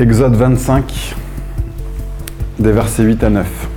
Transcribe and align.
Exode 0.00 0.34
25, 0.34 1.14
des 2.58 2.72
versets 2.72 3.02
8 3.02 3.22
à 3.22 3.28
9. 3.28 3.68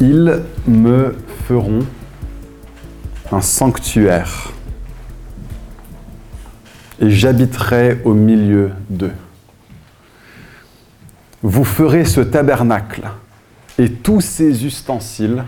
Ils 0.00 0.42
me 0.66 1.14
feront 1.46 1.86
un 3.30 3.40
sanctuaire 3.40 4.50
et 6.98 7.10
j'habiterai 7.10 8.00
au 8.04 8.12
milieu 8.12 8.72
d'eux. 8.90 9.14
Vous 11.44 11.62
ferez 11.62 12.04
ce 12.04 12.22
tabernacle 12.22 13.08
et 13.78 13.88
tous 13.88 14.20
ses 14.20 14.66
ustensiles 14.66 15.44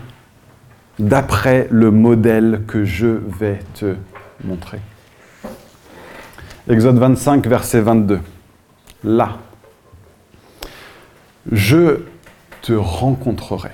d'après 0.97 1.67
le 1.71 1.91
modèle 1.91 2.61
que 2.65 2.85
je 2.85 3.19
vais 3.37 3.59
te 3.73 3.95
montrer. 4.45 4.79
Exode 6.67 6.97
25, 6.97 7.45
verset 7.45 7.81
22. 7.81 8.21
Là, 9.03 9.37
je 11.51 11.99
te 12.63 12.73
rencontrerai. 12.73 13.69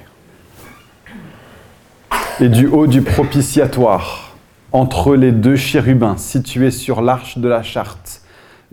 Et 2.42 2.50
du 2.50 2.68
haut 2.68 2.88
du 2.88 3.02
propitiatoire, 3.02 4.36
entre 4.74 5.16
les 5.16 5.32
deux 5.32 5.56
chérubins 5.56 6.18
situés 6.18 6.72
sur 6.72 7.02
l'arche 7.02 7.38
de 7.38 7.48
la 7.48 7.64
charte, 7.64 8.24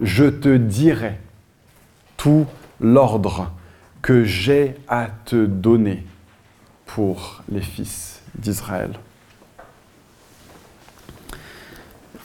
je 0.02 0.24
te 0.24 0.56
dirai 0.56 1.16
tout 2.16 2.46
l'ordre 2.80 3.52
que 4.02 4.24
j'ai 4.24 4.74
à 4.88 5.06
te 5.27 5.46
donner 5.46 6.05
pour 6.86 7.44
les 7.52 7.60
fils 7.60 8.20
d'Israël. 8.36 8.91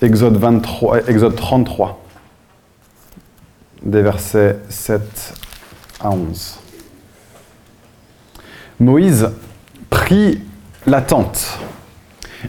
Exode, 0.04 0.36
23, 0.36 1.08
Exode 1.08 1.38
33, 1.38 1.98
des 3.84 4.02
versets 4.02 4.60
7 4.68 5.34
à 6.02 6.10
11. 6.10 6.60
Moïse 8.82 9.30
prit 9.90 10.42
la 10.86 11.02
tente 11.02 11.58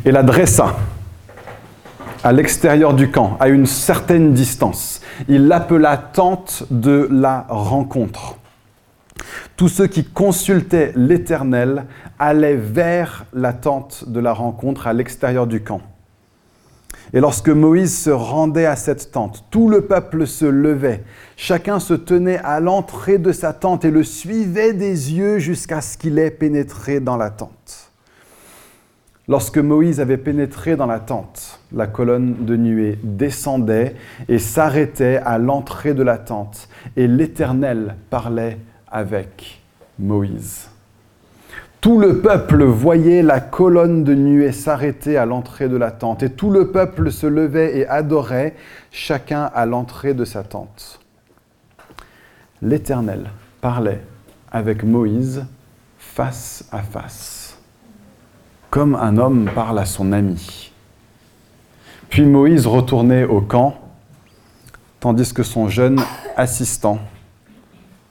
et 0.05 0.11
la 0.11 0.25
dressa 0.25 0.75
à 2.25 2.33
l'extérieur 2.33 2.93
du 2.93 3.13
camp, 3.13 3.37
à 3.39 3.47
une 3.47 3.67
certaine 3.67 4.33
distance. 4.33 5.01
Il 5.29 5.47
l'appela 5.47 5.97
tente 5.97 6.65
de 6.73 7.07
la 7.09 7.47
rencontre. 7.49 8.37
Tous 9.55 9.69
ceux 9.69 9.87
qui 9.87 10.03
consultaient 10.03 10.93
l'Éternel 10.97 11.85
allaient 12.19 12.57
vers 12.57 13.27
la 13.33 13.53
tente 13.53 14.09
de 14.09 14.19
la 14.19 14.33
rencontre 14.33 14.89
à 14.89 14.93
l'extérieur 14.93 15.47
du 15.47 15.63
camp. 15.63 15.83
Et 17.13 17.21
lorsque 17.21 17.49
Moïse 17.49 17.97
se 17.97 18.11
rendait 18.11 18.67
à 18.67 18.77
cette 18.77 19.13
tente, 19.13 19.45
tout 19.51 19.69
le 19.69 19.83
peuple 19.83 20.27
se 20.27 20.45
levait, 20.45 21.05
chacun 21.37 21.79
se 21.79 21.95
tenait 21.95 22.39
à 22.39 22.61
l'entrée 22.61 23.19
de 23.19 23.31
sa 23.31 23.53
tente 23.53 23.85
et 23.85 23.91
le 23.91 24.03
suivait 24.03 24.73
des 24.73 25.13
yeux 25.13 25.39
jusqu'à 25.39 25.81
ce 25.81 25.97
qu'il 25.99 26.19
ait 26.19 26.31
pénétré 26.31 27.01
dans 27.01 27.17
la 27.17 27.31
tente. 27.31 27.93
Lorsque 29.27 29.59
Moïse 29.59 30.01
avait 30.01 30.19
pénétré 30.19 30.77
dans 30.77 30.87
la 30.87 30.99
tente, 30.99 31.61
la 31.73 31.87
colonne 31.87 32.45
de 32.45 32.57
nuée 32.57 32.99
descendait 33.03 33.95
et 34.29 34.39
s'arrêtait 34.39 35.17
à 35.17 35.39
l'entrée 35.39 35.95
de 35.95 36.03
la 36.03 36.19
tente, 36.19 36.69
et 36.97 37.07
l'Éternel 37.07 37.97
parlait 38.11 38.59
avec 38.87 39.63
Moïse. 39.99 40.69
Tout 41.85 42.01
le 42.01 42.23
peuple 42.23 42.65
voyait 42.65 43.21
la 43.21 43.41
colonne 43.41 44.05
de 44.05 44.15
nuée 44.15 44.53
s'arrêter 44.53 45.19
à 45.19 45.27
l'entrée 45.27 45.69
de 45.69 45.77
la 45.77 45.91
tente, 45.91 46.23
et 46.23 46.31
tout 46.31 46.51
le 46.51 46.69
peuple 46.69 47.13
se 47.13 47.27
levait 47.27 47.77
et 47.77 47.87
adorait, 47.87 48.55
chacun 48.91 49.51
à 49.55 49.67
l'entrée 49.67 50.15
de 50.15 50.25
sa 50.25 50.45
tente. 50.45 50.99
L'Éternel 52.63 53.27
parlait 53.61 54.01
avec 54.51 54.83
Moïse 54.83 55.45
face 55.99 56.67
à 56.73 56.81
face, 56.81 57.59
comme 58.71 58.95
un 58.95 59.19
homme 59.19 59.51
parle 59.55 59.79
à 59.79 59.85
son 59.85 60.13
ami. 60.13 60.73
Puis 62.09 62.25
Moïse 62.25 62.67
retournait 62.67 63.25
au 63.25 63.43
camp, 63.43 63.75
tandis 65.01 65.35
que 65.35 65.43
son 65.43 65.69
jeune 65.69 66.01
assistant, 66.35 66.99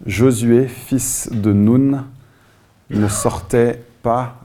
Josué, 0.06 0.68
fils 0.68 1.28
de 1.34 1.52
Nun, 1.52 2.06
ne 2.94 3.08
sortait 3.08 3.84
pas 4.02 4.36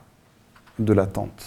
de 0.78 0.92
la 0.92 1.06
tente. 1.06 1.44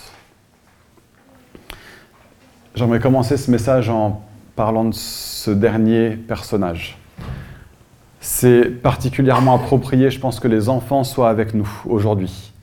J'aimerais 2.75 2.99
commencer 2.99 3.37
ce 3.37 3.51
message 3.51 3.89
en 3.89 4.23
parlant 4.55 4.85
de 4.85 4.93
ce 4.93 5.51
dernier 5.51 6.11
personnage. 6.11 6.97
C'est 8.19 8.65
particulièrement 8.65 9.55
approprié, 9.55 10.11
je 10.11 10.19
pense, 10.19 10.39
que 10.39 10.47
les 10.47 10.69
enfants 10.69 11.03
soient 11.03 11.29
avec 11.29 11.53
nous 11.53 11.69
aujourd'hui. 11.85 12.53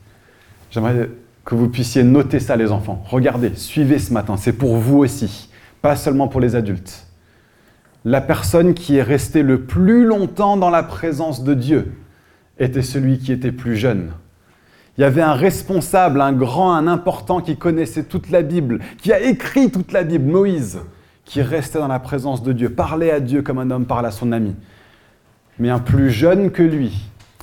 J'aimerais 0.71 1.11
que 1.45 1.55
vous 1.55 1.69
puissiez 1.69 2.05
noter 2.05 2.41
ça, 2.41 2.57
les 2.57 2.71
enfants. 2.71 3.03
Regardez, 3.07 3.55
suivez 3.57 3.99
ce 3.99 4.13
matin, 4.13 4.37
c'est 4.37 4.53
pour 4.53 4.77
vous 4.77 4.99
aussi, 4.99 5.51
pas 5.83 5.97
seulement 5.97 6.29
pour 6.29 6.41
les 6.41 6.55
adultes. 6.55 7.07
La 8.05 8.21
personne 8.21 8.75
qui 8.75 8.97
est 8.97 9.03
restée 9.03 9.43
le 9.43 9.63
plus 9.63 10.05
longtemps 10.05 10.57
dans 10.57 10.71
la 10.71 10.83
présence 10.83 11.43
de 11.43 11.55
Dieu 11.55 11.93
était 12.59 12.83
celui 12.83 13.19
qui 13.19 13.33
était 13.33 13.53
plus 13.53 13.77
jeune. 13.77 14.13
Il 14.99 15.03
y 15.03 15.05
avait 15.05 15.23
un 15.23 15.35
responsable, 15.35 16.21
un 16.21 16.33
grand, 16.33 16.75
un 16.75 16.89
important 16.89 17.41
qui 17.41 17.57
connaissait 17.57 18.03
toute 18.03 18.31
la 18.31 18.43
Bible, 18.43 18.81
qui 19.01 19.13
a 19.13 19.21
écrit 19.21 19.71
toute 19.71 19.93
la 19.93 20.03
Bible, 20.03 20.29
Moïse, 20.29 20.81
qui 21.25 21.41
restait 21.41 21.79
dans 21.79 21.87
la 21.87 22.01
présence 22.01 22.43
de 22.43 22.53
Dieu, 22.53 22.71
parlait 22.71 23.13
à 23.13 23.21
Dieu 23.21 23.43
comme 23.43 23.59
un 23.61 23.71
homme 23.71 23.87
parle 23.87 24.07
à 24.07 24.11
son 24.11 24.33
ami. 24.33 24.57
Mais 25.61 25.71
un 25.71 25.79
plus 25.79 26.11
jeune 26.11 26.51
que 26.51 26.65
lui 26.65 26.99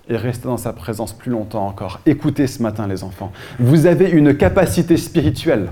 est 0.09 0.17
resté 0.17 0.49
dans 0.49 0.57
sa 0.57 0.73
présence 0.73 1.13
plus 1.13 1.31
longtemps 1.31 1.65
encore. 1.65 2.01
Écoutez 2.05 2.45
ce 2.47 2.61
matin 2.61 2.87
les 2.87 3.05
enfants, 3.05 3.31
vous 3.57 3.85
avez 3.85 4.09
une 4.09 4.35
capacité 4.35 4.97
spirituelle. 4.97 5.69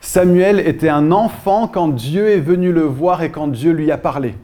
Samuel 0.00 0.58
était 0.58 0.88
un 0.88 1.12
enfant 1.12 1.68
quand 1.68 1.88
Dieu 1.88 2.28
est 2.28 2.40
venu 2.40 2.72
le 2.72 2.82
voir 2.82 3.22
et 3.22 3.30
quand 3.30 3.46
Dieu 3.46 3.70
lui 3.70 3.92
a 3.92 3.98
parlé. 3.98 4.34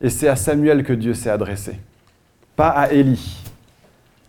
Et 0.00 0.08
c'est 0.10 0.28
à 0.28 0.36
Samuel 0.36 0.84
que 0.84 0.92
Dieu 0.92 1.14
s'est 1.14 1.30
adressé, 1.30 1.80
pas 2.54 2.68
à 2.68 2.92
Élie. 2.92 3.43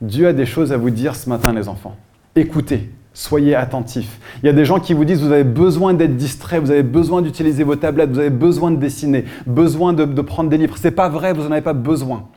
Dieu 0.02 0.28
a 0.28 0.34
des 0.34 0.46
choses 0.46 0.72
à 0.72 0.78
vous 0.78 0.90
dire 0.90 1.16
ce 1.16 1.30
matin, 1.30 1.54
les 1.54 1.68
enfants. 1.68 1.96
Écoutez, 2.36 2.92
soyez 3.14 3.56
attentifs. 3.56 4.20
Il 4.44 4.46
y 4.46 4.50
a 4.50 4.54
des 4.54 4.66
gens 4.66 4.80
qui 4.80 4.94
vous 4.94 5.06
disent 5.06 5.22
vous 5.22 5.32
avez 5.32 5.46
besoin 5.46 5.94
d'être 5.94 6.18
distrait, 6.18 6.60
vous 6.60 6.72
avez 6.72 6.84
besoin 6.84 7.22
d'utiliser 7.22 7.64
vos 7.64 7.76
tablettes, 7.76 8.12
vous 8.12 8.20
avez 8.20 8.30
besoin 8.30 8.72
de 8.72 8.76
dessiner, 8.76 9.26
besoin 9.46 9.94
de, 9.94 10.22
prendre 10.22 10.50
des 10.50 10.58
livres. 10.58 10.76
C'est 10.78 10.92
pas 10.92 11.10
vrai, 11.10 11.34
vous 11.34 11.44
n'en 11.44 11.52
avez 11.52 11.62
pas 11.62 11.74
besoin. 11.74 12.28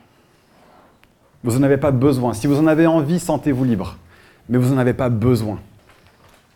Vous 1.43 1.57
n'en 1.57 1.63
avez 1.63 1.77
pas 1.77 1.91
besoin. 1.91 2.33
Si 2.33 2.47
vous 2.47 2.59
en 2.59 2.67
avez 2.67 2.87
envie, 2.87 3.19
sentez-vous 3.19 3.65
libre. 3.65 3.97
Mais 4.47 4.57
vous 4.57 4.73
n'en 4.73 4.79
avez 4.79 4.93
pas 4.93 5.09
besoin. 5.09 5.59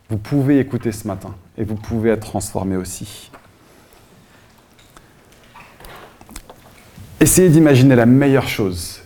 Vous 0.10 0.18
pouvez 0.18 0.60
écouter 0.60 0.92
ce 0.92 1.08
matin 1.08 1.36
et 1.58 1.64
vous 1.64 1.76
pouvez 1.76 2.12
être 2.12 2.22
transformé 2.26 2.76
aussi. 2.76 3.30
Essayez 7.20 7.50
d'imaginer 7.50 7.96
la 7.96 8.06
meilleure 8.06 8.48
chose 8.48 9.02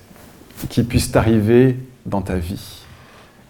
qui 0.70 0.84
puisse 0.84 1.12
t'arriver 1.12 1.78
dans 2.08 2.22
ta 2.22 2.38
vie. 2.38 2.86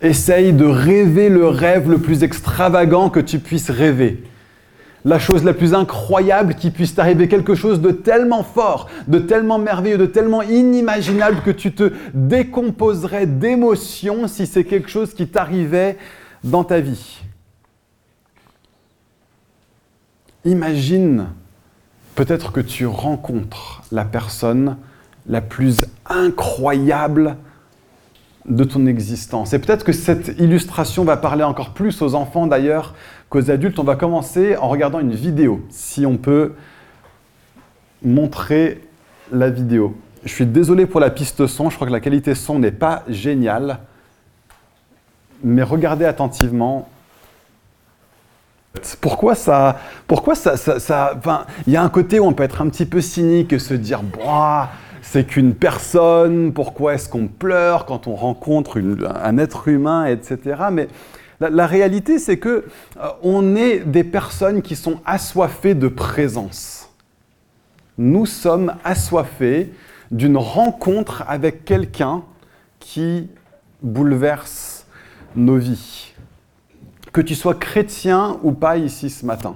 Essaye 0.02 0.52
de 0.52 0.66
rêver 0.66 1.30
le 1.30 1.48
rêve 1.48 1.90
le 1.90 2.00
plus 2.00 2.24
extravagant 2.24 3.10
que 3.10 3.20
tu 3.20 3.40
puisses 3.40 3.70
rêver. 3.70 4.24
La 5.06 5.20
chose 5.20 5.44
la 5.44 5.54
plus 5.54 5.74
incroyable 5.74 6.56
qui 6.56 6.70
puisse 6.70 6.94
t'arriver, 6.94 7.30
quelque 7.30 7.56
chose 7.56 7.80
de 7.80 7.92
tellement 7.92 8.44
fort, 8.44 8.90
de 9.08 9.20
tellement 9.20 9.58
merveilleux, 9.58 9.98
de 9.98 10.06
tellement 10.06 10.42
inimaginable 10.42 11.42
que 11.44 11.52
tu 11.52 11.72
te 11.72 11.94
décomposerais 12.14 13.26
d'émotion 13.26 14.28
si 14.28 14.46
c'est 14.46 14.66
quelque 14.66 14.90
chose 14.90 15.14
qui 15.14 15.28
t'arrivait 15.28 15.98
dans 16.44 16.64
ta 16.64 16.80
vie. 16.80 17.20
Imagine 20.46 21.28
peut-être 22.16 22.52
que 22.52 22.62
tu 22.62 22.86
rencontres 22.86 23.84
la 23.92 24.04
personne 24.04 24.78
la 25.28 25.42
plus 25.42 25.86
incroyable 26.06 27.38
de 28.48 28.64
ton 28.64 28.86
existence. 28.86 29.54
Et 29.54 29.60
peut-être 29.60 29.84
que 29.84 29.92
cette 29.92 30.40
illustration 30.40 31.04
va 31.04 31.18
parler 31.18 31.44
encore 31.44 31.74
plus 31.74 32.02
aux 32.02 32.16
enfants 32.16 32.48
d'ailleurs 32.48 32.96
qu'aux 33.30 33.52
adultes. 33.52 33.80
On 33.80 33.84
va 33.84 33.96
commencer 33.96 34.56
en 34.56 34.70
regardant 34.70 35.00
une 35.00 35.14
vidéo, 35.14 35.66
si 35.70 36.06
on 36.06 36.18
peut 36.18 36.54
montrer 38.04 38.82
la 39.32 39.50
vidéo. 39.50 39.96
Je 40.24 40.34
suis 40.34 40.46
désolé 40.46 40.86
pour 40.86 41.00
la 41.00 41.10
piste 41.10 41.48
son, 41.48 41.70
je 41.70 41.76
crois 41.76 41.88
que 41.88 41.92
la 41.92 42.00
qualité 42.00 42.36
son 42.36 42.60
n'est 42.60 42.72
pas 42.72 43.04
géniale, 43.08 43.80
mais 45.44 45.64
regardez 45.64 46.06
attentivement. 46.06 46.90
Pourquoi 49.02 49.36
ça, 49.36 49.80
pourquoi 50.06 50.36
ça, 50.36 50.56
ça, 50.56 51.20
il 51.66 51.74
y 51.74 51.78
a 51.78 51.84
un 51.84 51.90
côté 51.90 52.20
où 52.20 52.26
on 52.26 52.34
peut 52.34 52.44
être 52.44 52.62
un 52.62 52.70
petit 52.70 52.86
peu 52.86 53.02
cynique 53.02 53.52
et 53.52 53.60
se 53.60 53.74
dire, 53.74 54.04
boah, 54.04 54.70
c'est 55.10 55.24
qu'une 55.24 55.56
personne, 55.56 56.52
pourquoi 56.52 56.96
est-ce 56.96 57.08
qu'on 57.08 57.30
pleure 57.30 57.86
quand 57.86 58.08
on 58.08 58.16
rencontre 58.16 58.78
un 58.78 59.38
être 59.38 59.70
humain, 59.70 60.06
etc. 60.06 60.64
Mais 60.70 60.90
La, 61.40 61.66
réalité, 61.66 62.20
c'est 62.20 62.38
que 62.38 62.66
euh, 62.98 63.08
on 63.24 63.56
est 63.56 63.80
des 63.80 64.04
personnes 64.04 64.62
qui 64.62 64.76
sont 64.76 65.00
assoiffées 65.06 65.76
de 65.76 65.88
présence. 65.88 66.90
Nous 67.98 68.26
sommes 68.26 68.74
assoiffés 68.84 69.72
d'une 70.12 70.36
rencontre 70.36 71.24
avec 71.28 71.64
quelqu'un 71.64 72.24
qui 72.80 73.30
bouleverse 73.82 74.88
nos 75.38 75.58
vies. 75.58 76.14
Que 77.14 77.22
tu 77.22 77.36
sois 77.36 77.56
chrétien 77.56 78.40
ou 78.44 78.52
pas 78.52 78.76
ici 78.76 79.10
ce 79.10 79.26
matin. 79.26 79.56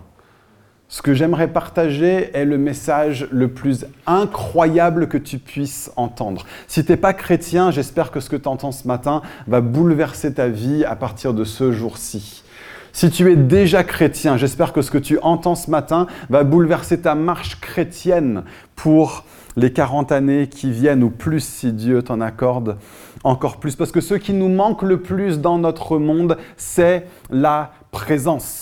Ce 0.94 1.02
que 1.02 1.14
j'aimerais 1.14 1.48
partager 1.48 2.32
est 2.34 2.44
le 2.44 2.58
message 2.58 3.26
le 3.32 3.48
plus 3.48 3.86
incroyable 4.08 5.08
que 5.08 5.18
tu 5.18 5.38
puisses 5.38 5.90
entendre. 5.96 6.46
Si 6.68 6.84
tu 6.84 6.92
n'es 6.92 6.98
pas 6.98 7.14
chrétien, 7.14 7.72
j'espère 7.72 8.12
que 8.12 8.20
ce 8.20 8.30
que 8.30 8.36
tu 8.36 8.50
entends 8.50 8.74
ce 8.74 8.86
matin 8.90 9.22
va 9.48 9.62
bouleverser 9.62 10.34
ta 10.34 10.50
vie 10.50 10.84
à 10.84 10.98
partir 10.98 11.34
de 11.34 11.46
ce 11.46 11.72
jour-ci. 11.72 12.44
Si 12.92 13.10
tu 13.10 13.32
es 13.32 13.38
déjà 13.38 13.86
chrétien, 13.86 14.36
j'espère 14.36 14.74
que 14.74 14.82
ce 14.82 14.92
que 14.92 14.98
tu 14.98 15.18
entends 15.22 15.56
ce 15.56 15.72
matin 15.72 16.08
va 16.30 16.44
bouleverser 16.44 17.00
ta 17.00 17.16
marche 17.16 17.62
chrétienne 17.62 18.44
pour 18.76 19.24
les 19.56 19.72
40 19.72 20.12
années 20.12 20.50
qui 20.50 20.74
viennent 20.74 21.04
ou 21.04 21.10
plus 21.10 21.40
si 21.40 21.72
Dieu 21.72 22.04
t'en 22.04 22.20
accorde 22.20 22.76
encore 23.24 23.62
plus. 23.62 23.78
Parce 23.78 23.94
que 23.94 24.02
ce 24.02 24.16
qui 24.16 24.34
nous 24.34 24.50
manque 24.50 24.82
le 24.82 25.00
plus 25.00 25.40
dans 25.40 25.58
notre 25.58 26.00
monde, 26.00 26.38
c'est 26.58 27.08
la 27.30 27.72
présence. 27.92 28.61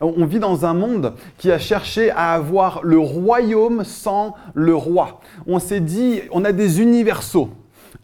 On 0.00 0.24
vit 0.26 0.38
dans 0.38 0.64
un 0.64 0.74
monde 0.74 1.14
qui 1.38 1.50
a 1.50 1.58
cherché 1.58 2.10
à 2.10 2.32
avoir 2.32 2.80
le 2.82 2.98
royaume 2.98 3.84
sans 3.84 4.34
le 4.54 4.74
roi. 4.74 5.20
On 5.46 5.58
s'est 5.58 5.80
dit, 5.80 6.20
on 6.30 6.44
a 6.44 6.52
des 6.52 6.80
universaux, 6.80 7.50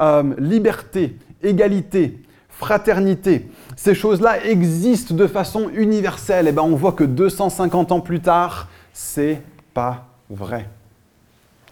euh, 0.01 0.23
liberté, 0.39 1.17
égalité, 1.43 2.19
fraternité. 2.49 3.49
Ces 3.77 3.95
choses-là 3.95 4.45
existent 4.45 5.15
de 5.15 5.27
façon 5.27 5.71
universelle. 5.75 6.47
Et 6.47 6.51
eh 6.51 6.53
ben 6.53 6.63
on 6.63 6.77
voit 6.77 6.93
que 6.93 7.05
250 7.05 7.93
ans 7.93 8.01
plus 8.01 8.21
tard, 8.21 8.69
c'est 8.93 9.41
pas 9.73 10.07
vrai. 10.29 10.69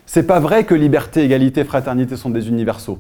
C'est 0.07 0.27
pas 0.27 0.41
vrai 0.41 0.65
que 0.65 0.75
liberté, 0.75 1.23
égalité, 1.23 1.65
fraternité 1.65 2.17
sont 2.17 2.31
des 2.31 2.49
universaux. 2.49 2.99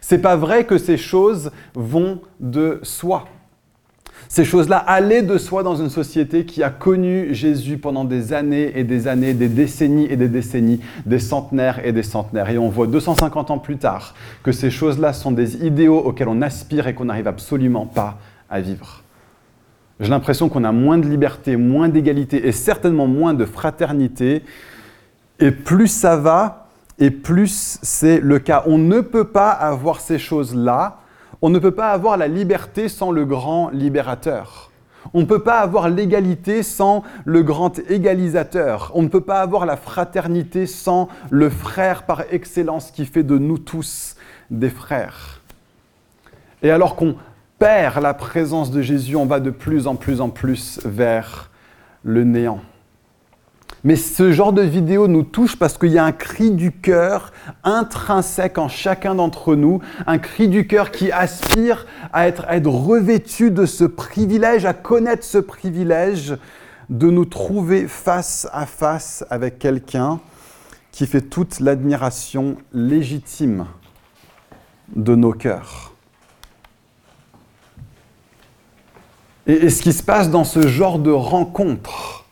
C'est 0.00 0.18
pas 0.18 0.36
vrai 0.36 0.64
que 0.64 0.78
ces 0.78 0.96
choses 0.96 1.50
vont 1.74 2.20
de 2.38 2.78
soi. 2.84 3.24
Ces 4.28 4.44
choses-là 4.44 4.78
allaient 4.78 5.22
de 5.22 5.38
soi 5.38 5.62
dans 5.62 5.76
une 5.76 5.88
société 5.88 6.44
qui 6.44 6.62
a 6.62 6.70
connu 6.70 7.32
Jésus 7.32 7.78
pendant 7.78 8.04
des 8.04 8.32
années 8.32 8.72
et 8.74 8.84
des 8.84 9.08
années, 9.08 9.34
des 9.34 9.48
décennies 9.48 10.06
et 10.10 10.16
des 10.16 10.28
décennies, 10.28 10.80
des 11.04 11.18
centenaires 11.18 11.84
et 11.84 11.92
des 11.92 12.02
centenaires. 12.02 12.50
Et 12.50 12.58
on 12.58 12.68
voit 12.68 12.86
250 12.86 13.50
ans 13.50 13.58
plus 13.58 13.76
tard 13.76 14.14
que 14.42 14.52
ces 14.52 14.70
choses-là 14.70 15.12
sont 15.12 15.30
des 15.30 15.64
idéaux 15.64 15.98
auxquels 15.98 16.28
on 16.28 16.42
aspire 16.42 16.88
et 16.88 16.94
qu'on 16.94 17.04
n'arrive 17.04 17.28
absolument 17.28 17.86
pas 17.86 18.18
à 18.50 18.60
vivre. 18.60 19.02
J'ai 20.00 20.10
l'impression 20.10 20.48
qu'on 20.48 20.64
a 20.64 20.72
moins 20.72 20.98
de 20.98 21.08
liberté, 21.08 21.56
moins 21.56 21.88
d'égalité 21.88 22.46
et 22.46 22.52
certainement 22.52 23.06
moins 23.06 23.32
de 23.32 23.44
fraternité. 23.44 24.42
Et 25.38 25.50
plus 25.50 25.88
ça 25.88 26.16
va, 26.16 26.68
et 26.98 27.10
plus 27.10 27.78
c'est 27.82 28.20
le 28.20 28.38
cas. 28.38 28.64
On 28.66 28.78
ne 28.78 29.00
peut 29.00 29.28
pas 29.28 29.50
avoir 29.50 30.00
ces 30.00 30.18
choses-là 30.18 30.98
on 31.42 31.50
ne 31.50 31.58
peut 31.58 31.72
pas 31.72 31.90
avoir 31.90 32.16
la 32.16 32.28
liberté 32.28 32.88
sans 32.88 33.10
le 33.10 33.24
grand 33.24 33.70
libérateur. 33.70 34.70
On 35.14 35.20
ne 35.20 35.26
peut 35.26 35.42
pas 35.42 35.60
avoir 35.60 35.88
l'égalité 35.88 36.62
sans 36.62 37.02
le 37.24 37.42
grand 37.42 37.78
égalisateur. 37.90 38.90
On 38.94 39.02
ne 39.02 39.08
peut 39.08 39.20
pas 39.20 39.40
avoir 39.40 39.66
la 39.66 39.76
fraternité 39.76 40.66
sans 40.66 41.08
le 41.30 41.48
frère 41.48 42.04
par 42.04 42.22
excellence 42.32 42.90
qui 42.90 43.06
fait 43.06 43.22
de 43.22 43.38
nous 43.38 43.58
tous 43.58 44.16
des 44.50 44.70
frères. 44.70 45.40
Et 46.62 46.70
alors 46.70 46.96
qu'on 46.96 47.16
perd 47.58 48.02
la 48.02 48.14
présence 48.14 48.70
de 48.70 48.82
Jésus, 48.82 49.16
on 49.16 49.26
va 49.26 49.40
de 49.40 49.50
plus 49.50 49.86
en 49.86 49.94
plus 49.94 50.20
en 50.20 50.28
plus 50.28 50.80
vers 50.84 51.50
le 52.02 52.24
néant. 52.24 52.60
Mais 53.86 53.94
ce 53.94 54.32
genre 54.32 54.52
de 54.52 54.62
vidéo 54.62 55.06
nous 55.06 55.22
touche 55.22 55.56
parce 55.56 55.78
qu'il 55.78 55.92
y 55.92 55.98
a 55.98 56.04
un 56.04 56.10
cri 56.10 56.50
du 56.50 56.72
cœur 56.72 57.32
intrinsèque 57.62 58.58
en 58.58 58.66
chacun 58.66 59.14
d'entre 59.14 59.54
nous, 59.54 59.80
un 60.08 60.18
cri 60.18 60.48
du 60.48 60.66
cœur 60.66 60.90
qui 60.90 61.12
aspire 61.12 61.86
à 62.12 62.26
être, 62.26 62.44
revêtu 62.66 63.52
de 63.52 63.64
ce 63.64 63.84
privilège, 63.84 64.64
à 64.64 64.74
connaître 64.74 65.22
ce 65.22 65.38
privilège 65.38 66.36
de 66.90 67.10
nous 67.10 67.26
trouver 67.26 67.86
face 67.86 68.48
à 68.52 68.66
face 68.66 69.24
avec 69.30 69.60
quelqu'un 69.60 70.18
qui 70.90 71.06
fait 71.06 71.20
toute 71.20 71.60
l'admiration 71.60 72.56
légitime 72.72 73.66
de 74.96 75.14
nos 75.14 75.32
cœurs. 75.32 75.94
Et, 79.46 79.70
ce 79.70 79.80
qui 79.80 79.92
se 79.92 80.02
passe 80.02 80.28
dans 80.28 80.42
ce 80.42 80.66
genre 80.66 80.98
de 80.98 81.12
rencontre, 81.12 82.25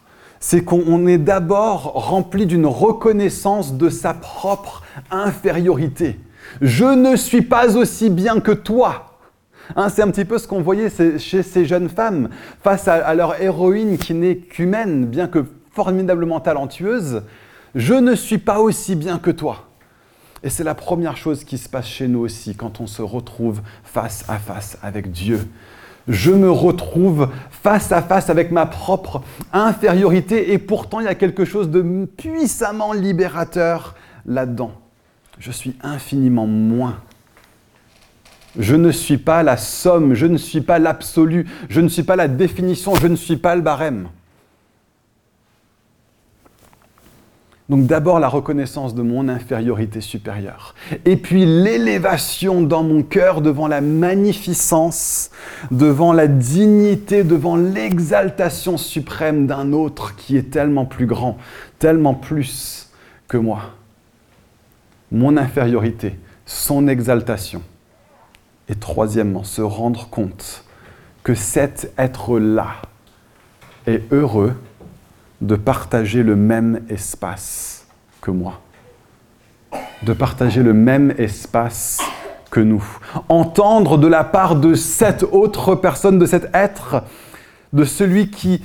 c'est 0.47 0.63
qu'on 0.63 1.07
est 1.07 1.17
d'abord 1.17 1.93
rempli 1.95 2.45
d'une 2.45 2.67
reconnaissance 2.67 3.79
de 3.79 3.89
sa 3.89 4.13
propre 4.13 4.83
infériorité. 5.11 6.21
Je 6.61 6.85
ne 6.85 7.17
suis 7.17 7.41
pas 7.41 7.75
aussi 7.79 8.11
bien 8.11 8.41
que 8.41 8.53
toi. 8.53 9.17
Hein, 9.75 9.89
c'est 9.89 10.03
un 10.03 10.11
petit 10.11 10.27
peu 10.27 10.37
ce 10.37 10.47
qu'on 10.47 10.61
voyait 10.61 10.91
chez 11.19 11.43
ces 11.43 11.65
jeunes 11.65 11.89
femmes 11.89 12.29
face 12.63 12.89
à, 12.89 13.15
leur 13.15 13.41
héroïne 13.41 13.97
qui 13.97 14.13
n'est 14.13 14.37
qu'humaine, 14.37 15.07
bien 15.07 15.29
que 15.29 15.47
formidablement 15.73 16.41
talentueuse. 16.41 17.23
Je 17.75 17.95
ne 17.95 18.15
suis 18.15 18.37
pas 18.37 18.61
aussi 18.61 18.97
bien 18.97 19.19
que 19.19 19.31
toi. 19.31 19.71
Et 20.43 20.51
c'est 20.51 20.63
la 20.63 20.75
première 20.75 21.17
chose 21.17 21.45
qui 21.45 21.57
se 21.57 21.71
passe 21.71 21.87
chez 21.87 22.07
nous 22.07 22.21
aussi 22.21 22.55
quand 22.55 22.83
on 22.83 22.87
se 22.87 23.01
retrouve 23.01 23.63
face 23.83 24.27
à 24.29 24.37
face 24.39 24.77
avec 24.83 25.11
Dieu 25.11 25.41
je 26.09 26.31
me 26.31 26.51
retrouve 26.51 27.31
face 27.51 27.93
à 27.93 28.03
face 28.03 28.31
avec 28.31 28.51
ma 28.51 28.67
propre 28.67 29.23
infériorité 29.53 30.53
et 30.53 30.59
pourtant 30.59 31.01
il 31.01 31.07
y 31.07 31.09
a 31.09 31.15
quelque 31.15 31.45
chose 31.45 31.71
de 31.71 32.07
puissamment 32.17 32.93
libérateur 32.93 33.95
là-dedans. 34.27 34.73
Je 35.39 35.51
suis 35.51 35.75
infiniment 35.83 36.47
moins. 36.47 37.01
Je 38.59 38.77
ne 38.77 38.93
suis 38.93 39.19
pas 39.19 39.43
la 39.43 39.57
somme, 39.57 40.15
je 40.15 40.27
ne 40.27 40.37
suis 40.37 40.61
pas 40.61 40.79
l'absolu, 40.79 41.47
je 41.69 41.81
ne 41.81 41.89
suis 41.89 42.05
pas 42.05 42.15
la 42.17 42.29
définition, 42.29 42.95
je 42.95 43.09
ne 43.09 43.17
suis 43.17 43.37
pas 43.37 43.57
le 43.57 43.63
barème. 43.63 44.09
Donc 47.71 47.87
d'abord 47.87 48.21
la 48.21 48.29
reconnaissance 48.29 48.95
de 48.95 49.01
mon 49.01 49.29
infériorité 49.29 50.03
supérieure, 50.03 50.75
et 51.07 51.17
puis 51.17 51.47
l'élévation 51.47 52.61
dans 52.61 52.83
mon 52.83 53.03
cœur 53.03 53.41
devant 53.41 53.69
la 53.69 53.81
magnificence, 53.81 55.31
devant 55.71 56.13
la 56.13 56.27
dignité, 56.27 57.25
devant 57.25 57.57
l'exaltation 57.57 58.77
suprême 58.77 59.47
d'un 59.47 59.73
autre 59.73 60.15
qui 60.15 60.37
est 60.37 60.51
tellement 60.51 60.85
plus 60.85 61.07
grand, 61.07 61.39
tellement 61.79 62.13
plus 62.13 62.91
que 63.29 63.39
moi. 63.39 63.61
Mon 65.11 65.39
infériorité, 65.39 66.19
son 66.45 66.87
exaltation. 66.87 67.63
Et 68.69 68.75
troisièmement, 68.75 69.45
se 69.45 69.63
rendre 69.63 70.09
compte 70.11 70.65
que 71.23 71.35
cet 71.35 71.93
être-là 71.97 72.69
est 73.87 74.03
heureux 74.13 74.55
de 75.41 75.57
partager 75.57 76.23
le 76.23 76.37
même 76.37 76.81
espace 76.89 77.87
que 78.21 78.31
moi, 78.31 78.61
de 80.03 80.13
partager 80.13 80.63
le 80.63 80.73
même 80.73 81.15
espace 81.19 82.01
que 82.51 82.61
nous. 82.61 82.85
Entendre 83.29 83.99
de 83.99 84.07
la 84.07 84.25
part 84.25 84.57
de 84.57 84.75
cette 84.75 85.25
autre 85.25 85.75
personne, 85.75 86.19
de 86.19 86.27
cet 86.27 86.49
être, 86.55 87.03
de 87.73 87.85
celui 87.85 88.31
qui 88.31 88.63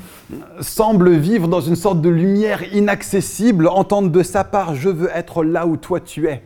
semble 0.61 1.11
vivre 1.11 1.47
dans 1.47 1.61
une 1.61 1.75
sorte 1.75 2.01
de 2.01 2.09
lumière 2.09 2.73
inaccessible, 2.73 3.67
entendre 3.67 4.11
de 4.11 4.23
sa 4.23 4.43
part, 4.43 4.75
je 4.75 4.89
veux 4.89 5.09
être 5.13 5.43
là 5.43 5.65
où 5.65 5.75
toi 5.75 5.99
tu 5.99 6.27
es. 6.27 6.43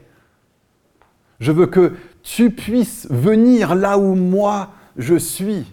Je 1.40 1.52
veux 1.52 1.66
que 1.66 1.94
tu 2.24 2.52
puisses 2.52 3.08
venir 3.10 3.76
là 3.76 3.98
où 3.98 4.16
moi 4.16 4.70
je 4.98 5.16
suis. 5.16 5.73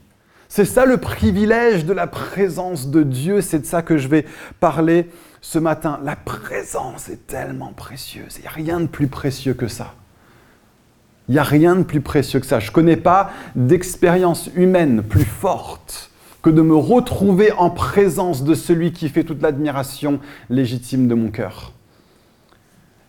C'est 0.52 0.64
ça 0.64 0.84
le 0.84 0.96
privilège 0.96 1.84
de 1.84 1.92
la 1.92 2.08
présence 2.08 2.88
de 2.88 3.04
Dieu, 3.04 3.40
c'est 3.40 3.60
de 3.60 3.66
ça 3.66 3.82
que 3.82 3.96
je 3.96 4.08
vais 4.08 4.26
parler 4.58 5.08
ce 5.40 5.60
matin. 5.60 6.00
La 6.02 6.16
présence 6.16 7.08
est 7.08 7.28
tellement 7.28 7.72
précieuse, 7.72 8.38
il 8.38 8.40
n'y 8.40 8.46
a 8.48 8.50
rien 8.50 8.80
de 8.80 8.88
plus 8.88 9.06
précieux 9.06 9.54
que 9.54 9.68
ça. 9.68 9.94
Il 11.28 11.34
n'y 11.34 11.38
a 11.38 11.44
rien 11.44 11.76
de 11.76 11.84
plus 11.84 12.00
précieux 12.00 12.40
que 12.40 12.46
ça. 12.46 12.58
Je 12.58 12.70
ne 12.70 12.72
connais 12.72 12.96
pas 12.96 13.30
d'expérience 13.54 14.50
humaine 14.56 15.04
plus 15.04 15.24
forte 15.24 16.10
que 16.42 16.50
de 16.50 16.62
me 16.62 16.74
retrouver 16.74 17.52
en 17.52 17.70
présence 17.70 18.42
de 18.42 18.54
celui 18.54 18.90
qui 18.90 19.08
fait 19.08 19.22
toute 19.22 19.42
l'admiration 19.42 20.18
légitime 20.48 21.06
de 21.06 21.14
mon 21.14 21.30
cœur. 21.30 21.74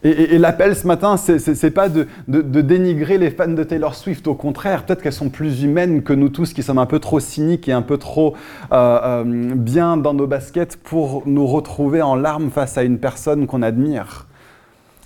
Et, 0.04 0.40
l'appel 0.40 0.76
ce 0.76 0.88
matin, 0.88 1.16
ce 1.16 1.66
n'est 1.66 1.72
pas 1.72 1.88
de, 1.88 2.08
dénigrer 2.28 3.20
les 3.20 3.30
fans 3.30 3.48
de 3.48 3.64
Taylor 3.64 3.94
Swift. 3.94 4.28
Au 4.28 4.34
contraire, 4.34 4.84
peut-être 4.86 5.04
qu'elles 5.04 5.14
sont 5.14 5.30
plus 5.30 5.62
humaines 5.62 6.02
que 6.02 6.14
nous 6.14 6.30
tous 6.30 6.54
qui 6.54 6.64
sommes 6.64 6.80
un 6.80 6.88
peu 6.88 6.98
trop 6.98 7.20
cyniques 7.20 7.70
et 7.70 7.72
un 7.72 7.84
peu 7.84 7.98
trop 7.98 8.36
euh, 8.72 9.00
euh, 9.04 9.54
bien 9.56 9.98
dans 9.98 10.16
nos 10.16 10.26
baskets 10.26 10.78
pour 10.78 11.24
nous 11.28 11.46
retrouver 11.46 12.02
en 12.02 12.16
larmes 12.16 12.50
face 12.50 12.80
à 12.80 12.84
une 12.84 12.98
personne 12.98 13.46
qu'on 13.46 13.62
admire. 13.62 14.26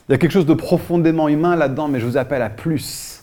Il 0.08 0.14
y 0.14 0.16
a 0.16 0.18
quelque 0.18 0.32
chose 0.32 0.46
de 0.46 0.54
profondément 0.54 1.28
humain 1.28 1.58
là-dedans, 1.58 1.90
mais 1.90 2.00
je 2.00 2.06
vous 2.06 2.18
appelle 2.18 2.42
à 2.42 2.50
plus, 2.50 3.22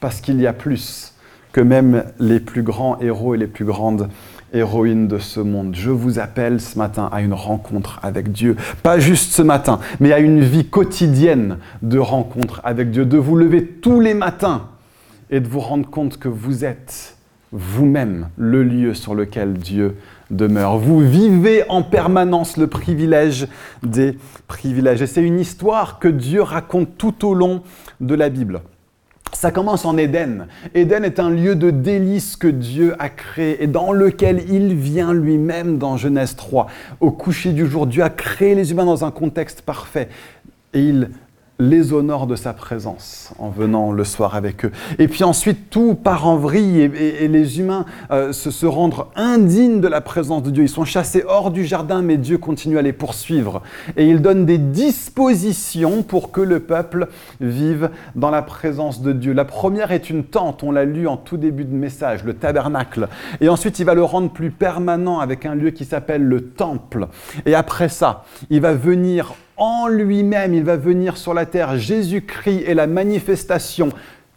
parce 0.00 0.20
qu'il 0.20 0.40
y 0.40 0.46
a 0.48 0.52
plus 0.52 1.14
que 1.52 1.60
même 1.60 2.04
les 2.18 2.40
plus 2.40 2.62
grands 2.62 2.98
héros 3.00 3.34
et 3.34 3.38
les 3.38 3.46
plus 3.46 3.66
grandes 3.66 4.08
héroïnes 4.52 5.08
de 5.08 5.18
ce 5.18 5.40
monde. 5.40 5.74
Je 5.74 5.90
vous 5.90 6.18
appelle 6.18 6.60
ce 6.60 6.78
matin 6.78 7.08
à 7.12 7.22
une 7.22 7.34
rencontre 7.34 7.98
avec 8.02 8.32
Dieu. 8.32 8.56
Pas 8.82 8.98
juste 8.98 9.32
ce 9.32 9.42
matin, 9.42 9.80
mais 10.00 10.12
à 10.12 10.18
une 10.18 10.40
vie 10.40 10.66
quotidienne 10.66 11.58
de 11.82 11.98
rencontre 11.98 12.60
avec 12.64 12.90
Dieu. 12.90 13.04
De 13.04 13.18
vous 13.18 13.36
lever 13.36 13.64
tous 13.66 14.00
les 14.00 14.14
matins 14.14 14.68
et 15.30 15.40
de 15.40 15.48
vous 15.48 15.60
rendre 15.60 15.88
compte 15.88 16.18
que 16.18 16.28
vous 16.28 16.64
êtes 16.64 17.16
vous-même 17.52 18.28
le 18.36 18.62
lieu 18.62 18.94
sur 18.94 19.14
lequel 19.14 19.54
Dieu 19.54 19.96
demeure. 20.30 20.78
Vous 20.78 21.00
vivez 21.00 21.64
en 21.68 21.82
permanence 21.82 22.56
le 22.56 22.66
privilège 22.66 23.46
des 23.82 24.16
privilèges. 24.48 25.02
Et 25.02 25.06
c'est 25.06 25.22
une 25.22 25.38
histoire 25.38 25.98
que 25.98 26.08
Dieu 26.08 26.42
raconte 26.42 26.96
tout 26.96 27.26
au 27.26 27.34
long 27.34 27.62
de 28.00 28.14
la 28.14 28.30
Bible. 28.30 28.62
Ça 29.32 29.50
commence 29.50 29.84
en 29.84 29.96
Éden. 29.96 30.46
Éden 30.74 31.04
est 31.04 31.18
un 31.18 31.30
lieu 31.30 31.56
de 31.56 31.70
délice 31.70 32.36
que 32.36 32.46
Dieu 32.46 32.94
a 32.98 33.08
créé 33.08 33.62
et 33.62 33.66
dans 33.66 33.92
lequel 33.92 34.44
il 34.50 34.74
vient 34.74 35.14
lui-même 35.14 35.78
dans 35.78 35.96
Genèse 35.96 36.36
3. 36.36 36.66
Au 37.00 37.10
coucher 37.10 37.52
du 37.52 37.66
jour, 37.66 37.86
Dieu 37.86 38.04
a 38.04 38.10
créé 38.10 38.54
les 38.54 38.70
humains 38.70 38.84
dans 38.84 39.04
un 39.04 39.10
contexte 39.10 39.62
parfait 39.62 40.08
et 40.74 40.80
il 40.80 41.10
les 41.62 41.92
honore 41.92 42.26
de 42.26 42.34
sa 42.34 42.52
présence 42.52 43.32
en 43.38 43.48
venant 43.48 43.92
le 43.92 44.04
soir 44.04 44.34
avec 44.34 44.64
eux. 44.64 44.72
Et 44.98 45.06
puis 45.06 45.22
ensuite, 45.22 45.70
tout 45.70 45.94
part 45.94 46.26
en 46.26 46.36
vrille 46.36 46.80
et, 46.80 47.28
les 47.28 47.60
humains 47.60 47.86
euh, 48.10 48.32
se, 48.32 48.50
se 48.50 48.66
rendent 48.66 49.06
indignes 49.14 49.80
de 49.80 49.86
la 49.86 50.00
présence 50.00 50.42
de 50.42 50.50
Dieu. 50.50 50.64
Ils 50.64 50.68
sont 50.68 50.84
chassés 50.84 51.22
hors 51.26 51.52
du 51.52 51.64
jardin, 51.64 52.02
mais 52.02 52.16
Dieu 52.16 52.36
continue 52.36 52.78
à 52.78 52.82
les 52.82 52.92
poursuivre. 52.92 53.62
Et 53.96 54.08
il 54.08 54.20
donne 54.20 54.44
des 54.44 54.58
dispositions 54.58 56.02
pour 56.02 56.32
que 56.32 56.40
le 56.40 56.60
peuple 56.60 57.08
vive 57.40 57.90
dans 58.16 58.30
la 58.30 58.42
présence 58.42 59.00
de 59.00 59.12
Dieu. 59.12 59.32
La 59.32 59.44
première 59.44 59.92
est 59.92 60.10
une 60.10 60.24
tente, 60.24 60.64
on 60.64 60.72
l'a 60.72 60.84
lu 60.84 61.06
en 61.06 61.16
tout 61.16 61.36
début 61.36 61.64
de 61.64 61.74
message, 61.74 62.24
le 62.24 62.34
tabernacle. 62.34 63.08
Et 63.40 63.48
ensuite, 63.48 63.78
il 63.78 63.86
va 63.86 63.94
le 63.94 64.02
rendre 64.02 64.30
plus 64.30 64.50
permanent 64.50 65.20
avec 65.20 65.46
un 65.46 65.54
lieu 65.54 65.70
qui 65.70 65.84
s'appelle 65.84 66.24
le 66.24 66.42
temple. 66.42 67.06
Et 67.46 67.54
après 67.54 67.88
ça, 67.88 68.24
il 68.50 68.60
va 68.60 68.74
venir 68.74 69.34
en 69.56 69.88
lui-même, 69.88 70.54
il 70.54 70.64
va 70.64 70.76
venir 70.76 71.16
sur 71.16 71.34
la 71.34 71.46
terre. 71.46 71.76
Jésus-Christ 71.76 72.64
est 72.66 72.74
la 72.74 72.86
manifestation 72.86 73.90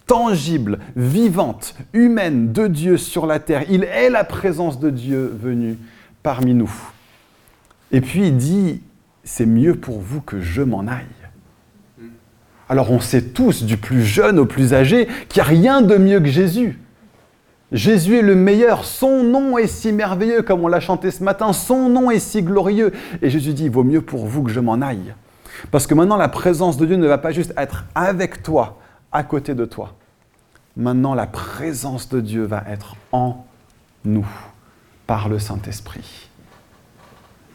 tangible, 0.08 0.80
vivante, 0.96 1.76
humaine 1.94 2.52
de 2.52 2.68
Dieu 2.68 2.98
sur 2.98 3.26
la 3.26 3.40
terre. 3.40 3.64
Il 3.70 3.84
est 3.84 4.10
la 4.10 4.24
présence 4.24 4.80
de 4.80 4.90
Dieu 4.90 5.36
venue 5.42 5.78
parmi 6.22 6.54
nous. 6.54 6.72
Et 7.92 8.02
puis 8.02 8.28
il 8.28 8.38
dit, 8.38 8.82
c'est 9.24 9.46
mieux 9.46 9.76
pour 9.76 10.00
vous 10.00 10.22
que 10.22 10.42
je 10.42 10.62
m'en 10.62 10.88
aille. 10.88 11.06
Alors 12.68 12.92
on 12.92 13.00
sait 13.00 13.22
tous, 13.22 13.64
du 13.64 13.78
plus 13.78 14.04
jeune 14.04 14.40
au 14.40 14.46
plus 14.46 14.74
âgé, 14.74 15.08
qu'il 15.30 15.42
n'y 15.42 15.48
a 15.48 15.50
rien 15.50 15.82
de 15.82 15.96
mieux 15.98 16.20
que 16.20 16.28
Jésus. 16.28 16.80
Jésus 17.72 18.18
est 18.18 18.22
le 18.22 18.36
meilleur, 18.36 18.86
son 18.86 19.24
nom 19.24 19.58
est 19.58 19.68
si 19.68 19.92
merveilleux 19.92 20.44
comme 20.44 20.64
on 20.64 20.68
l'a 20.68 20.80
chanté 20.80 21.12
ce 21.12 21.24
matin, 21.24 21.52
son 21.52 21.90
nom 21.90 22.12
est 22.12 22.20
si 22.20 22.44
glorieux. 22.44 22.92
Et 23.22 23.30
Jésus 23.30 23.54
dit, 23.54 23.66
il 23.66 23.72
vaut 23.72 23.84
mieux 23.84 24.02
pour 24.02 24.26
vous 24.26 24.44
que 24.44 24.52
je 24.52 24.60
m'en 24.60 24.82
aille. 24.82 25.14
Parce 25.72 25.88
que 25.88 25.94
maintenant, 25.94 26.18
la 26.18 26.28
présence 26.30 26.78
de 26.78 26.86
Dieu 26.86 26.96
ne 26.96 27.08
va 27.08 27.18
pas 27.18 27.32
juste 27.32 27.54
être 27.58 27.86
avec 27.96 28.44
toi, 28.44 28.78
à 29.12 29.24
côté 29.24 29.56
de 29.56 29.66
toi. 29.66 29.94
Maintenant, 30.78 31.16
la 31.16 31.26
présence 31.26 32.10
de 32.10 32.20
Dieu 32.20 32.44
va 32.44 32.64
être 32.70 32.96
en 33.12 33.46
nous, 34.04 34.28
par 35.08 35.30
le 35.30 35.40
Saint-Esprit. 35.40 36.30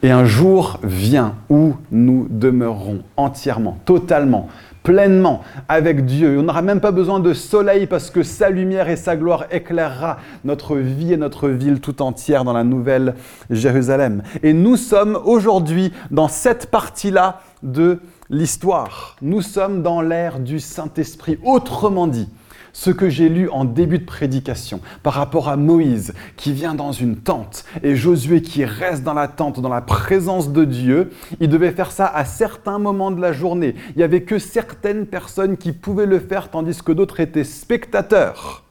Et 0.03 0.11
un 0.11 0.25
jour 0.25 0.79
vient 0.83 1.35
où 1.51 1.75
nous 1.91 2.27
demeurerons 2.31 3.03
entièrement, 3.17 3.79
totalement, 3.85 4.49
pleinement 4.83 5.43
avec 5.69 6.05
Dieu. 6.05 6.39
On 6.39 6.43
n'aura 6.43 6.63
même 6.63 6.81
pas 6.81 6.93
besoin 6.93 7.21
de 7.21 7.33
soleil 7.33 7.87
parce 7.87 8.11
que 8.11 8.23
sa 8.23 8.51
lumière 8.51 8.89
et 8.89 8.97
sa 8.97 9.17
gloire 9.17 9.47
éclairera 9.51 10.19
notre 10.45 10.77
vie 10.77 11.13
et 11.13 11.17
notre 11.17 11.49
ville 11.49 11.81
tout 11.81 12.03
entière 12.03 12.45
dans 12.45 12.53
la 12.53 12.65
nouvelle 12.65 13.15
Jérusalem. 13.51 14.23
Et 14.43 14.53
nous 14.53 14.77
sommes 14.77 15.19
aujourd'hui 15.25 15.93
dans 16.11 16.29
cette 16.29 16.67
partie-là 16.71 17.41
de 17.63 18.01
l'histoire. 18.31 19.17
Nous 19.23 19.43
sommes 19.43 19.83
dans 19.83 20.01
l'ère 20.01 20.39
du 20.39 20.61
Saint-Esprit. 20.61 21.39
Autrement 21.45 22.07
dit, 22.07 22.29
ce 22.73 22.91
que 22.91 23.09
j'ai 23.09 23.29
lu 23.29 23.49
en 23.49 23.65
début 23.65 23.99
de 23.99 24.05
prédication 24.05 24.81
par 25.03 25.15
rapport 25.15 25.49
à 25.49 25.57
Moïse 25.57 26.15
qui 26.37 26.53
vient 26.53 26.75
dans 26.75 26.93
une 26.93 27.17
tente 27.17 27.65
et 27.83 27.97
Josué 27.97 28.43
qui 28.43 28.65
reste 28.65 29.03
dans 29.03 29.15
la 29.15 29.29
tente, 29.29 29.61
dans 29.61 29.69
la 29.69 29.81
présence 29.81 30.53
de 30.53 30.65
Dieu, 30.65 31.11
il 31.41 31.49
devait 31.49 31.73
faire 31.73 31.93
ça 31.93 32.07
à 32.07 32.25
certains 32.25 32.79
moments 32.79 33.11
de 33.11 33.21
la 33.21 33.33
journée. 33.33 33.75
Il 33.91 33.99
n'y 33.99 34.03
avait 34.03 34.23
que 34.23 34.39
certaines 34.39 35.07
personnes 35.07 35.57
qui 35.57 35.73
pouvaient 35.73 36.07
le 36.07 36.21
faire 36.21 36.49
tandis 36.51 36.83
que 36.83 36.93
d'autres 36.93 37.21
étaient 37.21 37.45
spectateurs. 37.45 38.65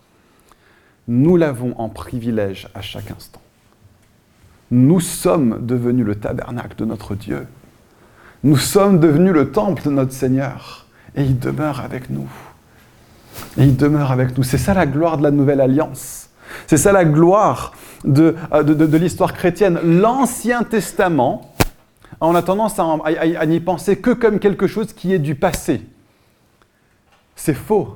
Nous 1.08 1.38
l'avons 1.38 1.74
en 1.80 1.90
privilège 1.90 2.68
à 2.76 2.82
chaque 2.82 3.12
instant. 3.12 3.42
Nous 4.72 5.00
sommes 5.00 5.66
devenus 5.66 6.06
le 6.06 6.16
tabernacle 6.16 6.76
de 6.78 6.86
notre 6.86 7.16
Dieu. 7.16 7.48
Nous 8.44 8.58
sommes 8.58 9.00
devenus 9.00 9.34
le 9.34 9.52
temple 9.52 9.84
de 9.84 9.90
notre 9.90 10.14
Seigneur 10.14 10.86
et 11.16 11.24
il 11.24 11.40
demeure 11.40 11.82
avec 11.82 12.10
nous. 12.10 12.30
Et 13.58 13.64
il 13.64 13.76
demeure 13.76 14.12
avec 14.12 14.38
nous. 14.38 14.44
C'est 14.44 14.58
ça 14.58 14.74
la 14.74 14.86
gloire 14.86 15.18
de 15.18 15.24
la 15.24 15.32
nouvelle 15.32 15.62
alliance. 15.62 16.30
C'est 16.68 16.78
ça 16.78 16.92
la 16.92 17.06
gloire 17.06 17.74
de, 18.04 18.36
euh, 18.54 18.64
de, 18.64 18.98
l'histoire 18.98 19.34
chrétienne. 19.34 19.80
L'Ancien 19.84 20.64
Testament, 20.64 21.54
on 22.22 22.36
a 22.36 22.42
tendance 22.42 22.80
à, 22.80 23.46
n'y 23.46 23.60
penser 23.60 23.98
que 23.98 24.12
comme 24.12 24.40
quelque 24.40 24.68
chose 24.68 24.94
qui 24.94 25.14
est 25.14 25.20
du 25.20 25.36
passé. 25.36 25.82
C'est 27.36 27.54
faux. 27.54 27.96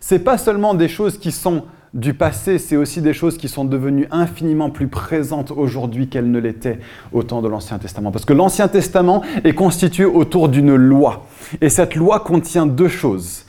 C'est 0.00 0.18
pas 0.20 0.38
seulement 0.38 0.74
des 0.74 0.88
choses 0.88 1.18
qui 1.18 1.32
sont 1.32 1.64
du 1.94 2.12
passé, 2.12 2.58
c'est 2.58 2.76
aussi 2.76 3.00
des 3.00 3.14
choses 3.14 3.38
qui 3.38 3.48
sont 3.48 3.64
devenues 3.64 4.06
infiniment 4.10 4.68
plus 4.68 4.88
présentes 4.88 5.50
aujourd'hui 5.50 6.08
qu'elles 6.08 6.30
ne 6.30 6.38
l'étaient 6.38 6.80
au 7.12 7.22
temps 7.22 7.40
de 7.40 7.48
l'Ancien 7.48 7.78
Testament. 7.78 8.12
Parce 8.12 8.26
que 8.26 8.34
l'Ancien 8.34 8.68
Testament 8.68 9.22
est 9.42 9.54
constitué 9.54 10.04
autour 10.04 10.50
d'une 10.50 10.74
loi. 10.74 11.26
Et 11.62 11.70
cette 11.70 11.94
loi 11.94 12.20
contient 12.20 12.66
deux 12.66 12.88
choses 12.88 13.46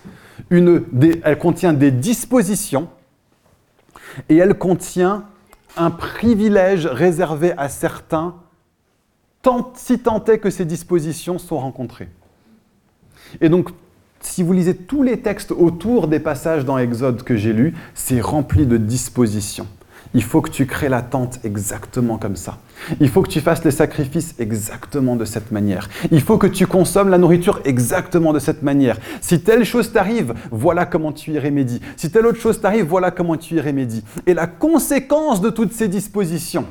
elle 0.52 1.38
contient 1.40 1.74
des 1.74 1.92
dispositions 1.92 2.90
et 4.28 4.38
elle 4.38 4.58
contient 4.58 5.26
un 5.78 5.92
privilège 5.92 6.86
réservé 6.88 7.54
à 7.58 7.70
certains, 7.70 8.36
si 9.76 10.00
tant 10.00 10.24
est 10.26 10.40
que 10.40 10.50
ces 10.50 10.66
dispositions 10.66 11.38
sont 11.38 11.58
rencontrées. 11.58 12.10
Et 13.42 13.50
donc, 13.50 13.70
si 14.22 14.44
vous 14.44 14.54
lisez 14.54 14.76
tous 14.76 15.04
les 15.04 15.22
textes 15.22 15.52
autour 15.52 16.08
des 16.08 16.20
passages 16.20 16.66
dans 16.66 16.78
Exode 16.78 17.24
que 17.24 17.38
j'ai 17.38 17.54
lus, 17.54 17.74
c'est 17.94 18.20
rempli 18.20 18.66
de 18.66 18.78
dispositions. 18.78 19.68
Il 20.16 20.24
faut 20.24 20.42
que 20.42 20.50
tu 20.50 20.66
crées 20.66 20.90
la 20.90 21.04
tente 21.04 21.40
exactement 21.44 22.18
comme 22.18 22.36
ça. 22.36 22.58
Il 23.00 23.10
faut 23.10 23.22
que 23.22 23.30
tu 23.30 23.42
fasses 23.42 23.64
les 23.64 23.72
sacrifices 23.72 24.34
exactement 24.40 25.16
de 25.16 25.24
cette 25.24 25.52
manière. 25.52 25.88
Il 26.12 26.22
faut 26.22 26.40
que 26.40 26.48
tu 26.48 26.66
consommes 26.66 27.10
la 27.10 27.20
nourriture 27.20 27.62
exactement 27.64 28.34
de 28.34 28.40
cette 28.40 28.64
manière. 28.64 28.98
Si 29.22 29.44
telle 29.44 29.66
chose 29.66 29.92
t'arrive, 29.92 30.34
voilà 30.50 30.88
comment 30.88 31.12
tu 31.12 31.32
y 31.32 31.40
remédies. 31.40 31.80
Si 31.96 32.10
telle 32.10 32.26
autre 32.26 32.40
chose 32.40 32.60
t'arrive, 32.60 32.86
voilà 32.86 33.12
comment 33.12 33.38
tu 33.38 33.56
y 33.56 33.62
remédies. 33.62 34.04
Et 34.26 34.34
la 34.34 34.48
conséquence 34.48 35.42
de 35.42 35.52
toutes 35.52 35.74
ces 35.74 35.88
dispositions, 35.88 36.66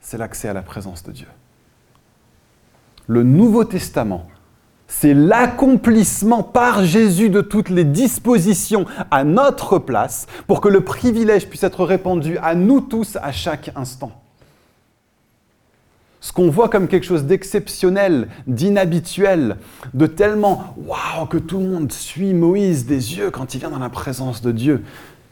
c'est 0.00 0.18
l'accès 0.18 0.48
à 0.48 0.52
la 0.52 0.62
présence 0.62 1.02
de 1.04 1.12
Dieu. 1.12 1.28
Le 3.06 3.22
Nouveau 3.22 3.64
Testament 3.64 4.26
c'est 4.88 5.14
l'accomplissement 5.14 6.42
par 6.42 6.84
Jésus 6.84 7.28
de 7.28 7.40
toutes 7.40 7.70
les 7.70 7.84
dispositions 7.84 8.86
à 9.10 9.24
notre 9.24 9.78
place 9.78 10.26
pour 10.46 10.60
que 10.60 10.68
le 10.68 10.82
privilège 10.82 11.48
puisse 11.48 11.64
être 11.64 11.84
répandu 11.84 12.38
à 12.38 12.54
nous 12.54 12.80
tous 12.80 13.16
à 13.20 13.32
chaque 13.32 13.72
instant. 13.74 14.12
Ce 16.20 16.32
qu'on 16.32 16.50
voit 16.50 16.68
comme 16.68 16.88
quelque 16.88 17.06
chose 17.06 17.24
d'exceptionnel, 17.24 18.28
d'inhabituel, 18.46 19.58
de 19.94 20.06
tellement 20.06 20.74
waouh 20.76 21.26
que 21.26 21.38
tout 21.38 21.58
le 21.58 21.68
monde 21.68 21.92
suit 21.92 22.34
Moïse 22.34 22.86
des 22.86 23.16
yeux 23.16 23.30
quand 23.30 23.54
il 23.54 23.58
vient 23.58 23.70
dans 23.70 23.78
la 23.78 23.90
présence 23.90 24.42
de 24.42 24.50
Dieu, 24.50 24.82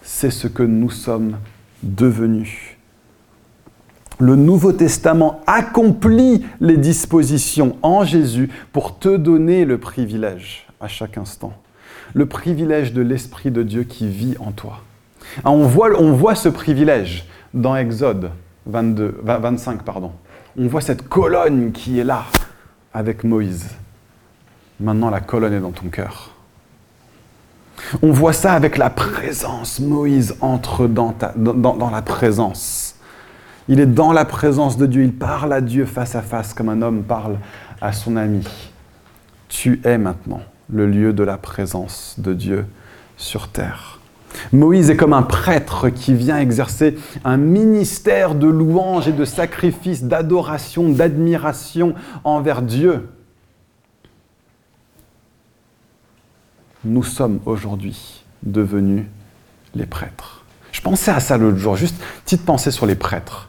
c'est 0.03 0.31
ce 0.31 0.47
que 0.47 0.63
nous 0.63 0.91
sommes 0.91 1.39
devenus 1.83 2.74
le 4.19 4.37
Nouveau 4.37 4.73
Testament 4.73 5.41
accomplit 5.47 6.45
les 6.61 6.77
dispositions 6.77 7.77
en 7.83 8.05
Jésus 8.05 8.51
pour 8.73 8.99
te 8.99 9.17
donner 9.17 9.65
le 9.65 9.79
privilège 9.79 10.67
à 10.81 10.89
chaque 10.89 11.19
instant. 11.19 11.53
Le 12.13 12.27
privilège 12.27 12.93
de 12.93 13.03
l'Esprit 13.03 13.51
de 13.51 13.63
Dieu 13.63 13.85
qui 13.85 14.09
vit 14.09 14.37
en 14.39 14.53
toi. 14.53 14.81
Ah, 15.45 15.51
on 15.51 15.67
voit, 15.67 16.35
ce 16.35 16.49
privilège 16.49 17.27
dans 17.53 17.75
Exode 17.77 18.31
22, 18.67 19.21
25. 19.23 19.83
Pardon. 19.83 20.13
On 20.57 20.69
voit 20.69 20.81
cette 20.81 21.09
colonne 21.09 21.73
qui 21.73 21.99
est 21.99 22.05
là 22.05 22.25
avec 22.93 23.25
Moïse. 23.25 23.71
Maintenant, 24.79 25.11
la 25.11 25.21
colonne 25.21 25.55
est 25.55 25.61
dans 25.61 25.73
ton 25.73 25.89
cœur. 25.89 26.31
On 28.03 28.13
voit 28.13 28.33
ça 28.33 28.53
avec 28.53 28.77
la 28.77 28.91
présence. 28.91 29.81
Moïse 29.81 30.37
entre 30.41 30.87
dans, 30.87 31.15
dans 31.37 31.91
la 31.91 32.03
présence. 32.03 32.84
Il 33.69 33.81
est 33.81 33.87
dans 33.87 34.13
la 34.13 34.25
présence 34.25 34.77
de 34.77 34.87
Dieu, 34.87 35.05
il 35.05 35.15
parle 35.15 35.53
à 35.53 35.61
Dieu 35.61 35.87
face 35.87 36.15
à 36.15 36.23
face 36.23 36.53
comme 36.53 36.69
un 36.69 36.83
homme 36.83 37.03
parle 37.03 37.39
à 37.81 37.93
son 37.93 38.17
ami. 38.17 38.47
Tu 39.49 39.81
es 39.85 39.97
maintenant 39.97 40.43
le 40.69 40.87
lieu 40.87 41.13
de 41.13 41.23
la 41.23 41.39
présence 41.39 42.17
de 42.19 42.35
Dieu 42.35 42.67
sur 43.17 43.49
terre. 43.49 44.01
Moïse 44.53 44.91
est 44.91 44.97
comme 44.97 45.13
un 45.13 45.23
prêtre 45.23 45.89
qui 45.89 46.15
vient 46.15 46.39
exercer 46.39 46.99
un 47.25 47.37
ministère 47.37 48.35
de 48.35 48.49
louange 48.49 49.09
et 49.09 49.13
de 49.13 49.25
sacrifice, 49.25 50.05
d'adoration, 50.05 50.91
d'admiration 50.91 51.95
envers 52.25 52.61
Dieu. 52.61 53.09
Nous 56.85 57.03
sommes 57.03 57.41
aujourd'hui 57.47 58.25
devenus 58.43 59.07
les 59.75 59.87
prêtres. 59.87 60.45
Je 60.73 60.83
pensais 60.83 61.13
à 61.13 61.21
ça 61.21 61.39
l'autre 61.39 61.57
jour, 61.57 61.77
juste 61.77 61.97
petite 62.25 62.45
pensée 62.45 62.71
sur 62.71 62.85
les 62.85 62.97
prêtres. 62.97 63.49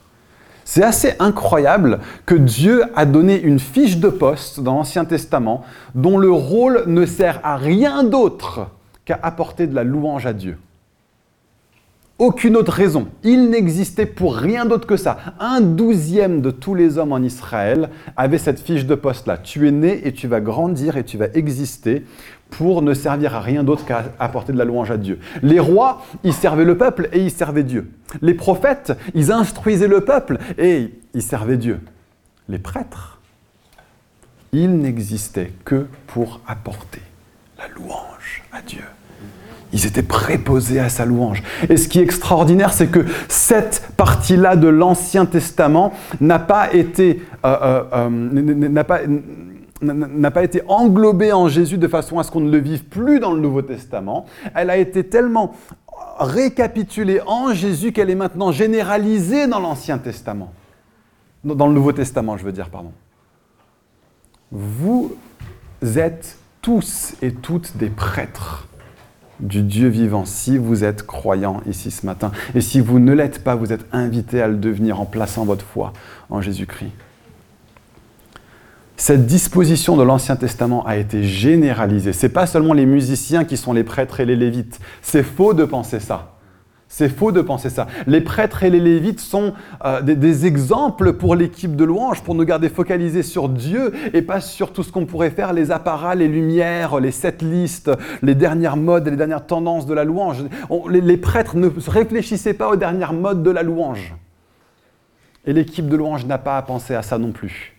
C'est 0.67 0.83
assez 0.83 1.13
incroyable 1.19 1.99
que 2.25 2.33
Dieu 2.33 2.83
a 2.95 3.05
donné 3.05 3.39
une 3.39 3.59
fiche 3.59 3.97
de 3.97 4.09
poste 4.09 4.59
dans 4.59 4.73
l'Ancien 4.73 5.05
Testament 5.05 5.63
dont 5.93 6.17
le 6.17 6.31
rôle 6.31 6.85
ne 6.87 7.05
sert 7.05 7.39
à 7.43 7.55
rien 7.55 8.03
d'autre 8.03 8.67
qu'à 9.05 9.19
apporter 9.21 9.67
de 9.67 9.75
la 9.75 9.83
louange 9.83 10.25
à 10.25 10.33
Dieu. 10.33 10.57
Aucune 12.17 12.55
autre 12.55 12.71
raison. 12.71 13.09
Il 13.23 13.49
n'existait 13.49 14.05
pour 14.05 14.37
rien 14.37 14.65
d'autre 14.65 14.87
que 14.87 14.95
ça. 14.95 15.17
Un 15.39 15.59
douzième 15.59 16.41
de 16.41 16.49
tous 16.49 16.73
les 16.73 16.97
hommes 16.97 17.11
en 17.11 17.19
Israël 17.19 17.89
avait 18.15 18.37
cette 18.37 18.59
fiche 18.59 18.85
de 18.85 18.95
poste-là. 18.95 19.37
Tu 19.37 19.67
es 19.67 19.71
né 19.71 20.07
et 20.07 20.13
tu 20.13 20.27
vas 20.27 20.39
grandir 20.39 20.95
et 20.95 21.03
tu 21.03 21.17
vas 21.17 21.27
exister 21.33 22.05
pour 22.57 22.81
ne 22.81 22.93
servir 22.93 23.35
à 23.35 23.41
rien 23.41 23.63
d'autre 23.63 23.85
qu'à 23.85 24.05
apporter 24.17 24.53
de 24.53 24.57
la 24.57 24.63
louange 24.63 24.89
à 24.89 24.97
Dieu. 24.97 25.19
Les 25.41 25.59
rois, 25.59 26.05
ils 26.23 26.33
servaient 26.33 26.65
le 26.65 26.77
peuple 26.77 27.09
et 27.11 27.19
ils 27.19 27.31
servaient 27.31 27.63
Dieu. 27.63 27.91
Les 28.21 28.33
prophètes, 28.33 28.93
ils 29.13 29.31
instruisaient 29.31 29.89
le 29.89 30.01
peuple 30.01 30.37
et 30.57 30.91
ils 31.13 31.21
servaient 31.21 31.57
Dieu. 31.57 31.81
Les 32.47 32.59
prêtres, 32.59 33.19
ils 34.53 34.73
n'existaient 34.77 35.51
que 35.65 35.87
pour 36.07 36.39
apporter 36.47 37.01
la 37.57 37.67
louange 37.67 38.43
à 38.53 38.61
Dieu. 38.61 38.83
Ils 39.73 39.85
étaient 39.85 40.03
préposés 40.03 40.79
à 40.79 40.87
sa 40.87 41.03
louange. 41.03 41.43
Et 41.67 41.75
ce 41.75 41.89
qui 41.89 41.99
est 41.99 42.03
extraordinaire, 42.03 42.71
c'est 42.71 42.87
que 42.87 43.05
cette 43.27 43.89
partie-là 43.97 44.55
de 44.55 44.69
l'Ancien 44.69 45.25
Testament 45.25 45.93
n'a 46.21 46.39
pas 46.39 46.73
été, 46.73 47.21
euh, 47.43 47.57
euh, 47.61 47.83
euh, 47.93 49.19
n'a 49.85 50.31
pas 50.31 50.43
été 50.43 50.61
englobée 50.67 51.31
en 51.31 51.47
Jésus 51.47 51.77
de 51.77 51.87
façon 51.87 52.19
à 52.19 52.23
ce 52.23 52.31
qu'on 52.31 52.41
ne 52.41 52.51
le 52.51 52.57
vive 52.57 52.85
plus 52.85 53.19
dans 53.19 53.33
le 53.33 53.39
Nouveau 53.39 53.61
Testament. 53.61 54.25
Elle 54.53 54.69
a 54.69 54.77
été 54.77 55.05
tellement 55.07 55.53
récapitulée 56.19 57.21
en 57.25 57.53
Jésus 57.53 57.91
qu'elle 57.91 58.09
est 58.09 58.15
maintenant 58.15 58.51
généralisée 58.51 59.47
dans 59.47 59.59
l'Ancien 59.59 59.97
Testament. 59.97 60.51
Dans 61.43 61.67
le 61.67 61.73
Nouveau 61.73 61.91
Testament, 61.91 62.37
je 62.37 62.45
veux 62.45 62.51
dire, 62.51 62.69
pardon. 62.69 62.91
Vous 64.51 65.15
êtes 65.95 66.37
tous 66.61 67.15
et 67.21 67.31
toutes 67.33 67.77
des 67.77 67.89
prêtres 67.89 68.67
du 69.39 69.61
Dieu 69.61 69.89
vivant, 69.89 70.25
si 70.25 70.57
vous 70.57 70.83
êtes 70.83 71.05
croyant 71.05 71.61
ici 71.67 71.91
ce 71.91 72.05
matin. 72.05 72.31
Et 72.55 72.61
si 72.61 72.79
vous 72.79 72.99
ne 72.99 73.13
l'êtes 73.13 73.43
pas, 73.43 73.55
vous 73.55 73.73
êtes 73.73 73.85
invité 73.91 74.41
à 74.41 74.47
le 74.47 74.55
devenir 74.55 74.99
en 74.99 75.05
plaçant 75.05 75.45
votre 75.45 75.65
foi 75.65 75.93
en 76.29 76.41
Jésus-Christ. 76.41 76.91
Cette 78.97 79.25
disposition 79.25 79.97
de 79.97 80.03
l'Ancien 80.03 80.37
Testament 80.37 80.85
a 80.85 80.95
été 80.95 81.23
généralisée. 81.23 82.13
Ce 82.13 82.25
n'est 82.25 82.31
pas 82.31 82.47
seulement 82.47 82.73
les 82.73 82.85
musiciens 82.85 83.43
qui 83.43 83.57
sont 83.57 83.73
les 83.73 83.83
prêtres 83.83 84.21
et 84.21 84.25
les 84.25 84.37
lévites. 84.37 84.79
C'est 85.01 85.23
faux 85.23 85.53
de 85.53 85.65
penser 85.65 85.99
ça. 85.99 86.31
C'est 86.87 87.09
faux 87.09 87.33
de 87.33 87.41
penser 87.41 87.69
ça. 87.69 87.87
Les 88.07 88.21
prêtres 88.21 88.63
et 88.63 88.69
les 88.69 88.79
lévites 88.79 89.19
sont 89.19 89.53
euh, 89.83 90.01
des, 90.01 90.45
exemples 90.45 91.13
pour 91.13 91.35
l'équipe 91.35 91.75
de 91.75 91.83
louange, 91.83 92.23
pour 92.23 92.35
nous 92.35 92.45
garder 92.45 92.69
focalisés 92.69 93.23
sur 93.23 93.49
Dieu 93.49 93.91
et 94.13 94.21
pas 94.21 94.39
sur 94.39 94.71
tout 94.71 94.81
ce 94.81 94.93
qu'on 94.93 95.05
pourrait 95.05 95.31
faire, 95.31 95.51
les 95.51 95.71
apparats, 95.71 96.15
les 96.15 96.29
lumières, 96.29 97.01
les 97.01 97.11
set 97.11 97.41
listes, 97.41 97.91
les 98.21 98.35
dernières 98.35 98.77
modes 98.77 99.07
et 99.07 99.11
les 99.11 99.17
dernières 99.17 99.45
tendances 99.45 99.87
de 99.87 99.93
la 99.93 100.05
louange. 100.05 100.45
les, 100.89 101.01
les 101.01 101.17
prêtres 101.17 101.57
ne 101.57 101.69
réfléchissaient 101.87 102.53
pas 102.53 102.69
aux 102.69 102.77
dernières 102.77 103.13
modes 103.13 103.43
de 103.43 103.51
la 103.51 103.63
louange. 103.63 104.15
Et 105.45 105.51
l'équipe 105.51 105.89
de 105.89 105.97
louange 105.97 106.25
n'a 106.25 106.37
pas 106.37 106.57
à 106.57 106.61
penser 106.61 106.95
à 106.95 107.01
ça 107.01 107.17
non 107.17 107.33
plus. 107.33 107.74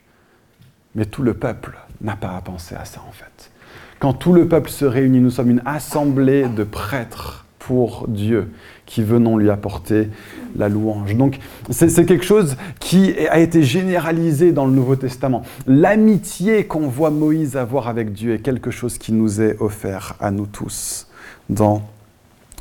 Mais 0.96 1.04
tout 1.04 1.22
le 1.22 1.34
peuple 1.34 1.78
n'a 2.00 2.16
pas 2.16 2.36
à 2.36 2.40
penser 2.40 2.74
à 2.74 2.84
ça 2.84 3.00
en 3.06 3.12
fait. 3.12 3.50
Quand 3.98 4.12
tout 4.12 4.32
le 4.32 4.48
peuple 4.48 4.70
se 4.70 4.84
réunit, 4.84 5.20
nous 5.20 5.30
sommes 5.30 5.50
une 5.50 5.62
assemblée 5.64 6.48
de 6.48 6.64
prêtres 6.64 7.46
pour 7.58 8.06
Dieu 8.08 8.52
qui 8.84 9.02
venons 9.02 9.36
lui 9.36 9.50
apporter 9.50 10.08
la 10.56 10.68
louange. 10.68 11.16
Donc 11.16 11.38
c'est 11.70 12.06
quelque 12.06 12.24
chose 12.24 12.56
qui 12.78 13.12
a 13.28 13.38
été 13.40 13.62
généralisé 13.62 14.52
dans 14.52 14.66
le 14.66 14.72
Nouveau 14.72 14.94
Testament. 14.96 15.42
L'amitié 15.66 16.66
qu'on 16.66 16.88
voit 16.88 17.10
Moïse 17.10 17.56
avoir 17.56 17.88
avec 17.88 18.12
Dieu 18.12 18.34
est 18.34 18.38
quelque 18.38 18.70
chose 18.70 18.98
qui 18.98 19.12
nous 19.12 19.40
est 19.40 19.60
offert 19.60 20.14
à 20.20 20.30
nous 20.30 20.46
tous 20.46 21.08
dans 21.50 21.82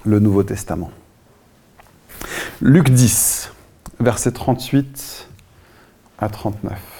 le 0.05 0.19
Nouveau 0.19 0.43
Testament. 0.43 0.91
Luc 2.61 2.89
10, 2.89 3.51
versets 3.99 4.31
38 4.31 5.29
à 6.17 6.29
39. 6.29 6.94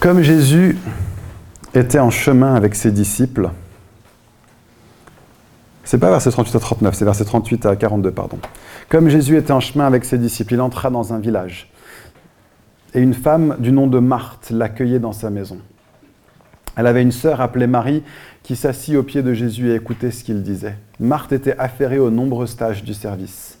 Comme 0.00 0.22
Jésus 0.22 0.78
était 1.74 1.98
en 1.98 2.08
chemin 2.08 2.54
avec 2.54 2.74
ses 2.74 2.90
disciples, 2.90 3.50
c'est 5.84 5.98
pas 5.98 6.08
verset 6.08 6.30
38 6.30 6.56
à 6.56 6.58
39, 6.58 6.94
c'est 6.94 7.04
verset 7.04 7.24
38 7.26 7.66
à 7.66 7.76
42, 7.76 8.10
pardon. 8.10 8.38
Comme 8.88 9.10
Jésus 9.10 9.36
était 9.36 9.52
en 9.52 9.60
chemin 9.60 9.86
avec 9.86 10.06
ses 10.06 10.16
disciples, 10.16 10.54
il 10.54 10.62
entra 10.62 10.88
dans 10.88 11.12
un 11.12 11.18
village. 11.18 11.70
Et 12.94 13.00
une 13.00 13.12
femme 13.12 13.56
du 13.58 13.72
nom 13.72 13.86
de 13.86 13.98
Marthe 13.98 14.48
l'accueillait 14.50 15.00
dans 15.00 15.12
sa 15.12 15.28
maison. 15.28 15.58
Elle 16.76 16.86
avait 16.86 17.02
une 17.02 17.12
sœur 17.12 17.42
appelée 17.42 17.66
Marie 17.66 18.02
qui 18.42 18.56
s'assit 18.56 18.96
aux 18.96 19.02
pieds 19.02 19.22
de 19.22 19.34
Jésus 19.34 19.68
et 19.68 19.74
écoutait 19.74 20.12
ce 20.12 20.24
qu'il 20.24 20.42
disait. 20.42 20.76
Marthe 20.98 21.32
était 21.32 21.58
affairée 21.58 21.98
aux 21.98 22.10
nombreuses 22.10 22.56
tâches 22.56 22.84
du 22.84 22.94
service. 22.94 23.58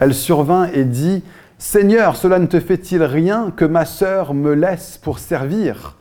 Elle 0.00 0.14
survint 0.14 0.70
et 0.72 0.84
dit 0.84 1.22
Seigneur, 1.66 2.16
cela 2.16 2.38
ne 2.38 2.44
te 2.44 2.60
fait-il 2.60 3.02
rien 3.02 3.50
que 3.50 3.64
ma 3.64 3.86
sœur 3.86 4.34
me 4.34 4.52
laisse 4.52 4.98
pour 4.98 5.18
servir? 5.18 5.96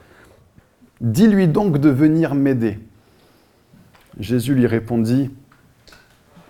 Dis-lui 0.99 1.47
donc 1.47 1.78
de 1.78 1.88
venir 1.88 2.36
m'aider. 2.36 2.80
Jésus 4.19 4.56
lui 4.56 4.67
répondit, 4.67 5.32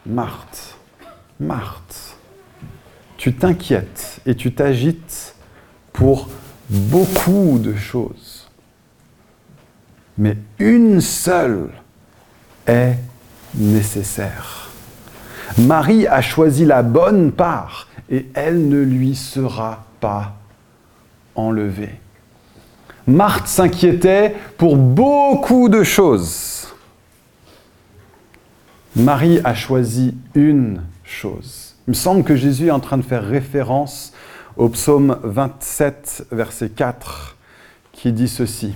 Marthe, 0.08 0.78
Marthe, 1.40 2.18
tu 3.16 3.36
t'inquiètes 3.36 4.20
et 4.26 4.34
tu 4.34 4.52
t'agites 4.52 5.36
pour 5.94 6.28
beaucoup 6.68 7.60
de 7.60 7.76
choses. 7.76 8.50
Mais 10.18 10.38
une 10.58 11.02
seule 11.02 11.70
est 12.66 12.96
nécessaire. 13.54 14.72
Marie 15.60 16.08
a 16.08 16.22
choisi 16.22 16.66
la 16.66 16.82
bonne 16.82 17.32
part 17.32 17.88
et 18.10 18.28
elle 18.34 18.68
ne 18.68 18.82
lui 18.82 19.16
sera 19.16 19.86
pas 20.00 20.36
enlevée. 21.36 22.00
Marthe 23.08 23.48
s'inquiétait 23.48 24.36
pour 24.58 24.78
beaucoup 24.78 25.70
de 25.70 25.84
choses. 25.84 26.68
Marie 28.96 29.40
a 29.44 29.56
choisi 29.56 30.16
une 30.36 30.82
chose. 31.04 31.76
Il 31.88 31.92
me 31.92 31.96
semble 31.96 32.24
que 32.24 32.36
Jésus 32.36 32.68
est 32.68 32.72
en 32.72 32.80
train 32.80 32.98
de 32.98 33.04
faire 33.04 33.26
référence 33.26 34.14
au 34.56 34.70
psaume 34.70 35.18
27, 35.24 36.28
verset 36.32 36.70
4, 36.70 37.36
qui 37.92 38.12
dit 38.12 38.28
ceci. 38.28 38.74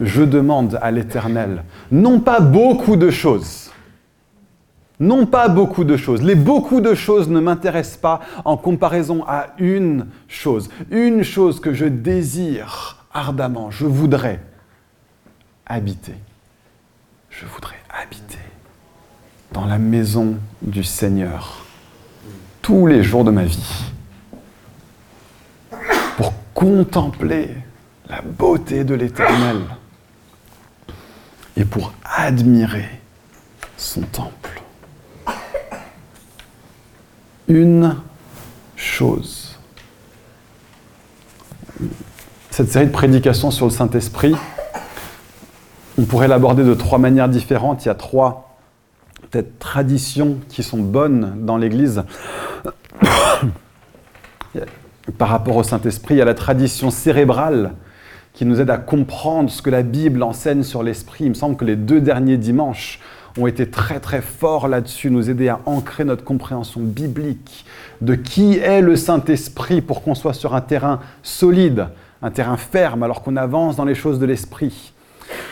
Je 0.00 0.22
demande 0.22 0.78
à 0.82 0.90
l'Éternel, 0.90 1.64
non 1.92 2.18
pas 2.18 2.40
beaucoup 2.40 2.96
de 2.96 3.10
choses, 3.10 3.69
non 5.00 5.24
pas 5.24 5.48
beaucoup 5.48 5.84
de 5.84 5.96
choses. 5.96 6.22
Les 6.22 6.34
beaucoup 6.34 6.82
de 6.82 6.94
choses 6.94 7.28
ne 7.28 7.40
m'intéressent 7.40 7.96
pas 7.96 8.20
en 8.44 8.58
comparaison 8.58 9.24
à 9.26 9.48
une 9.58 10.06
chose. 10.28 10.68
Une 10.90 11.22
chose 11.22 11.58
que 11.58 11.72
je 11.72 11.86
désire 11.86 13.06
ardemment. 13.12 13.70
Je 13.70 13.86
voudrais 13.86 14.40
habiter. 15.66 16.14
Je 17.30 17.46
voudrais 17.46 17.80
habiter 18.02 18.38
dans 19.52 19.64
la 19.64 19.78
maison 19.78 20.36
du 20.60 20.84
Seigneur 20.84 21.64
tous 22.60 22.86
les 22.86 23.02
jours 23.02 23.24
de 23.24 23.30
ma 23.30 23.44
vie 23.44 23.84
pour 26.16 26.32
contempler 26.52 27.56
la 28.08 28.20
beauté 28.20 28.84
de 28.84 28.94
l'Éternel 28.94 29.62
et 31.56 31.64
pour 31.64 31.92
admirer 32.04 33.00
son 33.76 34.02
temple 34.02 34.39
une 37.50 37.96
chose. 38.76 39.58
Cette 42.50 42.70
série 42.70 42.86
de 42.86 42.92
prédications 42.92 43.50
sur 43.50 43.66
le 43.66 43.72
Saint-Esprit, 43.72 44.36
on 45.98 46.04
pourrait 46.04 46.28
l'aborder 46.28 46.62
de 46.64 46.74
trois 46.74 46.98
manières 46.98 47.28
différentes. 47.28 47.84
Il 47.84 47.88
y 47.88 47.90
a 47.90 47.94
trois 47.94 48.56
traditions 49.58 50.38
qui 50.48 50.62
sont 50.62 50.78
bonnes 50.78 51.44
dans 51.44 51.56
l'Église. 51.56 52.04
Par 55.18 55.28
rapport 55.28 55.56
au 55.56 55.64
Saint-Esprit. 55.64 56.14
Il 56.14 56.18
y 56.18 56.22
a 56.22 56.26
la 56.26 56.34
tradition 56.34 56.90
cérébrale 56.90 57.72
qui 58.32 58.44
nous 58.44 58.60
aide 58.60 58.70
à 58.70 58.78
comprendre 58.78 59.50
ce 59.50 59.60
que 59.60 59.70
la 59.70 59.82
Bible 59.82 60.22
enseigne 60.22 60.62
sur 60.62 60.84
l'Esprit. 60.84 61.24
Il 61.24 61.30
me 61.30 61.34
semble 61.34 61.56
que 61.56 61.64
les 61.64 61.74
deux 61.74 62.00
derniers 62.00 62.36
dimanches 62.36 63.00
ont 63.38 63.46
été 63.46 63.68
très 63.70 64.00
très 64.00 64.22
forts 64.22 64.68
là-dessus, 64.68 65.10
nous 65.10 65.30
aider 65.30 65.48
à 65.48 65.60
ancrer 65.66 66.04
notre 66.04 66.24
compréhension 66.24 66.80
biblique 66.80 67.64
de 68.00 68.14
qui 68.14 68.58
est 68.58 68.80
le 68.80 68.96
Saint-Esprit 68.96 69.80
pour 69.80 70.02
qu'on 70.02 70.14
soit 70.14 70.34
sur 70.34 70.54
un 70.54 70.60
terrain 70.60 71.00
solide, 71.22 71.88
un 72.22 72.30
terrain 72.30 72.56
ferme, 72.56 73.02
alors 73.02 73.22
qu'on 73.22 73.36
avance 73.36 73.76
dans 73.76 73.84
les 73.84 73.94
choses 73.94 74.18
de 74.18 74.26
l'Esprit. 74.26 74.92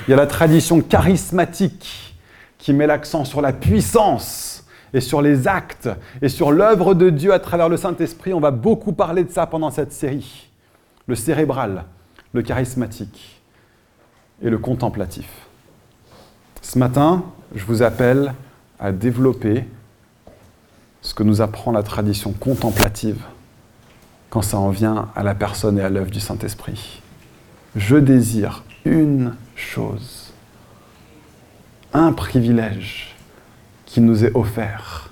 Il 0.07 0.11
y 0.11 0.15
a 0.15 0.17
la 0.17 0.27
tradition 0.27 0.81
charismatique 0.81 2.17
qui 2.59 2.73
met 2.73 2.87
l'accent 2.87 3.25
sur 3.25 3.41
la 3.41 3.53
puissance 3.53 4.67
et 4.93 5.01
sur 5.01 5.23
les 5.23 5.47
actes 5.47 5.89
et 6.23 6.29
sur 6.29 6.51
l'œuvre 6.51 6.95
de 6.95 7.11
Dieu 7.11 7.33
à 7.33 7.39
travers 7.39 7.69
le 7.69 7.77
Saint-Esprit. 7.77 8.33
On 8.33 8.41
va 8.41 8.51
beaucoup 8.51 8.93
parler 8.93 9.25
de 9.25 9.31
ça 9.31 9.47
pendant 9.47 9.71
cette 9.71 9.93
série. 9.93 10.51
Le 11.07 11.15
cérébral, 11.15 11.85
le 12.33 12.43
charismatique 12.43 13.41
et 14.43 14.51
le 14.51 14.59
contemplatif. 14.59 15.29
Ce 16.61 16.79
matin, 16.79 17.25
je 17.55 17.65
vous 17.65 17.83
appelle 17.83 18.35
à 18.79 18.93
développer 18.93 19.65
ce 21.01 21.15
que 21.15 21.23
nous 21.23 21.41
apprend 21.41 21.73
la 21.73 21.83
tradition 21.83 22.33
contemplative 22.33 23.23
quand 24.31 24.43
ça 24.43 24.59
en 24.59 24.71
vient 24.71 25.09
à 25.17 25.23
la 25.23 25.35
personne 25.35 25.79
et 25.79 25.83
à 25.83 25.89
l'œuvre 25.89 26.11
du 26.11 26.21
Saint-Esprit. 26.21 27.01
Je 27.77 27.97
désire 27.97 28.65
une 28.85 29.35
chose, 29.55 30.33
un 31.93 32.13
privilège 32.13 33.17
qui 33.87 34.01
nous 34.01 34.25
est 34.25 34.35
offert 34.37 35.11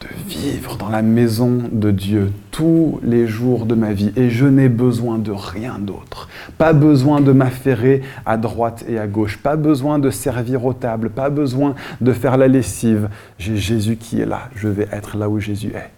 de 0.00 0.08
vivre 0.28 0.76
dans 0.76 0.88
la 0.88 1.02
maison 1.02 1.62
de 1.72 1.90
Dieu 1.90 2.32
tous 2.50 3.00
les 3.02 3.26
jours 3.26 3.66
de 3.66 3.74
ma 3.74 3.92
vie 3.92 4.12
et 4.16 4.30
je 4.30 4.46
n'ai 4.46 4.68
besoin 4.68 5.18
de 5.18 5.32
rien 5.32 5.78
d'autre. 5.78 6.28
Pas 6.56 6.72
besoin 6.72 7.20
de 7.20 7.32
m'affairer 7.32 8.02
à 8.26 8.36
droite 8.36 8.84
et 8.88 8.98
à 8.98 9.06
gauche, 9.06 9.38
pas 9.38 9.56
besoin 9.56 9.98
de 9.98 10.10
servir 10.10 10.64
aux 10.64 10.74
tables, 10.74 11.10
pas 11.10 11.30
besoin 11.30 11.74
de 12.00 12.12
faire 12.12 12.36
la 12.36 12.48
lessive. 12.48 13.08
J'ai 13.38 13.56
Jésus 13.56 13.96
qui 13.96 14.20
est 14.20 14.26
là, 14.26 14.50
je 14.54 14.68
vais 14.68 14.88
être 14.92 15.16
là 15.16 15.28
où 15.28 15.40
Jésus 15.40 15.72
est. 15.74 15.90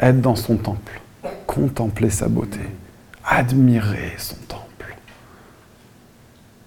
Être 0.00 0.20
dans 0.20 0.36
son 0.36 0.56
temple, 0.56 1.00
contempler 1.46 2.10
sa 2.10 2.28
beauté, 2.28 2.60
admirer 3.24 4.12
son 4.18 4.36
temple. 4.48 4.96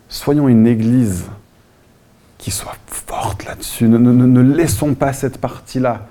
Soyons 0.09 0.47
une 0.47 0.65
église 0.65 1.25
qui 2.47 2.51
soit 2.51 2.77
forte 2.87 3.43
là-dessus. 3.43 3.89
Ne, 3.89 3.97
ne, 3.97 4.41
laissons 4.41 4.93
pas 4.93 5.11
cette 5.11 5.37
partie-là 5.37 6.07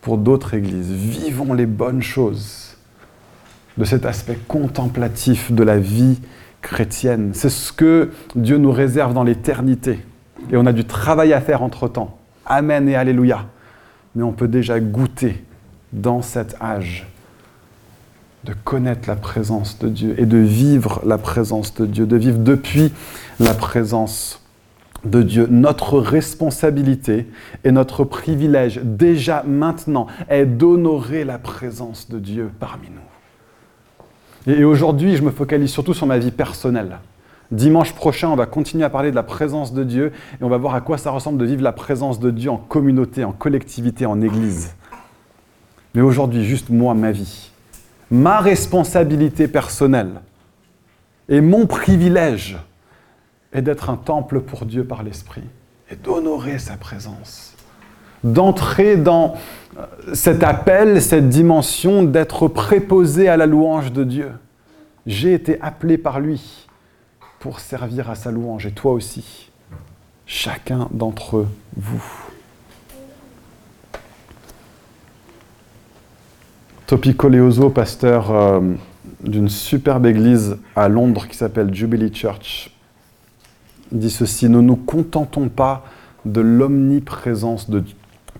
pour 0.00 0.16
d'autres 0.16 0.54
églises. 0.54 0.90
Vivons 0.90 1.52
les 1.52 1.66
bonnes 1.66 2.00
choses 2.00 2.78
de 3.76 3.84
cet 3.84 4.06
aspect 4.06 4.38
contemplatif 4.48 5.52
de 5.52 5.62
la 5.62 5.76
vie 5.76 6.18
chrétienne. 6.62 7.32
C'est 7.34 7.50
ce 7.50 7.74
que 7.74 8.10
Dieu 8.36 8.56
nous 8.56 8.72
réserve 8.72 9.12
dans 9.12 9.22
l'éternité. 9.22 10.00
Et 10.50 10.56
on 10.56 10.64
a 10.64 10.72
du 10.72 10.86
travail 10.86 11.34
à 11.34 11.42
faire 11.42 11.62
entre-temps. 11.62 12.16
Amen 12.46 12.88
et 12.88 12.96
Alléluia. 12.96 13.44
Mais 14.14 14.22
on 14.22 14.32
peut 14.32 14.48
déjà 14.48 14.80
goûter 14.80 15.44
dans 15.92 16.22
cet 16.22 16.56
âge 16.62 17.06
de 18.44 18.54
connaître 18.64 19.06
la 19.10 19.16
présence 19.16 19.78
de 19.78 19.90
Dieu 19.90 20.14
et 20.16 20.24
de 20.24 20.38
vivre 20.38 21.02
la 21.04 21.18
présence 21.18 21.74
de 21.74 21.84
Dieu, 21.84 22.06
de 22.06 22.16
vivre 22.16 22.38
depuis 22.38 22.94
la 23.38 23.52
présence 23.52 24.40
de 25.10 25.22
Dieu. 25.22 25.46
Notre 25.50 25.98
responsabilité 25.98 27.26
et 27.64 27.72
notre 27.72 28.04
privilège 28.04 28.80
déjà 28.82 29.42
maintenant 29.46 30.06
est 30.28 30.46
d'honorer 30.46 31.24
la 31.24 31.38
présence 31.38 32.08
de 32.08 32.18
Dieu 32.18 32.50
parmi 32.58 32.88
nous. 32.88 34.52
Et 34.52 34.64
aujourd'hui, 34.64 35.16
je 35.16 35.22
me 35.22 35.30
focalise 35.30 35.70
surtout 35.70 35.94
sur 35.94 36.06
ma 36.06 36.18
vie 36.18 36.30
personnelle. 36.30 36.98
Dimanche 37.50 37.92
prochain, 37.92 38.28
on 38.28 38.36
va 38.36 38.46
continuer 38.46 38.84
à 38.84 38.90
parler 38.90 39.10
de 39.10 39.16
la 39.16 39.22
présence 39.22 39.72
de 39.72 39.84
Dieu 39.84 40.12
et 40.40 40.44
on 40.44 40.48
va 40.48 40.56
voir 40.56 40.74
à 40.74 40.80
quoi 40.80 40.98
ça 40.98 41.10
ressemble 41.10 41.38
de 41.38 41.44
vivre 41.44 41.62
la 41.62 41.72
présence 41.72 42.18
de 42.18 42.30
Dieu 42.30 42.50
en 42.50 42.56
communauté, 42.56 43.24
en 43.24 43.32
collectivité, 43.32 44.06
en 44.06 44.20
église. 44.20 44.74
Mais 45.94 46.02
aujourd'hui, 46.02 46.44
juste 46.44 46.70
moi, 46.70 46.94
ma 46.94 47.12
vie, 47.12 47.50
ma 48.10 48.40
responsabilité 48.40 49.48
personnelle 49.48 50.20
et 51.28 51.40
mon 51.40 51.66
privilège 51.66 52.56
et 53.52 53.62
d'être 53.62 53.90
un 53.90 53.96
temple 53.96 54.40
pour 54.40 54.66
Dieu 54.66 54.84
par 54.84 55.02
l'Esprit 55.02 55.44
et 55.90 55.96
d'honorer 55.96 56.58
sa 56.58 56.76
présence. 56.76 57.54
D'entrer 58.24 58.96
dans 58.96 59.34
euh, 59.78 59.84
cet 60.14 60.42
appel, 60.42 61.00
cette 61.00 61.28
dimension 61.28 62.02
d'être 62.02 62.48
préposé 62.48 63.28
à 63.28 63.36
la 63.36 63.46
louange 63.46 63.92
de 63.92 64.04
Dieu. 64.04 64.32
J'ai 65.06 65.32
été 65.34 65.60
appelé 65.60 65.98
par 65.98 66.18
lui 66.18 66.66
pour 67.38 67.60
servir 67.60 68.10
à 68.10 68.14
sa 68.14 68.32
louange 68.32 68.66
et 68.66 68.72
toi 68.72 68.92
aussi, 68.92 69.50
chacun 70.26 70.88
d'entre 70.90 71.46
vous. 71.76 72.26
Topico 76.86 77.28
Leoso, 77.28 77.70
pasteur 77.70 78.30
euh, 78.30 78.60
d'une 79.22 79.48
superbe 79.48 80.06
église 80.06 80.56
à 80.74 80.88
Londres 80.88 81.26
qui 81.28 81.36
s'appelle 81.36 81.74
Jubilee 81.74 82.12
Church, 82.14 82.75
dit 83.92 84.10
ceci, 84.10 84.48
ne 84.48 84.60
nous 84.60 84.76
contentons 84.76 85.48
pas 85.48 85.84
de 86.24 86.40
l'omniprésence 86.40 87.70
de, 87.70 87.84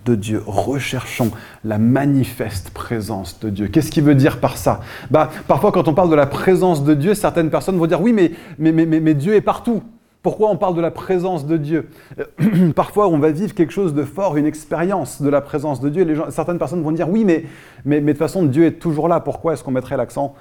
de, 0.05 0.15
Dieu, 0.15 0.41
recherchons 0.45 1.31
la 1.63 1.77
manifeste 1.77 2.71
présence 2.71 3.39
de 3.39 3.49
Dieu. 3.49 3.67
Qu'est-ce 3.67 3.91
qu'il 3.91 4.03
veut 4.03 4.15
dire 4.15 4.39
par 4.39 4.57
ça? 4.57 4.81
Bah, 5.09 5.29
Parfois 5.47 5.71
quand 5.71 5.87
on 5.87 5.93
parle 5.93 6.09
de 6.09 6.15
la 6.15 6.25
présence 6.25 6.83
de 6.83 6.93
Dieu, 6.93 7.13
certaines 7.13 7.49
personnes 7.49 7.77
vont 7.77 7.87
dire 7.87 8.01
oui 8.01 8.13
mais, 8.13 8.31
mais, 8.57 8.71
mais, 8.71 8.85
mais, 8.85 9.13
Dieu 9.13 9.35
est 9.35 9.41
partout. 9.41 9.83
Pourquoi 10.21 10.49
on 10.49 10.57
parle 10.57 10.75
de 10.75 10.81
la 10.81 10.91
présence 10.91 11.45
de 11.45 11.55
Dieu? 11.55 11.89
Parfois, 12.75 13.07
on 13.07 13.17
va 13.17 13.31
vivre 13.31 13.53
quelque 13.53 13.71
chose 13.71 13.93
de 13.93 14.03
fort, 14.03 14.35
une 14.35 14.45
expérience 14.45 15.21
de 15.21 15.29
la 15.29 15.39
présence 15.39 15.79
de 15.79 15.89
Dieu. 15.89 16.05
certaines 16.29 16.57
personnes 16.57 16.83
vont 16.83 16.91
dire 16.91 17.09
oui, 17.09 17.23
mais, 17.23 17.45
mais, 17.85 18.01
mais 18.01 18.13
de 18.13 18.17
toute 18.17 18.19
façon, 18.19 18.43
Dieu 18.43 18.65
est 18.65 18.79
toujours 18.79 19.07
là. 19.07 19.21
Pourquoi 19.21 19.53
est-ce 19.53 19.63
qu'on 19.63 19.71
mettrait 19.71 19.95
l'accent 19.95 20.35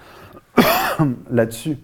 là-dessus? 1.30 1.78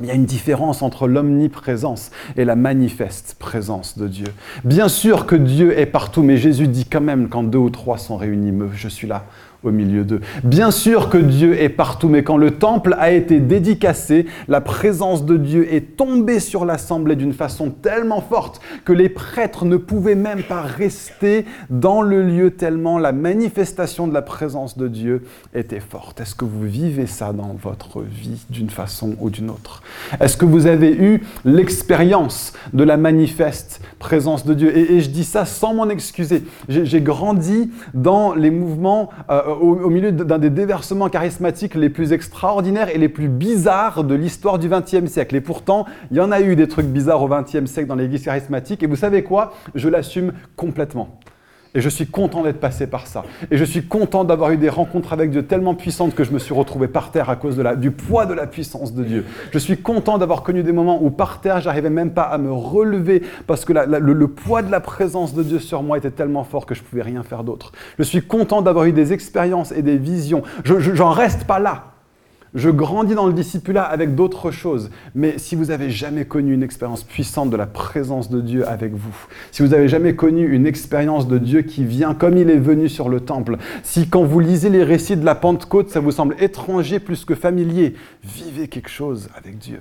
Il 0.00 0.06
y 0.06 0.10
a 0.10 0.14
une 0.14 0.24
différence 0.24 0.82
entre 0.82 1.08
l'omniprésence 1.08 2.10
et 2.36 2.44
la 2.44 2.56
manifeste 2.56 3.36
présence 3.38 3.98
de 3.98 4.08
Dieu. 4.08 4.28
Bien 4.64 4.88
sûr 4.88 5.26
que 5.26 5.36
Dieu 5.36 5.78
est 5.78 5.86
partout, 5.86 6.22
mais 6.22 6.36
Jésus 6.36 6.68
dit 6.68 6.84
quand 6.84 7.00
même 7.00 7.28
quand 7.28 7.42
deux 7.42 7.58
ou 7.58 7.70
trois 7.70 7.98
sont 7.98 8.16
réunis, 8.16 8.52
je 8.74 8.88
suis 8.88 9.06
là 9.06 9.24
au 9.64 9.70
milieu 9.72 10.04
d'eux. 10.04 10.20
Bien 10.44 10.70
sûr 10.70 11.08
que 11.08 11.18
Dieu 11.18 11.60
est 11.60 11.68
partout, 11.68 12.08
mais 12.08 12.22
quand 12.22 12.36
le 12.36 12.52
temple 12.52 12.94
a 12.98 13.10
été 13.10 13.40
dédicacé, 13.40 14.26
la 14.46 14.60
présence 14.60 15.24
de 15.24 15.36
Dieu 15.36 15.72
est 15.72 15.96
tombée 15.96 16.38
sur 16.38 16.64
l'assemblée 16.64 17.16
d'une 17.16 17.32
façon 17.32 17.70
tellement 17.70 18.20
forte 18.20 18.60
que 18.84 18.92
les 18.92 19.08
prêtres 19.08 19.64
ne 19.64 19.76
pouvaient 19.76 20.14
même 20.14 20.42
pas 20.42 20.62
rester 20.62 21.44
dans 21.70 22.02
le 22.02 22.22
lieu 22.22 22.52
tellement 22.52 22.98
la 22.98 23.10
manifestation 23.12 24.06
de 24.06 24.14
la 24.14 24.22
présence 24.22 24.78
de 24.78 24.86
Dieu 24.86 25.24
était 25.54 25.80
forte. 25.80 26.20
Est-ce 26.20 26.36
que 26.36 26.44
vous 26.44 26.62
vivez 26.62 27.06
ça 27.06 27.32
dans 27.32 27.56
votre 27.60 28.02
vie 28.02 28.46
d'une 28.50 28.70
façon 28.70 29.16
ou 29.20 29.28
d'une 29.28 29.50
autre? 29.50 29.82
Est-ce 30.20 30.36
que 30.36 30.44
vous 30.44 30.66
avez 30.66 30.92
eu 30.92 31.22
l'expérience 31.44 32.52
de 32.72 32.84
la 32.84 32.96
manifeste 32.96 33.80
présence 33.98 34.46
de 34.46 34.54
Dieu? 34.54 34.76
Et, 34.76 35.00
je 35.00 35.10
dis 35.10 35.24
ça 35.24 35.44
sans 35.44 35.74
m'en 35.74 35.88
excuser. 35.88 36.44
J'ai 36.68 37.00
grandi 37.00 37.70
dans 37.92 38.34
les 38.34 38.50
mouvements... 38.50 39.10
Euh, 39.30 39.47
euh, 39.48 39.54
au, 39.54 39.88
milieu 39.88 40.12
d'un 40.12 40.38
des 40.38 40.50
déversements 40.50 41.08
charismatiques 41.08 41.74
les 41.74 41.88
plus 41.88 42.12
extraordinaires 42.12 42.94
et 42.94 42.98
les 42.98 43.08
plus 43.08 43.28
bizarres 43.28 44.04
de 44.04 44.14
l'histoire 44.14 44.58
du 44.58 44.68
XXe 44.68 45.06
siècle. 45.06 45.36
Et 45.36 45.40
pourtant, 45.40 45.86
il 46.10 46.18
y 46.18 46.20
en 46.20 46.30
a 46.30 46.40
eu 46.40 46.54
des 46.54 46.68
trucs 46.68 46.86
bizarres 46.86 47.22
au 47.22 47.28
XXe 47.28 47.64
siècle 47.66 47.88
dans 47.88 47.94
l'église 47.94 48.24
charismatique. 48.24 48.82
Et 48.82 48.86
vous 48.86 48.96
savez 48.96 49.22
quoi? 49.22 49.54
Je 49.74 49.88
l'assume 49.88 50.32
complètement. 50.56 51.18
Et 51.74 51.80
je 51.80 51.88
suis 51.88 52.06
content 52.06 52.42
d'être 52.42 52.60
passé 52.60 52.86
par 52.86 53.06
ça. 53.06 53.24
Et 53.50 53.56
je 53.56 53.64
suis 53.64 53.84
content 53.84 54.24
d'avoir 54.24 54.50
eu 54.52 54.56
des 54.56 54.68
rencontres 54.68 55.12
avec 55.12 55.30
Dieu 55.30 55.44
tellement 55.44 55.74
puissantes 55.74 56.14
que 56.14 56.24
je 56.24 56.32
me 56.32 56.38
suis 56.38 56.54
retrouvé 56.54 56.88
par 56.88 57.10
terre 57.10 57.28
à 57.30 57.36
cause 57.36 57.56
de 57.56 57.62
la, 57.62 57.76
du 57.76 57.90
poids 57.90 58.26
de 58.26 58.34
la 58.34 58.46
puissance 58.46 58.94
de 58.94 59.04
Dieu. 59.04 59.24
Je 59.52 59.58
suis 59.58 59.76
content 59.76 60.18
d'avoir 60.18 60.42
connu 60.42 60.62
des 60.62 60.72
moments 60.72 61.02
où 61.02 61.10
par 61.10 61.40
terre, 61.40 61.60
j'arrivais 61.60 61.90
même 61.90 62.12
pas 62.12 62.22
à 62.22 62.38
me 62.38 62.52
relever 62.52 63.22
parce 63.46 63.64
que 63.64 63.72
le, 63.72 64.28
poids 64.28 64.62
de 64.62 64.70
la 64.70 64.80
présence 64.80 65.34
de 65.34 65.42
Dieu 65.42 65.58
sur 65.58 65.82
moi 65.82 65.98
était 65.98 66.10
tellement 66.10 66.44
fort 66.44 66.66
que 66.66 66.74
je 66.74 66.82
pouvais 66.82 67.02
rien 67.02 67.22
faire 67.22 67.44
d'autre. 67.44 67.72
Je 67.98 68.04
suis 68.04 68.22
content 68.22 68.62
d'avoir 68.62 68.86
eu 68.86 68.92
des 68.92 69.12
expériences 69.12 69.72
et 69.72 69.82
des 69.82 69.98
visions. 69.98 70.42
Je, 70.64 70.78
j'en 70.78 71.10
reste 71.10 71.44
pas 71.44 71.58
là. 71.58 71.97
Je 72.54 72.70
grandis 72.70 73.14
dans 73.14 73.26
le 73.26 73.32
discipulat 73.32 73.82
avec 73.82 74.14
d'autres 74.14 74.50
choses. 74.50 74.90
Mais 75.14 75.38
si 75.38 75.54
vous 75.54 75.66
n'avez 75.66 75.90
jamais 75.90 76.24
connu 76.24 76.54
une 76.54 76.62
expérience 76.62 77.04
puissante 77.04 77.50
de 77.50 77.56
la 77.56 77.66
présence 77.66 78.30
de 78.30 78.40
Dieu 78.40 78.66
avec 78.66 78.94
vous, 78.94 79.14
si 79.52 79.62
vous 79.62 79.68
n'avez 79.68 79.88
jamais 79.88 80.14
connu 80.14 80.48
une 80.48 80.66
expérience 80.66 81.28
de 81.28 81.38
Dieu 81.38 81.62
qui 81.62 81.84
vient 81.84 82.14
comme 82.14 82.36
il 82.36 82.50
est 82.50 82.58
venu 82.58 82.88
sur 82.88 83.08
le 83.08 83.20
temple, 83.20 83.58
si 83.82 84.08
quand 84.08 84.24
vous 84.24 84.40
lisez 84.40 84.70
les 84.70 84.84
récits 84.84 85.16
de 85.16 85.24
la 85.24 85.34
Pentecôte, 85.34 85.90
ça 85.90 86.00
vous 86.00 86.12
semble 86.12 86.36
étranger 86.40 87.00
plus 87.00 87.24
que 87.24 87.34
familier, 87.34 87.94
vivez 88.24 88.68
quelque 88.68 88.90
chose 88.90 89.28
avec 89.36 89.58
Dieu. 89.58 89.80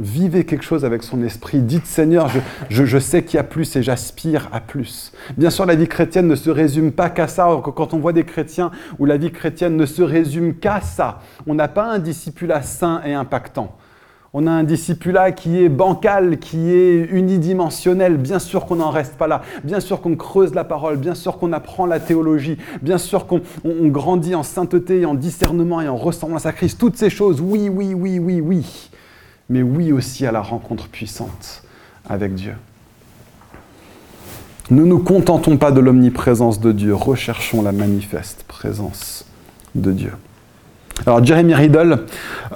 Vivez 0.00 0.44
quelque 0.44 0.64
chose 0.64 0.84
avec 0.84 1.04
son 1.04 1.22
esprit. 1.22 1.60
Dites 1.60 1.86
Seigneur, 1.86 2.28
je, 2.68 2.98
sais 2.98 3.22
qu'il 3.22 3.36
y 3.36 3.40
a 3.40 3.44
plus 3.44 3.76
et 3.76 3.82
j'aspire 3.82 4.48
à 4.52 4.60
plus. 4.60 5.12
Bien 5.36 5.50
sûr, 5.50 5.66
la 5.66 5.76
vie 5.76 5.86
chrétienne 5.86 6.26
ne 6.26 6.34
se 6.34 6.50
résume 6.50 6.90
pas 6.90 7.10
qu'à 7.10 7.28
ça. 7.28 7.48
Quand 7.76 7.94
on 7.94 7.98
voit 7.98 8.12
des 8.12 8.24
chrétiens 8.24 8.72
où 8.98 9.04
la 9.04 9.16
vie 9.16 9.30
chrétienne 9.30 9.76
ne 9.76 9.86
se 9.86 10.02
résume 10.02 10.54
qu'à 10.54 10.80
ça, 10.80 11.20
on 11.46 11.54
n'a 11.54 11.68
pas 11.68 11.84
un 11.84 12.00
discipulat 12.00 12.62
sain 12.62 13.02
et 13.06 13.14
impactant. 13.14 13.76
On 14.36 14.48
a 14.48 14.50
un 14.50 14.64
discipulat 14.64 15.30
qui 15.30 15.62
est 15.62 15.68
bancal, 15.68 16.38
qui 16.40 16.72
est 16.72 17.08
unidimensionnel. 17.12 18.16
Bien 18.16 18.40
sûr 18.40 18.66
qu'on 18.66 18.76
n'en 18.76 18.90
reste 18.90 19.14
pas 19.14 19.28
là. 19.28 19.42
Bien 19.62 19.78
sûr 19.78 20.00
qu'on 20.00 20.16
creuse 20.16 20.54
la 20.54 20.64
parole. 20.64 20.96
Bien 20.96 21.14
sûr 21.14 21.38
qu'on 21.38 21.52
apprend 21.52 21.86
la 21.86 22.00
théologie. 22.00 22.58
Bien 22.82 22.98
sûr 22.98 23.28
qu'on 23.28 23.42
grandit 23.64 24.34
en 24.34 24.42
sainteté, 24.42 25.06
en 25.06 25.14
discernement 25.14 25.80
et 25.80 25.88
en 25.88 25.96
ressemblance 25.96 26.46
à 26.46 26.52
Christ. 26.52 26.80
Toutes 26.80 26.96
ces 26.96 27.10
choses, 27.10 27.40
oui, 27.40 27.68
oui, 27.68 27.94
oui, 27.94 28.18
oui, 28.18 28.40
oui 28.40 28.90
mais 29.48 29.62
oui 29.62 29.92
aussi 29.92 30.26
à 30.26 30.32
la 30.32 30.40
rencontre 30.40 30.88
puissante 30.88 31.62
avec 32.08 32.34
Dieu. 32.34 32.54
Ne 34.70 34.84
nous 34.84 34.98
contentons 34.98 35.58
pas 35.58 35.72
de 35.72 35.80
l'omniprésence 35.80 36.58
de 36.58 36.72
Dieu, 36.72 36.94
recherchons 36.94 37.62
la 37.62 37.72
manifeste 37.72 38.44
présence 38.48 39.26
de 39.74 39.92
Dieu. 39.92 40.12
Alors 41.06 41.22
Jeremy 41.22 41.54
Riddle 41.54 42.06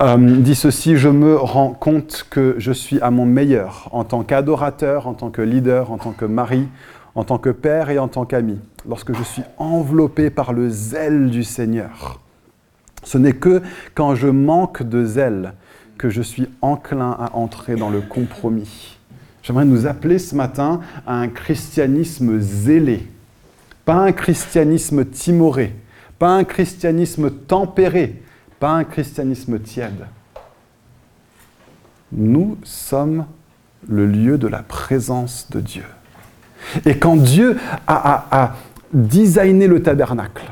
euh, 0.01 0.17
dit 0.17 0.55
ceci, 0.55 0.97
je 0.97 1.09
me 1.09 1.37
rends 1.37 1.71
compte 1.71 2.27
que 2.31 2.55
je 2.59 2.73
suis 2.73 3.01
à 3.01 3.11
mon 3.11 3.27
meilleur 3.27 3.89
en 3.93 4.05
tant 4.05 4.23
qu'adorateur, 4.23 5.07
en 5.07 5.15
tant 5.15 5.29
que 5.29 5.43
leader, 5.43 5.91
en 5.91 5.99
tant 5.99 6.13
que 6.13 6.25
mari, 6.25 6.69
en 7.15 7.25
tant 7.25 7.39
que 7.39 7.51
père 7.51 7.91
et 7.91 7.99
en 7.99 8.09
tant 8.09 8.25
qu'ami, 8.25 8.59
lorsque 8.89 9.13
je 9.13 9.23
suis 9.23 9.43
enveloppé 9.59 10.31
par 10.31 10.53
le 10.53 10.71
zèle 10.71 11.31
du 11.31 11.45
Seigneur. 11.45 12.21
Ce 13.03 13.19
n'est 13.19 13.33
que 13.33 13.61
quand 13.95 14.15
je 14.15 14.29
manque 14.29 14.83
de 14.83 15.05
zèle 15.05 15.53
que 15.99 16.09
je 16.09 16.23
suis 16.23 16.49
enclin 16.63 17.11
à 17.11 17.37
entrer 17.37 17.75
dans 17.75 17.91
le 17.91 18.01
compromis. 18.01 18.97
J'aimerais 19.43 19.65
nous 19.65 19.87
appeler 19.87 20.19
ce 20.19 20.35
matin 20.35 20.81
à 21.07 21.15
un 21.15 21.29
christianisme 21.29 22.39
zélé, 22.39 23.07
pas 23.85 23.97
un 23.97 24.13
christianisme 24.13 25.05
timoré, 25.05 25.75
pas 26.19 26.31
un 26.31 26.45
christianisme 26.45 27.31
tempéré, 27.31 28.23
pas 28.61 28.71
un 28.71 28.85
christianisme 28.85 29.59
tiède. 29.59 30.07
Nous 32.13 32.57
sommes 32.63 33.27
le 33.89 34.07
lieu 34.07 34.39
de 34.39 34.49
la 34.49 34.63
présence 34.63 35.49
de 35.51 35.61
Dieu. 35.61 35.85
Et 36.85 36.99
quand 36.99 37.17
Dieu 37.17 37.59
a, 37.87 38.27
a 38.31 38.57
designé 38.93 39.67
le 39.67 39.83
tabernacle, 39.83 40.45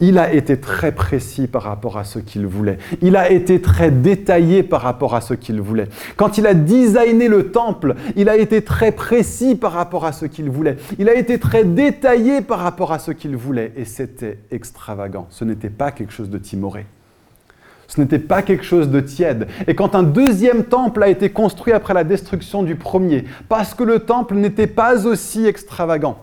il 0.00 0.18
a 0.18 0.32
été 0.32 0.58
très 0.58 0.92
précis 0.92 1.46
par 1.46 1.62
rapport 1.62 1.96
à 1.98 2.04
ce 2.04 2.18
qu'il 2.18 2.46
voulait. 2.46 2.78
Il 3.00 3.16
a 3.16 3.30
été 3.30 3.60
très 3.62 3.90
détaillé 3.90 4.62
par 4.62 4.82
rapport 4.82 5.14
à 5.14 5.20
ce 5.20 5.34
qu'il 5.34 5.60
voulait. 5.60 5.88
Quand 6.16 6.36
il 6.36 6.46
a 6.46 6.54
designé 6.54 7.28
le 7.28 7.52
temple, 7.52 7.94
il 8.16 8.28
a 8.28 8.36
été 8.36 8.62
très 8.62 8.90
précis 8.92 9.54
par 9.54 9.72
rapport 9.72 10.04
à 10.04 10.12
ce 10.12 10.26
qu'il 10.26 10.50
voulait. 10.50 10.76
Il 10.98 11.08
a 11.08 11.14
été 11.14 11.38
très 11.38 11.64
détaillé 11.64 12.40
par 12.40 12.58
rapport 12.58 12.92
à 12.92 12.98
ce 12.98 13.12
qu'il 13.12 13.36
voulait. 13.36 13.72
Et 13.76 13.84
c'était 13.84 14.38
extravagant. 14.50 15.26
Ce 15.30 15.44
n'était 15.44 15.70
pas 15.70 15.92
quelque 15.92 16.12
chose 16.12 16.28
de 16.28 16.38
timoré. 16.38 16.86
Ce 17.86 18.00
n'était 18.00 18.18
pas 18.18 18.42
quelque 18.42 18.64
chose 18.64 18.88
de 18.88 18.98
tiède. 18.98 19.46
Et 19.68 19.76
quand 19.76 19.94
un 19.94 20.02
deuxième 20.02 20.64
temple 20.64 21.02
a 21.02 21.08
été 21.08 21.30
construit 21.30 21.72
après 21.72 21.94
la 21.94 22.02
destruction 22.02 22.62
du 22.62 22.74
premier, 22.74 23.24
parce 23.48 23.74
que 23.74 23.84
le 23.84 24.00
temple 24.00 24.34
n'était 24.34 24.66
pas 24.66 25.06
aussi 25.06 25.46
extravagant, 25.46 26.18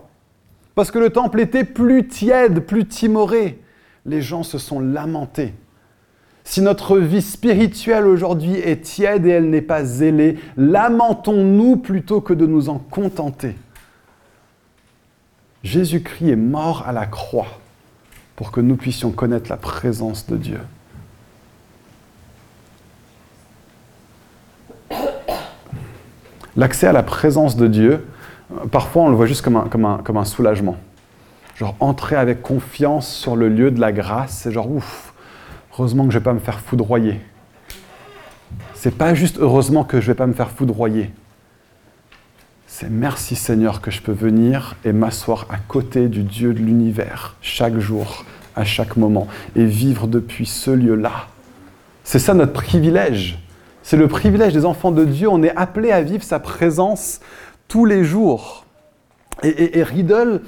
parce 0.74 0.90
que 0.90 0.98
le 0.98 1.10
temple 1.10 1.40
était 1.40 1.64
plus 1.64 2.06
tiède, 2.08 2.60
plus 2.60 2.86
timoré, 2.86 3.61
les 4.06 4.22
gens 4.22 4.42
se 4.42 4.58
sont 4.58 4.80
lamentés. 4.80 5.54
Si 6.44 6.60
notre 6.60 6.98
vie 6.98 7.22
spirituelle 7.22 8.06
aujourd'hui 8.06 8.56
est 8.56 8.82
tiède 8.82 9.26
et 9.26 9.30
elle 9.30 9.48
n'est 9.48 9.62
pas 9.62 9.84
zélée, 9.84 10.38
lamentons-nous 10.56 11.76
plutôt 11.76 12.20
que 12.20 12.34
de 12.34 12.46
nous 12.46 12.68
en 12.68 12.78
contenter. 12.78 13.56
Jésus-Christ 15.62 16.30
est 16.30 16.36
mort 16.36 16.84
à 16.86 16.92
la 16.92 17.06
croix 17.06 17.46
pour 18.34 18.50
que 18.50 18.60
nous 18.60 18.76
puissions 18.76 19.12
connaître 19.12 19.48
la 19.50 19.56
présence 19.56 20.26
de 20.26 20.36
Dieu. 20.36 20.58
L'accès 26.56 26.88
à 26.88 26.92
la 26.92 27.04
présence 27.04 27.56
de 27.56 27.68
Dieu, 27.68 28.04
parfois 28.72 29.04
on 29.04 29.10
le 29.10 29.16
voit 29.16 29.26
juste 29.26 29.42
comme 29.42 29.56
un, 29.56 29.98
comme 29.98 30.16
un 30.16 30.24
soulagement. 30.24 30.76
Genre 31.56 31.74
entrer 31.80 32.16
avec 32.16 32.42
confiance 32.42 33.12
sur 33.12 33.36
le 33.36 33.48
lieu 33.48 33.70
de 33.70 33.80
la 33.80 33.92
grâce, 33.92 34.38
c'est 34.38 34.52
genre 34.52 34.70
ouf, 34.70 35.12
heureusement 35.72 36.06
que 36.06 36.10
je 36.10 36.18
ne 36.18 36.20
vais 36.20 36.24
pas 36.24 36.32
me 36.32 36.38
faire 36.40 36.60
foudroyer. 36.60 37.20
C'est 38.74 38.96
pas 38.96 39.14
juste 39.14 39.38
heureusement 39.38 39.84
que 39.84 40.00
je 40.00 40.06
ne 40.06 40.12
vais 40.12 40.16
pas 40.16 40.26
me 40.26 40.32
faire 40.32 40.50
foudroyer. 40.50 41.10
C'est 42.66 42.90
merci 42.90 43.36
Seigneur 43.36 43.80
que 43.80 43.90
je 43.90 44.00
peux 44.00 44.12
venir 44.12 44.76
et 44.84 44.92
m'asseoir 44.92 45.46
à 45.50 45.58
côté 45.58 46.08
du 46.08 46.22
Dieu 46.22 46.54
de 46.54 46.58
l'univers 46.58 47.36
chaque 47.42 47.78
jour, 47.78 48.24
à 48.56 48.64
chaque 48.64 48.96
moment, 48.96 49.28
et 49.54 49.66
vivre 49.66 50.06
depuis 50.06 50.46
ce 50.46 50.70
lieu-là. 50.70 51.28
C'est 52.02 52.18
ça 52.18 52.34
notre 52.34 52.54
privilège. 52.54 53.38
C'est 53.82 53.96
le 53.96 54.08
privilège 54.08 54.52
des 54.54 54.64
enfants 54.64 54.90
de 54.90 55.04
Dieu. 55.04 55.28
On 55.28 55.42
est 55.42 55.54
appelé 55.54 55.92
à 55.92 56.02
vivre 56.02 56.24
sa 56.24 56.40
présence 56.40 57.20
tous 57.68 57.84
les 57.84 58.04
jours. 58.04 58.64
Et, 59.42 59.78
et 59.78 59.82
Riddle, 59.82 60.40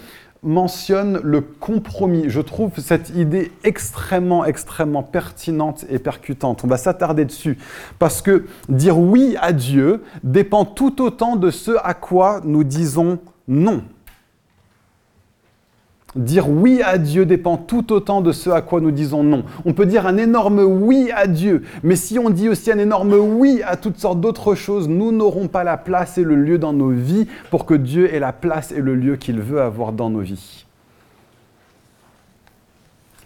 mentionne 0.44 1.20
le 1.22 1.40
compromis. 1.40 2.24
Je 2.28 2.40
trouve 2.40 2.72
cette 2.78 3.10
idée 3.10 3.50
extrêmement, 3.64 4.44
extrêmement 4.44 5.02
pertinente 5.02 5.84
et 5.88 5.98
percutante. 5.98 6.62
On 6.64 6.68
va 6.68 6.76
s'attarder 6.76 7.24
dessus. 7.24 7.58
Parce 7.98 8.22
que 8.22 8.44
dire 8.68 8.98
oui 8.98 9.36
à 9.40 9.52
Dieu 9.52 10.02
dépend 10.22 10.64
tout 10.64 11.02
autant 11.02 11.36
de 11.36 11.50
ce 11.50 11.72
à 11.82 11.94
quoi 11.94 12.40
nous 12.44 12.64
disons 12.64 13.18
non. 13.48 13.82
Dire 16.16 16.48
oui 16.48 16.80
à 16.80 16.96
Dieu 16.96 17.26
dépend 17.26 17.56
tout 17.56 17.92
autant 17.92 18.20
de 18.20 18.30
ce 18.30 18.48
à 18.48 18.62
quoi 18.62 18.80
nous 18.80 18.92
disons 18.92 19.24
non. 19.24 19.44
On 19.64 19.72
peut 19.72 19.86
dire 19.86 20.06
un 20.06 20.16
énorme 20.16 20.60
oui 20.60 21.10
à 21.12 21.26
Dieu, 21.26 21.62
mais 21.82 21.96
si 21.96 22.20
on 22.20 22.30
dit 22.30 22.48
aussi 22.48 22.70
un 22.70 22.78
énorme 22.78 23.14
oui 23.14 23.62
à 23.66 23.76
toutes 23.76 23.98
sortes 23.98 24.20
d'autres 24.20 24.54
choses, 24.54 24.88
nous 24.88 25.10
n'aurons 25.10 25.48
pas 25.48 25.64
la 25.64 25.76
place 25.76 26.16
et 26.16 26.22
le 26.22 26.36
lieu 26.36 26.56
dans 26.56 26.72
nos 26.72 26.90
vies 26.90 27.26
pour 27.50 27.66
que 27.66 27.74
Dieu 27.74 28.14
ait 28.14 28.20
la 28.20 28.32
place 28.32 28.70
et 28.70 28.80
le 28.80 28.94
lieu 28.94 29.16
qu'il 29.16 29.40
veut 29.40 29.60
avoir 29.60 29.92
dans 29.92 30.08
nos 30.08 30.20
vies. 30.20 30.66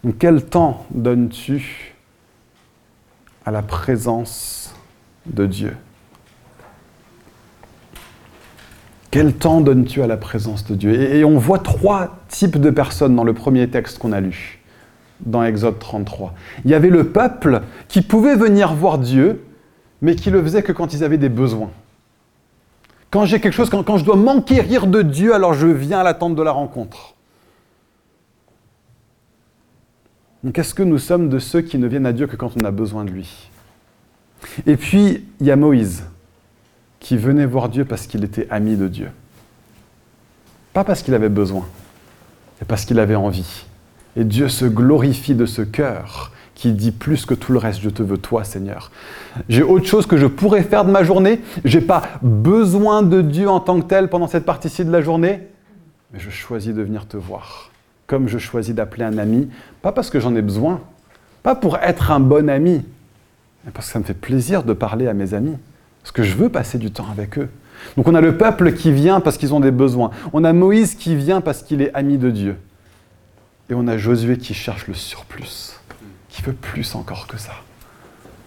Donc 0.02 0.16
quel 0.18 0.44
temps 0.44 0.86
donnes-tu 0.90 1.94
à 3.44 3.50
la 3.50 3.62
présence 3.62 4.74
de 5.26 5.44
Dieu? 5.44 5.76
Quel 9.10 9.32
temps 9.32 9.60
donnes-tu 9.60 10.02
à 10.02 10.06
la 10.06 10.18
présence 10.18 10.66
de 10.66 10.74
Dieu? 10.74 10.94
Et, 10.94 11.24
on 11.24 11.38
voit 11.38 11.58
trois 11.58 12.18
types 12.28 12.58
de 12.58 12.70
personnes 12.70 13.16
dans 13.16 13.24
le 13.24 13.32
premier 13.32 13.68
texte 13.68 13.98
qu'on 13.98 14.12
a 14.12 14.20
lu, 14.20 14.60
dans 15.20 15.42
Exode 15.42 15.78
33. 15.78 16.34
Il 16.64 16.70
y 16.70 16.74
avait 16.74 16.90
le 16.90 17.08
peuple 17.08 17.62
qui 17.88 18.02
pouvait 18.02 18.36
venir 18.36 18.74
voir 18.74 18.98
Dieu, 18.98 19.44
mais 20.02 20.14
qui 20.14 20.30
le 20.30 20.42
faisait 20.42 20.62
que 20.62 20.72
quand 20.72 20.92
ils 20.92 21.04
avaient 21.04 21.18
des 21.18 21.30
besoins. 21.30 21.70
Quand 23.10 23.24
j'ai 23.24 23.40
quelque 23.40 23.54
chose, 23.54 23.70
quand, 23.70 23.82
quand 23.82 23.96
je 23.96 24.04
dois 24.04 24.16
m'enquérir 24.16 24.86
de 24.86 25.00
Dieu, 25.00 25.34
alors 25.34 25.54
je 25.54 25.66
viens 25.66 26.00
à 26.00 26.02
l'attente 26.02 26.34
de 26.34 26.42
la 26.42 26.52
rencontre. 26.52 27.14
Donc 30.44 30.58
est-ce 30.58 30.74
que 30.74 30.82
nous 30.82 30.98
sommes 30.98 31.30
de 31.30 31.38
ceux 31.38 31.62
qui 31.62 31.78
ne 31.78 31.86
viennent 31.86 32.06
à 32.06 32.12
Dieu 32.12 32.26
que 32.26 32.36
quand 32.36 32.52
on 32.60 32.64
a 32.66 32.70
besoin 32.70 33.04
de 33.04 33.10
lui? 33.10 33.50
Et 34.66 34.76
puis, 34.76 35.24
il 35.40 35.46
y 35.46 35.50
a 35.50 35.56
Moïse 35.56 36.04
qui 37.00 37.16
venait 37.16 37.46
voir 37.46 37.68
Dieu 37.68 37.84
parce 37.84 38.06
qu'il 38.06 38.24
était 38.24 38.46
ami 38.50 38.76
de 38.76 38.88
Dieu. 38.88 39.10
Pas 40.72 40.84
parce 40.84 41.02
qu'il 41.02 41.14
avait 41.14 41.28
besoin, 41.28 41.66
mais 42.60 42.66
parce 42.66 42.84
qu'il 42.84 42.98
avait 42.98 43.14
envie. 43.14 43.64
Et 44.16 44.24
Dieu 44.24 44.48
se 44.48 44.64
glorifie 44.64 45.34
de 45.34 45.46
ce 45.46 45.62
cœur 45.62 46.32
qui 46.54 46.72
dit 46.72 46.90
plus 46.90 47.24
que 47.24 47.34
tout 47.34 47.52
le 47.52 47.58
reste, 47.58 47.80
je 47.80 47.88
te 47.88 48.02
veux 48.02 48.18
toi 48.18 48.42
Seigneur. 48.42 48.90
J'ai 49.48 49.62
autre 49.62 49.86
chose 49.86 50.06
que 50.06 50.16
je 50.16 50.26
pourrais 50.26 50.64
faire 50.64 50.84
de 50.84 50.90
ma 50.90 51.04
journée, 51.04 51.40
j'ai 51.64 51.80
pas 51.80 52.02
besoin 52.20 53.02
de 53.02 53.22
Dieu 53.22 53.48
en 53.48 53.60
tant 53.60 53.80
que 53.80 53.86
tel 53.86 54.08
pendant 54.08 54.26
cette 54.26 54.44
partie-ci 54.44 54.84
de 54.84 54.90
la 54.90 55.00
journée, 55.00 55.46
mais 56.12 56.18
je 56.18 56.30
choisis 56.30 56.74
de 56.74 56.82
venir 56.82 57.06
te 57.06 57.16
voir. 57.16 57.70
Comme 58.08 58.26
je 58.26 58.38
choisis 58.38 58.74
d'appeler 58.74 59.04
un 59.04 59.18
ami, 59.18 59.48
pas 59.82 59.92
parce 59.92 60.10
que 60.10 60.18
j'en 60.18 60.34
ai 60.34 60.42
besoin, 60.42 60.80
pas 61.44 61.54
pour 61.54 61.76
être 61.76 62.10
un 62.10 62.18
bon 62.18 62.50
ami, 62.50 62.82
mais 63.64 63.70
parce 63.70 63.86
que 63.86 63.92
ça 63.92 63.98
me 64.00 64.04
fait 64.04 64.14
plaisir 64.14 64.64
de 64.64 64.72
parler 64.72 65.06
à 65.06 65.14
mes 65.14 65.34
amis. 65.34 65.56
Parce 66.08 66.16
que 66.16 66.22
je 66.22 66.36
veux 66.38 66.48
passer 66.48 66.78
du 66.78 66.90
temps 66.90 67.04
avec 67.12 67.38
eux. 67.38 67.50
Donc 67.98 68.08
on 68.08 68.14
a 68.14 68.22
le 68.22 68.38
peuple 68.38 68.72
qui 68.72 68.92
vient 68.92 69.20
parce 69.20 69.36
qu'ils 69.36 69.52
ont 69.52 69.60
des 69.60 69.70
besoins. 69.70 70.10
On 70.32 70.42
a 70.42 70.54
Moïse 70.54 70.94
qui 70.94 71.14
vient 71.14 71.42
parce 71.42 71.62
qu'il 71.62 71.82
est 71.82 71.92
ami 71.92 72.16
de 72.16 72.30
Dieu. 72.30 72.56
Et 73.68 73.74
on 73.74 73.86
a 73.86 73.98
Josué 73.98 74.38
qui 74.38 74.54
cherche 74.54 74.86
le 74.86 74.94
surplus, 74.94 75.78
qui 76.30 76.40
veut 76.40 76.54
plus 76.54 76.94
encore 76.94 77.26
que 77.26 77.36
ça. 77.36 77.52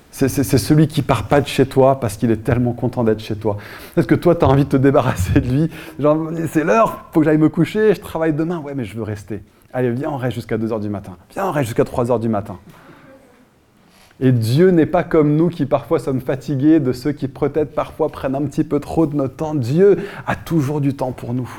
C'est 0.09 0.27
celui 0.27 0.87
qui 0.87 1.03
part 1.03 1.27
pas 1.27 1.39
de 1.39 1.47
chez 1.47 1.67
toi 1.67 1.99
parce 1.99 2.17
qu'il 2.17 2.31
est 2.31 2.43
tellement 2.43 2.73
content 2.73 3.03
d'être 3.03 3.19
chez 3.19 3.35
toi. 3.35 3.57
Est-ce 3.95 4.07
que 4.07 4.15
toi, 4.15 4.33
tu 4.33 4.43
as 4.43 4.47
envie 4.47 4.65
de 4.65 4.69
te 4.69 4.77
débarrasser 4.77 5.39
de 5.39 5.47
lui? 5.47 5.69
Genre, 5.99 6.31
c'est 6.51 6.63
l'heure, 6.63 7.05
faut 7.13 7.19
que 7.19 7.25
j'aille 7.25 7.37
me 7.37 7.49
coucher, 7.49 7.93
je 7.93 8.01
travaille 8.01 8.33
demain. 8.33 8.57
Ouais, 8.57 8.73
mais 8.73 8.85
je 8.85 8.97
veux 8.97 9.03
rester. 9.03 9.43
Allez, 9.71 9.91
viens, 9.91 10.09
on 10.09 10.17
reste 10.17 10.33
jusqu'à 10.33 10.57
2h 10.57 10.81
du 10.81 10.89
matin. 10.89 11.15
Viens, 11.31 11.45
on 11.45 11.51
reste 11.51 11.67
jusqu'à 11.67 11.83
3h 11.83 12.19
du 12.19 12.27
matin. 12.27 12.57
Et 14.23 14.31
Dieu 14.31 14.69
n'est 14.69 14.85
pas 14.85 15.03
comme 15.03 15.35
nous 15.35 15.49
qui 15.49 15.65
parfois 15.65 15.97
sommes 15.97 16.21
fatigués, 16.21 16.79
de 16.79 16.93
ceux 16.93 17.11
qui 17.11 17.27
peut-être 17.27 17.73
parfois 17.73 18.09
prennent 18.09 18.35
un 18.35 18.43
petit 18.43 18.63
peu 18.63 18.79
trop 18.79 19.07
de 19.07 19.15
notre 19.15 19.35
temps. 19.35 19.55
Dieu 19.55 19.97
a 20.27 20.35
toujours 20.35 20.79
du 20.79 20.93
temps 20.93 21.11
pour 21.11 21.33
nous. 21.33 21.49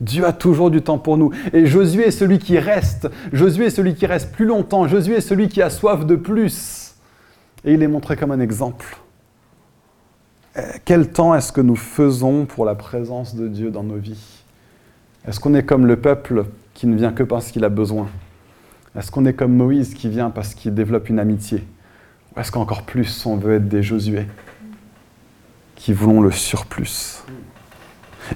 Dieu 0.00 0.26
a 0.26 0.32
toujours 0.32 0.72
du 0.72 0.82
temps 0.82 0.98
pour 0.98 1.16
nous. 1.16 1.30
Et 1.52 1.66
Josué 1.66 2.08
est 2.08 2.10
celui 2.10 2.40
qui 2.40 2.58
reste. 2.58 3.08
Josué 3.32 3.66
est 3.66 3.70
celui 3.70 3.94
qui 3.94 4.06
reste 4.06 4.32
plus 4.32 4.44
longtemps. 4.44 4.88
Josué 4.88 5.16
est 5.16 5.20
celui 5.20 5.48
qui 5.48 5.62
a 5.62 5.70
soif 5.70 6.04
de 6.04 6.16
plus. 6.16 6.96
Et 7.64 7.74
il 7.74 7.82
est 7.82 7.88
montré 7.88 8.16
comme 8.16 8.32
un 8.32 8.40
exemple. 8.40 8.98
Euh, 10.56 10.62
quel 10.84 11.12
temps 11.12 11.32
est-ce 11.34 11.52
que 11.52 11.60
nous 11.60 11.76
faisons 11.76 12.44
pour 12.44 12.64
la 12.64 12.74
présence 12.74 13.36
de 13.36 13.46
Dieu 13.46 13.70
dans 13.70 13.84
nos 13.84 13.98
vies? 13.98 14.42
Est-ce 15.28 15.38
qu'on 15.38 15.54
est 15.54 15.62
comme 15.62 15.86
le 15.86 15.96
peuple 15.96 16.46
qui 16.74 16.88
ne 16.88 16.96
vient 16.96 17.12
que 17.12 17.22
parce 17.22 17.52
qu'il 17.52 17.64
a 17.64 17.68
besoin? 17.68 18.08
Est-ce 18.98 19.12
qu'on 19.12 19.26
est 19.26 19.34
comme 19.34 19.54
Moïse 19.54 19.94
qui 19.94 20.08
vient 20.08 20.30
parce 20.30 20.54
qu'il 20.54 20.74
développe 20.74 21.08
une 21.08 21.20
amitié? 21.20 21.62
Est-ce 22.36 22.52
qu'encore 22.52 22.82
plus 22.82 23.26
on 23.26 23.36
veut 23.36 23.56
être 23.56 23.68
des 23.68 23.82
Josué 23.82 24.26
qui 25.74 25.92
voulons 25.92 26.20
le 26.20 26.30
surplus 26.30 27.22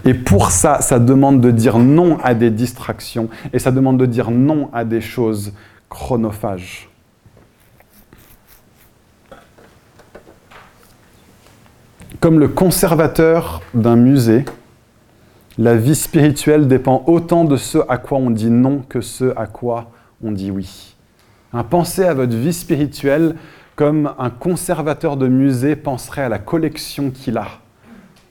et 0.04 0.14
pour 0.14 0.50
ça, 0.50 0.80
ça 0.80 0.98
demande 0.98 1.40
de 1.40 1.50
dire 1.50 1.78
non 1.78 2.18
à 2.22 2.34
des 2.34 2.50
distractions 2.50 3.28
et 3.52 3.58
ça 3.58 3.70
demande 3.70 3.98
de 3.98 4.06
dire 4.06 4.30
non 4.30 4.70
à 4.72 4.84
des 4.84 5.00
choses 5.00 5.52
chronophages. 5.88 6.88
Comme 12.20 12.40
le 12.40 12.48
conservateur 12.48 13.60
d'un 13.74 13.96
musée, 13.96 14.44
la 15.58 15.76
vie 15.76 15.94
spirituelle 15.94 16.66
dépend 16.66 17.04
autant 17.06 17.44
de 17.44 17.56
ce 17.56 17.78
à 17.88 17.98
quoi 17.98 18.18
on 18.18 18.30
dit 18.30 18.50
non 18.50 18.78
que 18.88 19.00
ce 19.00 19.32
à 19.36 19.46
quoi 19.46 19.90
on 20.22 20.32
dit 20.32 20.50
oui. 20.50 20.96
pensez 21.70 22.02
à 22.02 22.14
votre 22.14 22.34
vie 22.34 22.52
spirituelle 22.52 23.36
comme 23.76 24.14
un 24.18 24.30
conservateur 24.30 25.16
de 25.16 25.26
musée 25.26 25.76
penserait 25.76 26.22
à 26.22 26.28
la 26.28 26.38
collection 26.38 27.10
qu'il 27.10 27.36
a 27.38 27.48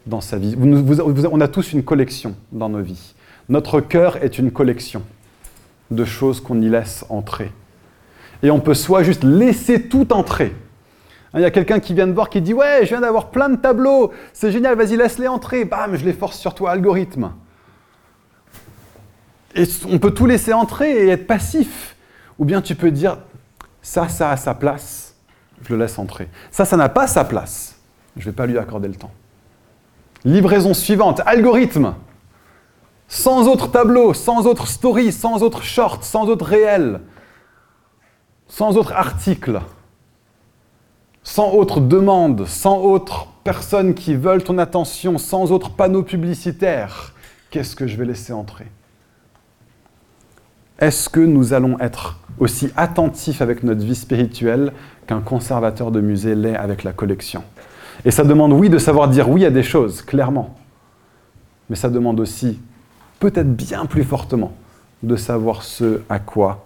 dans 0.06 0.22
sa 0.22 0.38
vie. 0.38 0.56
on 0.58 1.42
a 1.42 1.48
tous 1.48 1.74
une 1.74 1.84
collection 1.84 2.36
dans 2.52 2.70
nos 2.70 2.82
vies. 2.82 3.14
Notre 3.50 3.82
cœur 3.82 4.18
est 4.24 4.38
une 4.38 4.52
collection 4.52 5.04
de 5.92 6.06
choses 6.06 6.40
qu'on 6.40 6.62
y 6.62 6.70
laisse 6.70 7.06
entrer. 7.10 7.52
Et 8.42 8.52
on 8.52 8.60
peut 8.60 8.74
soit 8.74 9.04
juste 9.04 9.24
laisser 9.24 9.88
tout 9.88 10.14
entrer. 10.14 10.54
Il 11.34 11.42
y 11.42 11.46
a 11.46 11.52
quelqu'un 11.52 11.80
qui 11.80 11.94
vient 11.94 12.06
de 12.06 12.12
voir 12.12 12.30
qui 12.30 12.42
dit 12.42 12.54
Ouais, 12.54 12.80
je 12.84 12.90
viens 12.90 13.02
d'avoir 13.02 13.32
plein 13.32 13.50
de 13.50 13.56
tableaux, 13.56 14.12
c'est 14.34 14.52
génial, 14.52 14.76
vas-y, 14.76 14.98
laisse-les 14.98 15.28
entrer. 15.28 15.66
Bam, 15.66 15.96
je 15.96 16.06
les 16.06 16.14
force 16.14 16.38
sur 16.38 16.54
toi, 16.54 16.72
algorithme. 16.72 17.32
Et 19.56 19.64
on 19.90 19.98
peut 20.00 20.12
tout 20.12 20.26
laisser 20.26 20.54
entrer 20.54 20.92
et 20.92 21.10
être 21.10 21.26
passif. 21.26 21.96
Ou 22.38 22.46
bien 22.46 22.62
tu 22.62 22.76
peux 22.76 22.92
dire 22.92 23.18
Ça, 23.82 24.10
ça 24.10 24.32
a 24.32 24.38
sa 24.38 24.54
place, 24.54 25.03
je 25.66 25.74
le 25.74 25.80
laisse 25.80 25.98
entrer. 26.00 26.30
Ça, 26.52 26.66
ça 26.66 26.78
n'a 26.78 26.90
pas 26.90 27.08
sa 27.08 27.24
place, 27.24 27.78
je 28.16 28.22
ne 28.22 28.26
vais 28.26 28.36
pas 28.36 28.46
lui 28.46 28.58
accorder 28.58 28.88
le 28.88 28.96
temps. 28.96 29.12
Livraison 30.26 30.74
suivante, 30.74 31.22
algorithme. 31.26 31.96
Sans 33.08 33.48
autre 33.48 33.70
tableau, 33.70 34.14
sans 34.14 34.48
autre 34.48 34.68
story, 34.68 35.12
sans 35.12 35.44
autre 35.44 35.62
short, 35.62 36.04
sans 36.04 36.28
autre 36.28 36.46
réel, 36.46 37.02
sans 38.48 38.78
autre 38.78 38.94
article, 38.94 39.62
sans 41.22 41.52
autre 41.52 41.80
demande, 41.80 42.46
sans 42.48 42.80
autre 42.80 43.28
personnes 43.44 43.94
qui 43.94 44.16
veulent 44.16 44.44
ton 44.44 44.58
attention, 44.58 45.18
sans 45.18 45.52
autre 45.52 45.72
panneau 45.72 46.04
publicitaire. 46.04 47.14
Qu'est-ce 47.50 47.76
que 47.76 47.88
je 47.88 47.98
vais 47.98 48.06
laisser 48.06 48.34
entrer? 48.34 48.68
Est-ce 50.80 51.08
que 51.08 51.20
nous 51.20 51.54
allons 51.54 51.80
être 51.80 52.20
aussi 52.40 52.72
attentifs 52.76 53.42
avec 53.42 53.64
notre 53.64 53.86
vie 53.86 53.96
spirituelle 53.96 54.74
qu'un 55.08 55.22
conservateur 55.22 55.92
de 55.92 56.02
musée 56.02 56.36
l'est 56.36 56.56
avec 56.56 56.84
la 56.84 56.94
collection 56.94 57.44
et 58.06 58.12
ça 58.12 58.24
demande, 58.24 58.54
oui, 58.54 58.70
de 58.70 58.78
savoir 58.78 59.08
dire 59.08 59.30
oui 59.30 59.46
à 59.46 59.50
des 59.50 59.64
choses, 59.64 60.02
clairement. 60.02 60.56
Mais 61.70 61.76
ça 61.76 61.90
demande 61.90 62.20
aussi, 62.20 62.60
peut-être 63.20 63.56
bien 63.56 63.86
plus 63.86 64.04
fortement, 64.04 64.54
de 65.04 65.16
savoir 65.16 65.64
ce 65.64 66.02
à 66.10 66.20
quoi 66.20 66.66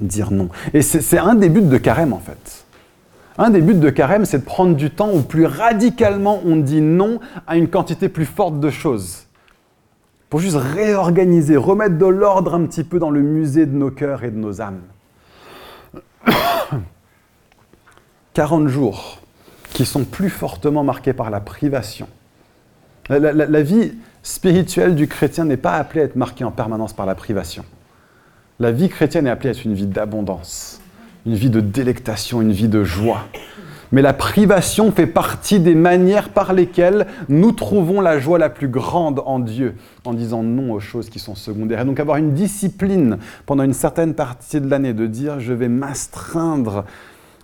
dire 0.00 0.30
non. 0.30 0.48
Et 0.74 0.82
c'est 0.82 1.18
un 1.18 1.34
des 1.34 1.48
buts 1.48 1.62
de 1.62 1.78
carême, 1.78 2.12
en 2.12 2.18
fait. 2.18 2.64
Un 3.38 3.48
des 3.50 3.62
buts 3.62 3.74
de 3.74 3.88
carême, 3.88 4.26
c'est 4.26 4.40
de 4.40 4.44
prendre 4.44 4.76
du 4.76 4.90
temps 4.90 5.10
où 5.10 5.22
plus 5.22 5.46
radicalement 5.46 6.40
on 6.44 6.56
dit 6.56 6.82
non 6.82 7.18
à 7.46 7.56
une 7.56 7.68
quantité 7.68 8.10
plus 8.10 8.26
forte 8.26 8.60
de 8.60 8.68
choses. 8.68 9.26
Pour 10.28 10.40
juste 10.40 10.56
réorganiser, 10.56 11.56
remettre 11.56 11.96
de 11.96 12.06
l'ordre 12.06 12.54
un 12.54 12.66
petit 12.66 12.84
peu 12.84 12.98
dans 12.98 13.10
le 13.10 13.22
musée 13.22 13.64
de 13.64 13.74
nos 13.74 13.90
cœurs 13.90 14.24
et 14.24 14.30
de 14.30 14.36
nos 14.36 14.60
âmes. 14.60 14.80
40 18.34 18.68
jours 18.68 19.18
qui 19.72 19.84
sont 19.84 20.04
plus 20.04 20.30
fortement 20.30 20.84
marqués 20.84 21.12
par 21.12 21.30
la 21.30 21.40
privation. 21.40 22.06
La, 23.08 23.62
vie 23.62 23.92
spirituelle 24.22 24.94
du 24.94 25.08
chrétien 25.08 25.44
n'est 25.44 25.56
pas 25.56 25.74
appelée 25.74 26.02
à 26.02 26.04
être 26.04 26.16
marquée 26.16 26.44
en 26.44 26.50
permanence 26.50 26.92
par 26.92 27.04
la 27.04 27.14
privation. 27.14 27.64
La 28.60 28.70
vie 28.70 28.88
chrétienne 28.88 29.26
est 29.26 29.30
appelée 29.30 29.48
à 29.48 29.52
être 29.52 29.64
une 29.64 29.74
vie 29.74 29.86
d'abondance, 29.86 30.80
une 31.26 31.34
vie 31.34 31.50
de 31.50 31.60
délectation, 31.60 32.40
une 32.40 32.52
vie 32.52 32.68
de 32.68 32.84
joie. 32.84 33.26
Mais 33.90 34.00
la 34.00 34.14
privation 34.14 34.90
fait 34.92 35.06
partie 35.06 35.60
des 35.60 35.74
manières 35.74 36.30
par 36.30 36.54
lesquelles 36.54 37.06
nous 37.28 37.52
trouvons 37.52 38.00
la 38.00 38.18
joie 38.18 38.38
la 38.38 38.48
plus 38.48 38.68
grande 38.68 39.20
en 39.26 39.38
Dieu, 39.38 39.74
en 40.04 40.14
disant 40.14 40.42
non 40.42 40.72
aux 40.72 40.80
choses 40.80 41.10
qui 41.10 41.18
sont 41.18 41.34
secondaires. 41.34 41.80
Et 41.80 41.84
donc 41.84 42.00
avoir 42.00 42.16
une 42.16 42.32
discipline 42.32 43.18
pendant 43.44 43.64
une 43.64 43.74
certaine 43.74 44.14
partie 44.14 44.60
de 44.60 44.70
l'année, 44.70 44.94
de 44.94 45.06
dire 45.06 45.40
je 45.40 45.52
vais 45.52 45.68
m'astreindre 45.68 46.84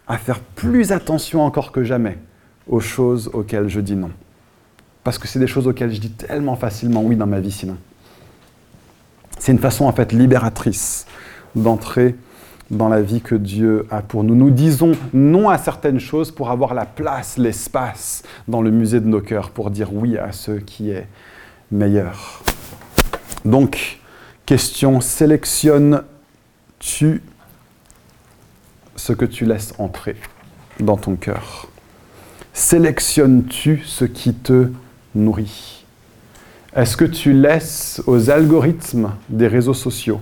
à 0.09 0.17
faire 0.17 0.41
plus 0.41 0.93
attention 0.93 1.45
encore 1.45 1.71
que 1.71 1.85
jamais 1.85 2.19
aux 2.67 2.81
choses 2.81 3.31
auxquelles 3.33 3.69
je 3.69 3.81
dis 3.81 3.95
non. 3.95 4.11
Parce 5.05 5.19
que 5.19 5.29
c'est 5.29 5.39
des 5.39 5.47
choses 5.47 5.67
auxquelles 5.67 5.93
je 5.93 6.01
dis 6.01 6.11
tellement 6.11 6.57
facilement 6.57 7.03
oui 7.03 7.17
dans 7.17 7.27
ma 7.27 7.41
vie 7.41 7.53
sinon. 7.53 7.77
C'est 9.39 9.53
une 9.53 9.59
façon 9.59 9.85
en 9.85 9.93
fait 9.93 10.13
libératrice 10.13 11.07
d'entrer 11.55 12.17
dans 12.71 12.89
la 12.89 13.01
vie 13.01 13.21
que 13.21 13.35
Dieu 13.35 13.87
a 13.91 14.03
pour 14.03 14.25
nous. 14.25 14.35
Nous 14.35 14.51
disons 14.51 14.93
non 15.15 15.49
à 15.49 15.57
certaines 15.57 16.01
choses 16.01 16.31
pour 16.31 16.51
avoir 16.51 16.75
la 16.75 16.85
place, 16.85 17.39
l'espace 17.39 18.23
dans 18.47 18.61
le 18.61 18.71
musée 18.71 19.01
de 19.01 19.07
nos 19.07 19.21
cœurs, 19.21 19.51
pour 19.51 19.71
dire 19.71 19.95
oui 19.95 20.19
à 20.19 20.33
ce 20.33 20.53
qui 20.53 20.91
est 20.91 21.07
meilleur. 21.71 22.43
Donc, 23.45 24.01
question, 24.45 25.01
sélectionnes-tu 25.01 27.23
ce 28.99 29.13
que 29.13 29.25
tu 29.25 29.47
laisses 29.47 29.73
entrer 29.79 30.17
dans 30.81 30.97
ton 30.97 31.17
cœur. 31.17 31.69
Sélectionnes-tu 32.53 33.83
ce 33.87 34.05
qui 34.05 34.35
te 34.35 34.69
nourrit? 35.15 35.85
Est-ce 36.75 36.97
que 36.97 37.05
tu 37.05 37.33
laisses 37.33 38.03
aux 38.07 38.29
algorithmes 38.29 39.13
des 39.29 39.47
réseaux 39.47 39.75
sociaux? 39.75 40.21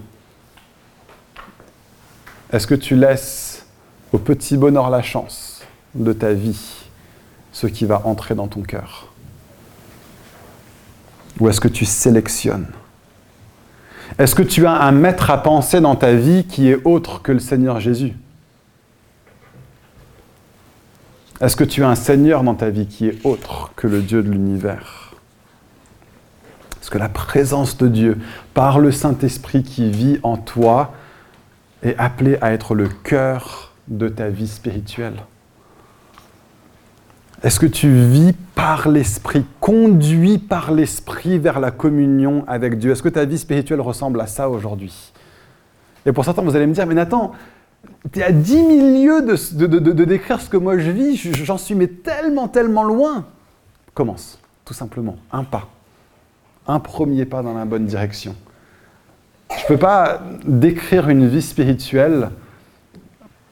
Est-ce 2.53 2.67
que 2.67 2.75
tu 2.75 2.95
laisses 2.95 3.67
au 4.13 4.19
petit 4.19 4.57
bonheur 4.57 4.91
la 4.91 5.03
chance 5.03 5.63
de 5.95 6.13
ta 6.13 6.33
vie 6.33 6.85
ce 7.53 7.67
qui 7.67 7.87
va 7.87 8.03
entrer 8.05 8.35
dans 8.35 8.47
ton 8.47 8.61
cœur? 8.61 9.13
Ou 11.41 11.49
est-ce 11.49 11.61
que 11.61 11.69
tu 11.69 11.87
sélectionnes? 11.87 12.69
Est-ce 14.19 14.35
que 14.35 14.43
tu 14.43 14.67
as 14.67 14.73
un 14.83 14.93
maître 14.93 15.31
à 15.31 15.43
penser 15.43 15.81
dans 15.81 15.97
ta 15.97 16.15
vie 16.15 16.45
qui 16.45 16.69
est 16.69 16.81
autre 16.85 17.23
que 17.23 17.33
le 17.33 17.41
Seigneur 17.41 17.81
Jésus? 17.81 18.15
Est-ce 21.41 21.57
que 21.57 21.65
tu 21.65 21.85
as 21.85 21.89
un 21.89 21.95
Seigneur 21.95 22.43
dans 22.43 22.55
ta 22.55 22.71
vie 22.71 22.87
qui 22.87 23.07
est 23.07 23.25
autre 23.25 23.73
que 23.77 23.87
le 23.87 24.01
Dieu 24.01 24.23
de 24.23 24.31
l'univers? 24.31 25.15
Est-ce 26.81 26.91
que 26.91 26.99
la 26.99 27.09
présence 27.09 27.77
de 27.77 27.89
Dieu, 27.89 28.19
par 28.55 28.79
le 28.79 28.91
Saint-Esprit 28.91 29.63
qui 29.63 29.91
vit 29.91 30.19
en 30.23 30.37
toi, 30.37 30.95
est 31.83 31.97
appelée 31.99 32.39
à 32.41 32.53
être 32.53 32.75
le 32.75 32.89
cœur 32.89 33.73
de 33.89 34.09
ta 34.09 34.29
vie 34.29 34.49
spirituelle? 34.49 35.23
Est-ce 37.43 37.61
que 37.61 37.67
tu 37.67 37.91
vis 37.91 38.33
par 38.55 38.89
l'Esprit, 38.89 39.45
conduit 39.61 40.39
par 40.39 40.73
l'Esprit 40.73 41.39
vers 41.39 41.61
la 41.61 41.71
communion 41.71 42.45
avec 42.49 42.79
Dieu? 42.79 42.93
Est-ce 42.93 43.03
que 43.03 43.11
ta 43.11 43.27
vie 43.27 43.39
spirituelle 43.39 43.81
ressemble 43.81 44.21
à 44.23 44.27
ça 44.27 44.49
aujourd'hui? 44.49 45.13
Et 46.07 46.13
pour 46.13 46.25
certains, 46.25 46.43
vous 46.43 46.57
allez 46.57 46.67
me 46.67 46.73
dire, 46.73 46.87
mais 46.87 46.95
Nathan, 46.95 47.33
tu 48.13 48.21
es 48.21 48.23
à 48.23 48.33
10 48.33 48.53
000 48.53 48.69
lieues 48.69 49.23
de, 49.23 50.05
décrire 50.05 50.41
ce 50.41 50.49
que 50.49 50.57
moi 50.57 50.79
je 50.79 50.91
vis, 50.91 51.17
j'en 51.17 51.59
suis 51.59 51.75
mais 51.75 51.89
tellement, 51.89 52.49
tellement 52.49 52.85
loin. 52.85 53.27
Commence, 53.95 54.39
tout 54.65 54.75
simplement, 54.75 55.17
un 55.33 55.45
pas, 55.45 55.69
un 56.67 56.81
premier 56.81 57.25
pas 57.25 57.43
dans 57.43 57.55
la 57.55 57.65
bonne 57.65 57.87
direction. 57.87 58.35
Je 59.57 59.63
ne 59.63 59.69
peux 59.69 59.79
pas 59.79 60.23
décrire 60.45 61.09
une 61.09 61.29
vie 61.29 61.43
spirituelle 61.43 62.31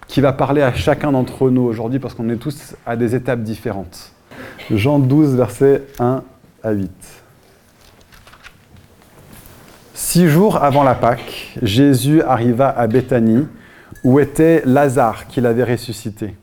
qui 0.07 0.20
va 0.20 0.32
parler 0.32 0.62
à 0.62 0.74
chacun 0.74 1.12
d'entre 1.12 1.51
nous 1.51 1.62
aujourd'hui 1.62 1.99
parce 1.99 2.14
qu'on 2.14 2.28
est 2.28 2.37
tous 2.37 2.74
à 2.85 2.97
des 2.97 3.14
étapes 3.14 3.43
différentes. 3.43 4.12
Jean 4.70 4.99
12, 4.99 5.37
versets 5.37 5.82
1 5.99 6.22
à 6.62 6.72
8. 6.72 6.91
Six 9.95 10.28
jours 10.28 10.62
avant 10.62 10.82
la 10.82 10.95
Pâque, 10.95 11.57
Jésus 11.62 12.22
arriva 12.22 12.68
à 12.68 12.87
Béthanie 12.87 13.47
où 14.05 14.21
était 14.21 14.63
Lazare 14.65 15.27
qu'il 15.27 15.47
avait 15.47 15.65
ressuscité. 15.65 16.37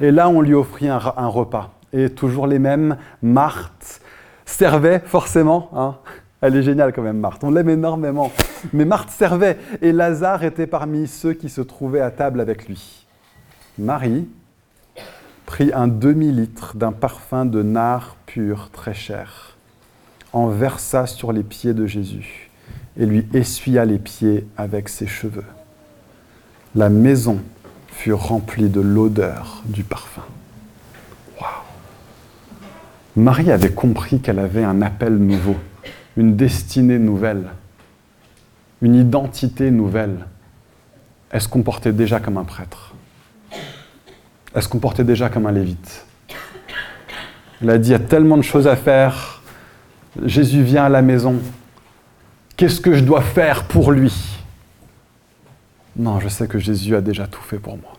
Et 0.00 0.10
là, 0.10 0.28
on 0.28 0.40
lui 0.40 0.54
offrit 0.54 0.88
un, 0.88 1.00
un 1.16 1.28
repas. 1.28 1.72
Et 1.92 2.10
toujours 2.10 2.46
les 2.46 2.58
mêmes, 2.58 2.96
Marthe 3.22 4.00
servait 4.44 5.00
forcément. 5.04 5.70
Hein. 5.74 5.96
Elle 6.40 6.56
est 6.56 6.62
géniale 6.62 6.92
quand 6.92 7.02
même, 7.02 7.18
Marthe. 7.18 7.42
On 7.44 7.50
l'aime 7.50 7.70
énormément. 7.70 8.32
Mais 8.72 8.84
Marthe 8.84 9.10
servait. 9.10 9.56
Et 9.80 9.92
Lazare 9.92 10.44
était 10.44 10.66
parmi 10.66 11.06
ceux 11.06 11.32
qui 11.32 11.48
se 11.48 11.60
trouvaient 11.60 12.00
à 12.00 12.10
table 12.10 12.40
avec 12.40 12.68
lui. 12.68 13.06
Marie 13.78 14.28
prit 15.46 15.72
un 15.72 15.88
demi-litre 15.88 16.76
d'un 16.76 16.92
parfum 16.92 17.44
de 17.46 17.62
nard 17.62 18.16
pur 18.26 18.70
très 18.72 18.94
cher, 18.94 19.56
en 20.32 20.48
versa 20.48 21.06
sur 21.06 21.32
les 21.32 21.42
pieds 21.42 21.74
de 21.74 21.86
Jésus 21.86 22.50
et 22.96 23.06
lui 23.06 23.26
essuya 23.32 23.84
les 23.84 23.98
pieds 23.98 24.46
avec 24.56 24.88
ses 24.88 25.06
cheveux. 25.06 25.44
La 26.76 26.88
maison 26.88 27.40
fut 27.86 28.12
remplie 28.12 28.68
de 28.68 28.80
l'odeur 28.80 29.62
du 29.64 29.84
parfum. 29.84 30.24
Waouh 31.40 31.48
Marie 33.14 33.52
avait 33.52 33.70
compris 33.70 34.20
qu'elle 34.20 34.40
avait 34.40 34.64
un 34.64 34.82
appel 34.82 35.16
nouveau, 35.16 35.54
une 36.16 36.34
destinée 36.34 36.98
nouvelle, 36.98 37.50
une 38.82 38.96
identité 38.96 39.70
nouvelle. 39.70 40.26
Elle 41.30 41.40
se 41.40 41.48
comportait 41.48 41.92
déjà 41.92 42.18
comme 42.18 42.38
un 42.38 42.44
prêtre. 42.44 42.94
Elle 44.52 44.62
se 44.62 44.68
comportait 44.68 45.04
déjà 45.04 45.28
comme 45.28 45.46
un 45.46 45.52
lévite. 45.52 46.04
Elle 47.62 47.70
a 47.70 47.78
dit, 47.78 47.90
il 47.90 47.92
y 47.92 47.94
a 47.94 48.00
tellement 48.00 48.36
de 48.36 48.42
choses 48.42 48.66
à 48.66 48.74
faire. 48.74 49.42
Jésus 50.24 50.62
vient 50.62 50.84
à 50.84 50.88
la 50.88 51.02
maison. 51.02 51.36
Qu'est-ce 52.56 52.80
que 52.80 52.94
je 52.94 53.04
dois 53.04 53.22
faire 53.22 53.64
pour 53.64 53.92
lui? 53.92 54.33
Non, 55.96 56.20
je 56.20 56.28
sais 56.28 56.48
que 56.48 56.58
Jésus 56.58 56.96
a 56.96 57.00
déjà 57.00 57.26
tout 57.26 57.42
fait 57.42 57.58
pour 57.58 57.76
moi. 57.76 57.92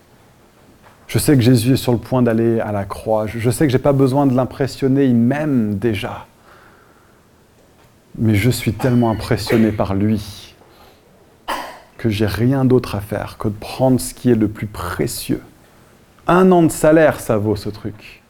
Je 1.08 1.18
sais 1.20 1.36
que 1.36 1.42
Jésus 1.42 1.74
est 1.74 1.78
sur 1.78 1.92
le 1.92 1.98
point 1.98 2.22
d'aller 2.22 2.60
à 2.60 2.72
la 2.72 2.84
croix. 2.84 3.28
Je 3.28 3.50
sais 3.50 3.66
que 3.66 3.72
je 3.72 3.78
n'ai 3.78 3.82
pas 3.82 3.94
besoin 3.94 4.26
de 4.26 4.36
l'impressionner, 4.36 5.06
il 5.06 5.16
m'aime 5.16 5.78
déjà. 5.78 6.26
Mais 8.18 8.36
je 8.36 8.50
suis 8.50 8.74
tellement 8.74 9.12
impressionné 9.12 9.72
par 9.72 9.94
lui 9.94 10.56
que 11.98 12.10
j'ai 12.10 12.26
rien 12.26 12.66
d'autre 12.66 12.96
à 12.96 13.02
faire 13.02 13.38
que 13.38 13.48
de 13.48 13.54
prendre 13.54 14.00
ce 14.00 14.14
qui 14.14 14.30
est 14.30 14.36
le 14.36 14.48
plus 14.48 14.68
précieux. 14.68 15.42
Un 16.28 16.52
an 16.52 16.64
de 16.64 16.72
salaire, 16.72 17.20
ça 17.20 17.38
vaut 17.38 17.56
ce 17.56 17.70
truc. 17.70 18.24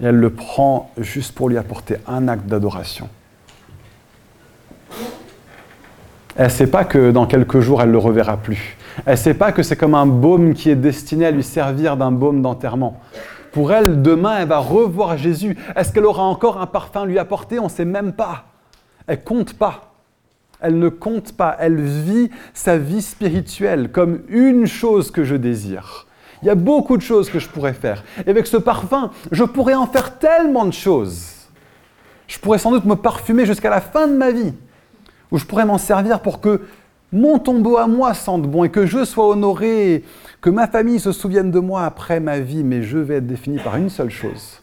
Et 0.00 0.06
elle 0.06 0.16
le 0.16 0.30
prend 0.30 0.90
juste 0.98 1.34
pour 1.34 1.48
lui 1.48 1.58
apporter 1.58 1.96
un 2.06 2.28
acte 2.28 2.46
d'adoration. 2.46 3.08
Elle 6.36 6.46
ne 6.46 6.50
sait 6.50 6.66
pas 6.66 6.84
que 6.84 7.12
dans 7.12 7.26
quelques 7.26 7.60
jours, 7.60 7.80
elle 7.80 7.88
ne 7.88 7.92
le 7.92 7.98
reverra 7.98 8.36
plus. 8.36 8.76
Elle 9.06 9.12
ne 9.12 9.18
sait 9.18 9.34
pas 9.34 9.52
que 9.52 9.62
c'est 9.62 9.76
comme 9.76 9.94
un 9.94 10.06
baume 10.06 10.54
qui 10.54 10.68
est 10.68 10.76
destiné 10.76 11.26
à 11.26 11.30
lui 11.30 11.44
servir 11.44 11.96
d'un 11.96 12.10
baume 12.10 12.42
d'enterrement. 12.42 13.00
Pour 13.52 13.72
elle, 13.72 14.02
demain, 14.02 14.38
elle 14.40 14.48
va 14.48 14.58
revoir 14.58 15.16
Jésus. 15.16 15.56
Est-ce 15.76 15.92
qu'elle 15.92 16.06
aura 16.06 16.24
encore 16.24 16.60
un 16.60 16.66
parfum 16.66 17.02
à 17.02 17.06
lui 17.06 17.20
apporter? 17.20 17.60
On 17.60 17.64
ne 17.64 17.68
sait 17.68 17.84
même 17.84 18.12
pas. 18.12 18.46
Elle 19.06 19.22
compte 19.22 19.54
pas. 19.54 19.92
Elle 20.60 20.80
ne 20.80 20.88
compte 20.88 21.36
pas. 21.36 21.56
Elle 21.60 21.80
vit 21.80 22.30
sa 22.52 22.78
vie 22.78 23.02
spirituelle 23.02 23.92
comme 23.92 24.22
une 24.28 24.66
chose 24.66 25.12
que 25.12 25.22
je 25.22 25.36
désire. 25.36 26.06
Il 26.42 26.46
y 26.46 26.50
a 26.50 26.56
beaucoup 26.56 26.96
de 26.96 27.02
choses 27.02 27.30
que 27.30 27.38
je 27.38 27.48
pourrais 27.48 27.74
faire. 27.74 28.02
Et 28.26 28.30
avec 28.30 28.48
ce 28.48 28.56
parfum, 28.56 29.12
je 29.30 29.44
pourrais 29.44 29.74
en 29.74 29.86
faire 29.86 30.18
tellement 30.18 30.64
de 30.64 30.72
choses. 30.72 31.28
Je 32.26 32.40
pourrais 32.40 32.58
sans 32.58 32.72
doute 32.72 32.86
me 32.86 32.96
parfumer 32.96 33.46
jusqu'à 33.46 33.70
la 33.70 33.80
fin 33.80 34.08
de 34.08 34.14
ma 34.14 34.32
vie 34.32 34.52
où 35.34 35.38
je 35.38 35.44
pourrais 35.44 35.66
m'en 35.66 35.78
servir 35.78 36.20
pour 36.20 36.40
que 36.40 36.60
mon 37.10 37.40
tombeau 37.40 37.76
à 37.76 37.88
moi 37.88 38.14
sente 38.14 38.42
bon 38.42 38.62
et 38.62 38.70
que 38.70 38.86
je 38.86 39.04
sois 39.04 39.26
honoré, 39.26 40.04
que 40.40 40.48
ma 40.48 40.68
famille 40.68 41.00
se 41.00 41.10
souvienne 41.10 41.50
de 41.50 41.58
moi 41.58 41.84
après 41.84 42.20
ma 42.20 42.38
vie, 42.38 42.62
mais 42.62 42.84
je 42.84 42.98
vais 42.98 43.16
être 43.16 43.26
défini 43.26 43.58
par 43.58 43.74
une 43.74 43.90
seule 43.90 44.10
chose. 44.10 44.60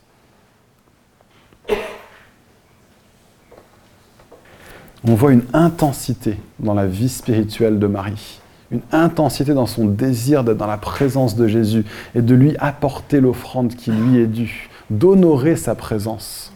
On 5.03 5.13
voit 5.13 5.33
une 5.33 5.43
intensité 5.51 6.37
dans 6.57 6.73
la 6.73 6.87
vie 6.87 7.09
spirituelle 7.09 7.77
de 7.77 7.87
Marie, 7.87 8.39
une 8.71 8.83
intensité 8.93 9.53
dans 9.53 9.65
son 9.65 9.83
désir 9.83 10.45
d'être 10.45 10.57
dans 10.57 10.67
la 10.67 10.77
présence 10.77 11.35
de 11.35 11.47
Jésus 11.47 11.83
et 12.15 12.21
de 12.21 12.33
lui 12.33 12.55
apporter 12.59 13.19
l'offrande 13.19 13.75
qui 13.75 13.91
lui 13.91 14.19
est 14.19 14.27
due, 14.27 14.69
d'honorer 14.89 15.57
sa 15.57 15.75
présence. 15.75 16.53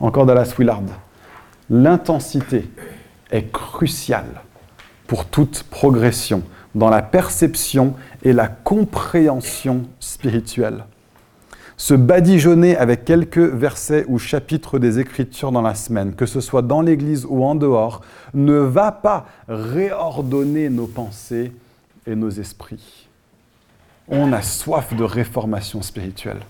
Encore 0.00 0.26
Dallas 0.26 0.54
Willard. 0.58 0.82
L'intensité 1.70 2.64
est 3.30 3.50
crucial 3.52 4.24
pour 5.06 5.24
toute 5.24 5.64
progression 5.64 6.42
dans 6.74 6.90
la 6.90 7.02
perception 7.02 7.94
et 8.22 8.32
la 8.32 8.48
compréhension 8.48 9.82
spirituelle. 10.00 10.84
Se 11.76 11.94
badigeonner 11.94 12.76
avec 12.76 13.04
quelques 13.04 13.38
versets 13.38 14.04
ou 14.08 14.18
chapitres 14.18 14.78
des 14.78 14.98
Écritures 14.98 15.52
dans 15.52 15.62
la 15.62 15.76
semaine, 15.76 16.14
que 16.14 16.26
ce 16.26 16.40
soit 16.40 16.62
dans 16.62 16.82
l'Église 16.82 17.24
ou 17.28 17.44
en 17.44 17.54
dehors, 17.54 18.02
ne 18.34 18.54
va 18.54 18.90
pas 18.90 19.26
réordonner 19.48 20.70
nos 20.70 20.88
pensées 20.88 21.52
et 22.06 22.16
nos 22.16 22.30
esprits. 22.30 23.08
On 24.08 24.32
a 24.32 24.42
soif 24.42 24.94
de 24.94 25.04
réformation 25.04 25.80
spirituelle. 25.82 26.40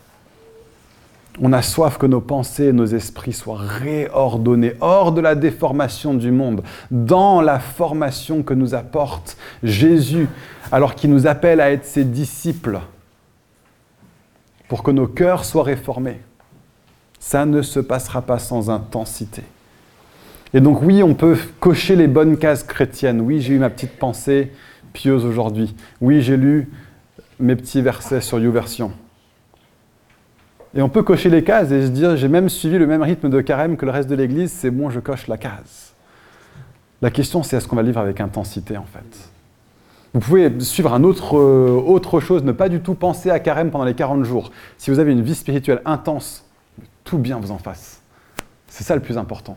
On 1.41 1.53
a 1.53 1.63
soif 1.63 1.99
que 1.99 2.07
nos 2.07 2.21
pensées 2.21 2.67
et 2.67 2.73
nos 2.73 2.87
esprits 2.87 3.33
soient 3.33 3.59
réordonnés 3.59 4.75
hors 4.81 5.13
de 5.13 5.21
la 5.21 5.35
déformation 5.35 6.15
du 6.15 6.33
monde, 6.33 6.63
dans 6.91 7.41
la 7.41 7.61
formation 7.61 8.43
que 8.43 8.55
nous 8.55 8.75
apporte 8.75 9.37
Jésus, 9.63 10.29
alors 10.73 10.95
qu'il 10.95 11.11
nous 11.11 11.27
appelle 11.27 11.61
à 11.61 11.71
être 11.71 11.85
ses 11.85 12.05
disciples, 12.05 12.81
pour 14.69 14.83
que 14.83 14.91
nos 14.91 15.07
cœurs 15.07 15.45
soient 15.45 15.63
réformés. 15.63 16.21
Ça 17.21 17.47
ne 17.47 17.63
se 17.63 17.81
passera 17.81 18.23
pas 18.23 18.39
sans 18.39 18.71
intensité. 18.71 19.43
Et 20.55 20.61
donc 20.61 20.83
oui, 20.83 21.03
on 21.03 21.15
peut 21.15 21.39
cocher 21.61 21.95
les 21.95 22.09
bonnes 22.09 22.37
cases 22.37 22.65
chrétiennes. 22.65 23.21
Oui, 23.21 23.41
j'ai 23.41 23.55
eu 23.55 23.59
ma 23.59 23.71
petite 23.71 23.99
pensée 23.99 24.53
pieuse 24.93 25.25
aujourd'hui. 25.25 25.75
Oui, 26.01 26.23
j'ai 26.23 26.37
lu 26.37 26.71
mes 27.39 27.55
petits 27.55 27.83
versets 27.83 28.21
sur 28.21 28.41
YouVersion. 28.41 28.93
Et 30.75 30.83
on 30.83 30.89
peut 30.89 31.03
cocher 31.03 31.31
les 31.31 31.43
cases 31.43 31.71
et 31.71 31.87
se 31.87 31.91
dire, 31.91 32.17
j'ai 32.17 32.29
même 32.29 32.49
suivi 32.49 32.79
le 32.79 32.87
même 32.87 33.03
rythme 33.03 33.31
de 33.31 33.41
carême 33.41 33.77
que 33.77 33.87
le 33.87 33.91
reste 33.91 34.09
de 34.09 34.15
l'Église, 34.15 34.53
c'est 34.53 34.71
bon, 34.71 34.91
je 34.91 35.01
coche 35.01 35.27
la 35.27 35.39
case. 35.39 35.95
La 37.01 37.11
question, 37.11 37.43
c'est 37.43 37.57
est-ce 37.57 37.69
qu'on 37.69 37.77
va 37.77 37.83
vivre 37.83 38.01
avec 38.01 38.21
intensité, 38.21 38.77
en 38.77 38.85
fait? 38.85 39.31
Vous 40.15 40.21
pouvez 40.21 40.61
suivre 40.61 40.93
un 40.93 41.05
autre, 41.05 41.39
euh, 41.39 41.71
autre 41.71 42.21
chose, 42.21 42.43
ne 42.43 42.53
pas 42.53 42.69
du 42.69 42.81
tout 42.81 42.95
penser 42.95 43.31
à 43.31 43.39
carême 43.41 43.71
pendant 43.71 43.85
les 43.85 43.95
40 43.95 44.25
jours. 44.25 44.51
Si 44.77 44.91
vous 44.91 44.99
avez 44.99 45.13
une 45.13 45.23
vie 45.23 45.35
spirituelle 45.35 45.81
intense, 45.85 46.45
tout 47.05 47.19
bien 47.19 47.39
vous 47.39 47.51
en 47.51 47.59
fasse. 47.59 48.03
C'est 48.67 48.85
ça 48.85 48.95
le 48.95 49.01
plus 49.01 49.17
important. 49.17 49.57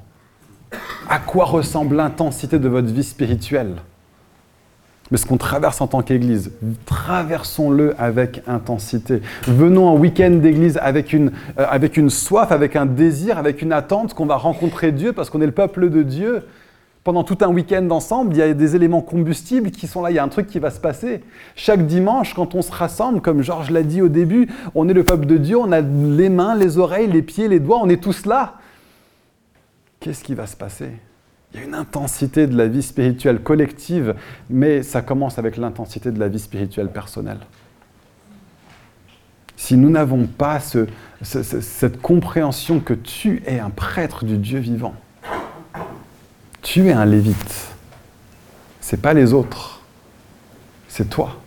À 1.09 1.19
quoi 1.19 1.45
ressemble 1.45 1.95
l'intensité 1.95 2.59
de 2.59 2.69
votre 2.69 2.87
vie 2.87 3.03
spirituelle? 3.03 3.75
Mais 5.11 5.17
ce 5.17 5.25
qu'on 5.25 5.37
traverse 5.37 5.81
en 5.81 5.87
tant 5.87 6.01
qu'Église, 6.01 6.51
traversons-le 6.85 7.93
avec 7.99 8.41
intensité. 8.47 9.21
Venons 9.43 9.87
en 9.87 9.97
week-end 9.97 10.31
d'Église 10.31 10.79
avec 10.81 11.11
une, 11.11 11.31
euh, 11.59 11.65
avec 11.69 11.97
une 11.97 12.09
soif, 12.09 12.51
avec 12.51 12.77
un 12.77 12.85
désir, 12.85 13.37
avec 13.37 13.61
une 13.61 13.73
attente 13.73 14.13
qu'on 14.13 14.25
va 14.25 14.37
rencontrer 14.37 14.93
Dieu 14.93 15.11
parce 15.11 15.29
qu'on 15.29 15.41
est 15.41 15.45
le 15.45 15.51
peuple 15.51 15.89
de 15.89 16.01
Dieu. 16.01 16.43
Pendant 17.03 17.23
tout 17.23 17.37
un 17.41 17.47
week-end 17.47 17.89
ensemble, 17.89 18.33
il 18.35 18.37
y 18.37 18.41
a 18.43 18.53
des 18.53 18.75
éléments 18.75 19.01
combustibles 19.01 19.71
qui 19.71 19.87
sont 19.87 20.03
là, 20.03 20.11
il 20.11 20.15
y 20.15 20.19
a 20.19 20.23
un 20.23 20.27
truc 20.29 20.47
qui 20.47 20.59
va 20.59 20.69
se 20.69 20.79
passer. 20.79 21.23
Chaque 21.55 21.87
dimanche, 21.87 22.35
quand 22.35 22.53
on 22.53 22.61
se 22.61 22.71
rassemble, 22.71 23.21
comme 23.21 23.41
Georges 23.41 23.71
l'a 23.71 23.81
dit 23.81 24.03
au 24.03 24.07
début, 24.07 24.47
on 24.75 24.87
est 24.87 24.93
le 24.93 25.03
peuple 25.03 25.25
de 25.25 25.37
Dieu, 25.37 25.57
on 25.57 25.71
a 25.71 25.81
les 25.81 26.29
mains, 26.29 26.55
les 26.55 26.77
oreilles, 26.77 27.07
les 27.07 27.23
pieds, 27.23 27.47
les 27.47 27.59
doigts, 27.59 27.79
on 27.81 27.89
est 27.89 28.01
tous 28.01 28.27
là. 28.27 28.59
Qu'est-ce 29.99 30.23
qui 30.23 30.35
va 30.35 30.45
se 30.45 30.55
passer? 30.55 30.91
Il 31.53 31.59
y 31.59 31.63
a 31.63 31.65
une 31.65 31.75
intensité 31.75 32.47
de 32.47 32.55
la 32.55 32.67
vie 32.67 32.81
spirituelle 32.81 33.41
collective, 33.41 34.15
mais 34.49 34.83
ça 34.83 35.01
commence 35.01 35.37
avec 35.37 35.57
l'intensité 35.57 36.11
de 36.11 36.19
la 36.19 36.29
vie 36.29 36.39
spirituelle 36.39 36.89
personnelle. 36.89 37.39
Si 39.57 39.75
nous 39.75 39.89
n'avons 39.89 40.25
pas 40.27 40.59
cette 41.21 42.01
compréhension 42.01 42.79
que 42.79 42.93
tu 42.93 43.43
es 43.45 43.59
un 43.59 43.69
prêtre 43.69 44.25
du 44.25 44.37
Dieu 44.37 44.59
vivant, 44.59 44.95
tu 46.61 46.87
es 46.87 46.93
un 46.93 47.05
lévite, 47.05 47.67
c'est 48.79 49.01
pas 49.01 49.13
les 49.13 49.33
autres, 49.33 49.81
c'est 50.87 51.09
toi. 51.09 51.37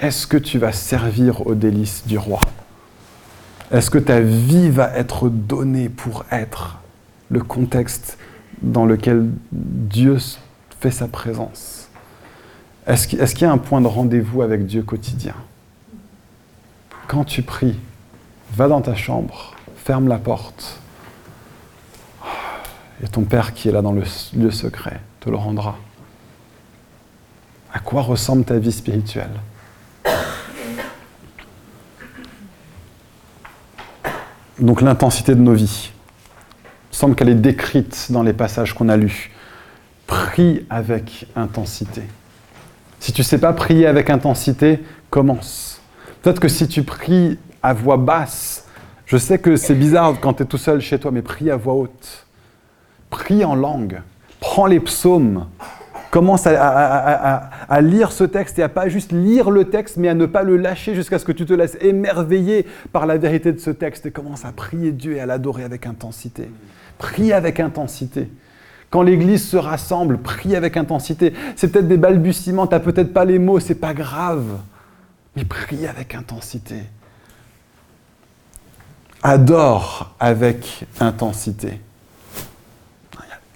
Est-ce 0.00 0.26
que 0.26 0.36
tu 0.36 0.58
vas 0.58 0.72
servir 0.72 1.46
aux 1.46 1.54
délices 1.54 2.06
du 2.06 2.18
roi? 2.18 2.40
Est-ce 3.70 3.90
que 3.90 3.98
ta 3.98 4.20
vie 4.20 4.70
va 4.70 4.90
être 4.96 5.28
donnée 5.28 5.88
pour 5.88 6.24
être 6.30 6.80
le 7.30 7.40
contexte 7.40 8.18
dans 8.62 8.86
lequel 8.86 9.28
Dieu 9.52 10.18
fait 10.80 10.90
sa 10.90 11.08
présence 11.08 11.88
Est-ce 12.86 13.06
qu'il 13.06 13.42
y 13.42 13.44
a 13.44 13.52
un 13.52 13.58
point 13.58 13.80
de 13.80 13.86
rendez-vous 13.86 14.42
avec 14.42 14.66
Dieu 14.66 14.82
quotidien? 14.82 15.34
Quand 17.08 17.24
tu 17.24 17.42
pries, 17.42 17.78
va 18.54 18.68
dans 18.68 18.80
ta 18.80 18.94
chambre, 18.94 19.54
ferme 19.76 20.08
la 20.08 20.18
porte, 20.18 20.78
et 23.02 23.08
ton 23.08 23.22
Père 23.22 23.52
qui 23.52 23.68
est 23.68 23.72
là 23.72 23.82
dans 23.82 23.92
le 23.92 24.04
lieu 24.36 24.50
secret 24.50 25.00
te 25.20 25.28
le 25.28 25.36
rendra. 25.36 25.76
À 27.72 27.80
quoi 27.80 28.02
ressemble 28.02 28.44
ta 28.44 28.58
vie 28.58 28.72
spirituelle? 28.72 29.40
Donc 34.58 34.80
l'intensité 34.80 35.34
de 35.34 35.40
nos 35.40 35.54
vies. 35.54 35.90
Semble 36.92 37.16
qu'elle 37.16 37.30
est 37.30 37.34
décrite 37.34 38.06
dans 38.10 38.22
les 38.22 38.32
passages 38.32 38.74
qu'on 38.74 38.88
a 38.88 38.96
lus. 38.96 39.32
Prie 40.06 40.64
avec 40.70 41.26
intensité. 41.34 42.02
Si 43.00 43.12
tu 43.12 43.22
ne 43.22 43.24
sais 43.24 43.38
pas 43.38 43.52
prier 43.52 43.88
avec 43.88 44.10
intensité, 44.10 44.78
commence. 45.10 45.80
Peut-être 46.22 46.38
que 46.38 46.46
si 46.46 46.68
tu 46.68 46.84
pries 46.84 47.38
à 47.60 47.72
voix 47.74 47.96
basse, 47.96 48.68
je 49.06 49.16
sais 49.16 49.38
que 49.38 49.56
c'est 49.56 49.74
bizarre 49.74 50.20
quand 50.20 50.34
tu 50.34 50.44
es 50.44 50.46
tout 50.46 50.58
seul 50.58 50.80
chez 50.80 50.98
toi, 51.00 51.10
mais 51.10 51.22
prie 51.22 51.50
à 51.50 51.56
voix 51.56 51.74
haute. 51.74 52.26
Prie 53.10 53.44
en 53.44 53.54
langue. 53.54 54.00
Prends 54.38 54.66
les 54.66 54.80
psaumes. 54.80 55.46
Commence 56.10 56.46
à, 56.46 57.80
lire 57.80 58.12
ce 58.12 58.24
texte 58.24 58.58
et 58.58 58.62
à 58.62 58.68
pas 58.68 58.88
juste 58.88 59.12
lire 59.12 59.50
le 59.50 59.64
texte, 59.64 59.96
mais 59.96 60.08
à 60.08 60.14
ne 60.14 60.26
pas 60.26 60.42
le 60.42 60.58
lâcher 60.58 60.94
jusqu'à 60.94 61.18
ce 61.18 61.24
que 61.24 61.32
tu 61.32 61.46
te 61.46 61.54
laisses 61.54 61.78
émerveiller 61.80 62.66
par 62.92 63.06
la 63.06 63.16
vérité 63.16 63.50
de 63.50 63.58
ce 63.58 63.70
texte 63.70 64.06
et 64.06 64.10
commence 64.10 64.44
à 64.44 64.52
prier 64.52 64.92
Dieu 64.92 65.16
et 65.16 65.20
à 65.20 65.26
l'adorer 65.26 65.64
avec 65.64 65.86
intensité. 65.86 66.50
Prie 67.02 67.32
avec 67.32 67.58
intensité. 67.58 68.30
Quand 68.88 69.02
l'Église 69.02 69.44
se 69.44 69.56
rassemble, 69.56 70.18
prie 70.18 70.54
avec 70.54 70.76
intensité. 70.76 71.34
C'est 71.56 71.66
peut-être 71.66 71.88
des 71.88 71.96
balbutiements, 71.96 72.68
tu 72.68 72.74
n'as 72.74 72.80
peut-être 72.80 73.12
pas 73.12 73.24
les 73.24 73.40
mots, 73.40 73.58
c'est 73.58 73.74
pas 73.74 73.92
grave. 73.92 74.44
Mais 75.34 75.44
prie 75.44 75.88
avec 75.88 76.14
intensité. 76.14 76.76
Adore 79.20 80.14
avec 80.20 80.86
intensité. 81.00 81.80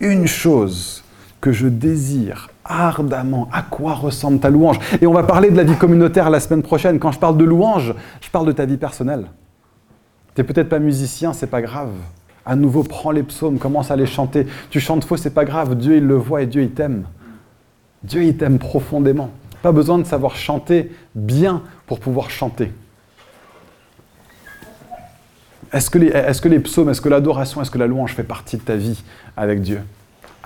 Il 0.01 0.07
y 0.07 0.09
a 0.09 0.13
une 0.13 0.27
chose 0.27 1.05
que 1.41 1.53
je 1.53 1.69
désire 1.69 2.51
ardemment. 2.65 3.49
À 3.53 3.63
quoi 3.63 3.95
ressemble 3.95 4.41
ta 4.41 4.51
louange? 4.51 4.81
Et 5.01 5.07
on 5.07 5.13
va 5.13 5.23
parler 5.23 5.53
de 5.53 5.57
la 5.57 5.63
vie 5.63 5.77
communautaire 5.77 6.31
la 6.31 6.41
semaine 6.41 6.65
prochaine. 6.65 6.99
Quand 6.99 7.13
je 7.13 7.21
parle 7.21 7.37
de 7.37 7.45
louange, 7.45 7.95
je 8.21 8.29
parle 8.29 8.49
de 8.49 8.53
ta 8.53 8.65
vie 8.65 8.77
personnelle. 8.77 9.27
Tu 10.35 10.41
n'es 10.41 10.45
peut-être 10.45 10.69
pas 10.69 10.81
musicien, 10.81 11.33
c'est 11.33 11.47
pas 11.47 11.63
grave. 11.63 11.93
À 12.47 12.55
nouveau, 12.55 12.85
prends 12.85 13.11
les 13.11 13.25
psaumes, 13.25 13.59
commence 13.59 13.91
à 13.91 13.97
les 13.97 14.07
chanter. 14.07 14.47
Tu 14.71 14.79
chantes 14.79 15.05
faux, 15.05 15.17
c'est 15.17 15.35
pas 15.35 15.45
grave. 15.45 15.75
Dieu, 15.75 15.97
il 15.97 16.05
le 16.05 16.15
voit 16.15 16.43
et 16.43 16.47
Dieu, 16.47 16.63
il 16.63 16.71
t'aime. 16.71 17.05
Dieu, 18.05 18.23
il 18.23 18.37
t'aime 18.37 18.59
profondément. 18.61 19.31
Pas 19.63 19.73
besoin 19.73 19.99
de 19.99 20.05
savoir 20.05 20.37
chanter 20.37 20.93
bien 21.17 21.63
pour 21.87 21.99
pouvoir 21.99 22.31
chanter. 22.31 22.73
Est-ce 25.73 25.91
que, 25.91 25.99
les, 25.99 26.07
est-ce 26.07 26.41
que 26.41 26.49
les 26.49 26.61
psaumes, 26.61 26.89
est-ce 26.89 27.01
que 27.01 27.09
l'adoration, 27.09 27.61
est-ce 27.61 27.71
que 27.73 27.79
la 27.79 27.89
louange 27.89 28.15
fait 28.15 28.23
partie 28.23 28.57
de 28.57 28.63
ta 28.63 28.77
vie 28.77 29.03
avec 29.37 29.61
Dieu? 29.61 29.81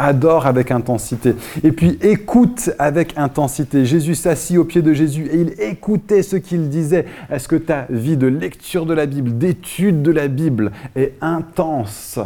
Adore 0.01 0.47
avec 0.47 0.71
intensité. 0.71 1.35
Et 1.63 1.73
puis 1.73 1.99
écoute 2.01 2.71
avec 2.79 3.17
intensité. 3.19 3.85
Jésus 3.85 4.15
s'assit 4.15 4.57
au 4.57 4.65
pied 4.65 4.83
de 4.83 4.93
Jésus 4.93 5.29
et 5.31 5.41
il 5.41 5.61
écoutait 5.61 6.23
ce 6.23 6.37
qu'il 6.37 6.69
disait. 6.71 7.07
Est-ce 7.31 7.47
que 7.47 7.57
ta 7.57 7.87
vie 7.91 8.17
de 8.17 8.27
lecture 8.27 8.87
de 8.87 8.95
la 8.95 9.07
Bible, 9.07 9.37
d'étude 9.37 10.03
de 10.03 10.11
la 10.11 10.29
Bible 10.29 10.73
est 10.97 11.15
intense? 11.21 12.19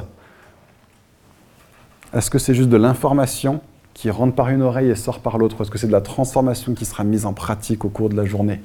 Est-ce 2.15 2.31
que 2.31 2.39
c'est 2.39 2.55
juste 2.55 2.69
de 2.69 2.77
l'information 2.77 3.61
qui 3.93 4.09
rentre 4.09 4.35
par 4.35 4.49
une 4.51 4.63
oreille 4.63 4.91
et 4.91 4.95
sort 4.95 5.19
par 5.19 5.37
l'autre? 5.37 5.61
Est-ce 5.61 5.71
que 5.71 5.79
c'est 5.79 5.89
de 5.89 5.93
la 5.93 6.01
transformation 6.01 6.75
qui 6.75 6.85
sera 6.85 7.03
mise 7.03 7.27
en 7.27 7.33
pratique 7.33 7.85
au 7.85 7.89
cours 7.89 8.09
de 8.09 8.17
la 8.17 8.25
journée? 8.25 8.61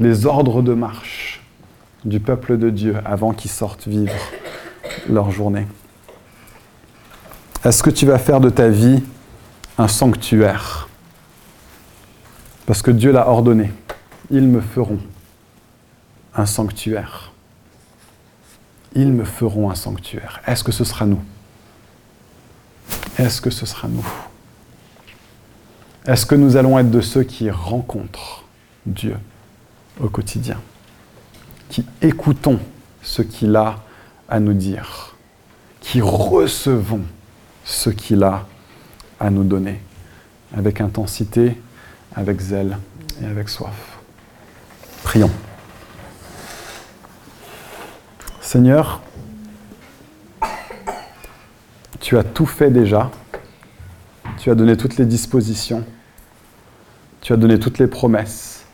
Les 0.00 0.26
ordres 0.26 0.62
de 0.62 0.74
marche 0.74 1.44
du 2.04 2.18
peuple 2.18 2.58
de 2.58 2.70
Dieu 2.70 2.96
avant 3.04 3.32
qu'ils 3.32 3.50
sortent 3.50 3.86
vivre 3.86 4.12
leur 5.08 5.30
journée. 5.30 5.66
Est-ce 7.66 7.82
que 7.82 7.90
tu 7.90 8.06
vas 8.06 8.20
faire 8.20 8.40
de 8.40 8.48
ta 8.48 8.68
vie 8.68 9.02
un 9.76 9.88
sanctuaire? 9.88 10.88
Parce 12.64 12.80
que 12.80 12.92
Dieu 12.92 13.10
l'a 13.10 13.28
ordonné. 13.28 13.72
Ils 14.30 14.46
me 14.46 14.60
feront 14.60 15.00
un 16.36 16.46
sanctuaire. 16.46 17.32
Ils 18.94 19.12
me 19.12 19.24
feront 19.24 19.68
un 19.68 19.74
sanctuaire. 19.74 20.40
Est-ce 20.46 20.62
que 20.62 20.70
ce 20.70 20.84
sera 20.84 21.06
nous? 21.06 21.20
Est-ce 23.18 23.40
que 23.40 23.50
ce 23.50 23.66
sera 23.66 23.88
nous? 23.88 24.06
Est-ce 26.06 26.24
que 26.24 26.36
nous 26.36 26.56
allons 26.56 26.78
être 26.78 26.92
de 26.92 27.00
ceux 27.00 27.24
qui 27.24 27.50
rencontrent 27.50 28.44
Dieu 28.86 29.16
au 30.00 30.08
quotidien? 30.08 30.60
Qui 31.68 31.84
écoutons 32.00 32.60
ce 33.02 33.22
qu'il 33.22 33.56
a 33.56 33.80
à 34.28 34.38
nous 34.38 34.54
dire? 34.54 35.16
Qui 35.80 36.00
recevons 36.00 37.02
ce 37.66 37.90
qu'il 37.90 38.22
a 38.22 38.46
à 39.20 39.28
nous 39.28 39.44
donner, 39.44 39.82
avec 40.56 40.80
intensité, 40.80 41.60
avec 42.14 42.40
zèle 42.40 42.78
et 43.22 43.26
avec 43.26 43.48
soif. 43.48 43.98
Prions. 45.02 45.30
Seigneur, 48.40 49.02
tu 52.00 52.16
as 52.16 52.22
tout 52.22 52.46
fait 52.46 52.70
déjà, 52.70 53.10
tu 54.38 54.50
as 54.50 54.54
donné 54.54 54.76
toutes 54.76 54.96
les 54.96 55.04
dispositions, 55.04 55.84
tu 57.20 57.32
as 57.32 57.36
donné 57.36 57.58
toutes 57.58 57.78
les 57.78 57.88
promesses, 57.88 58.64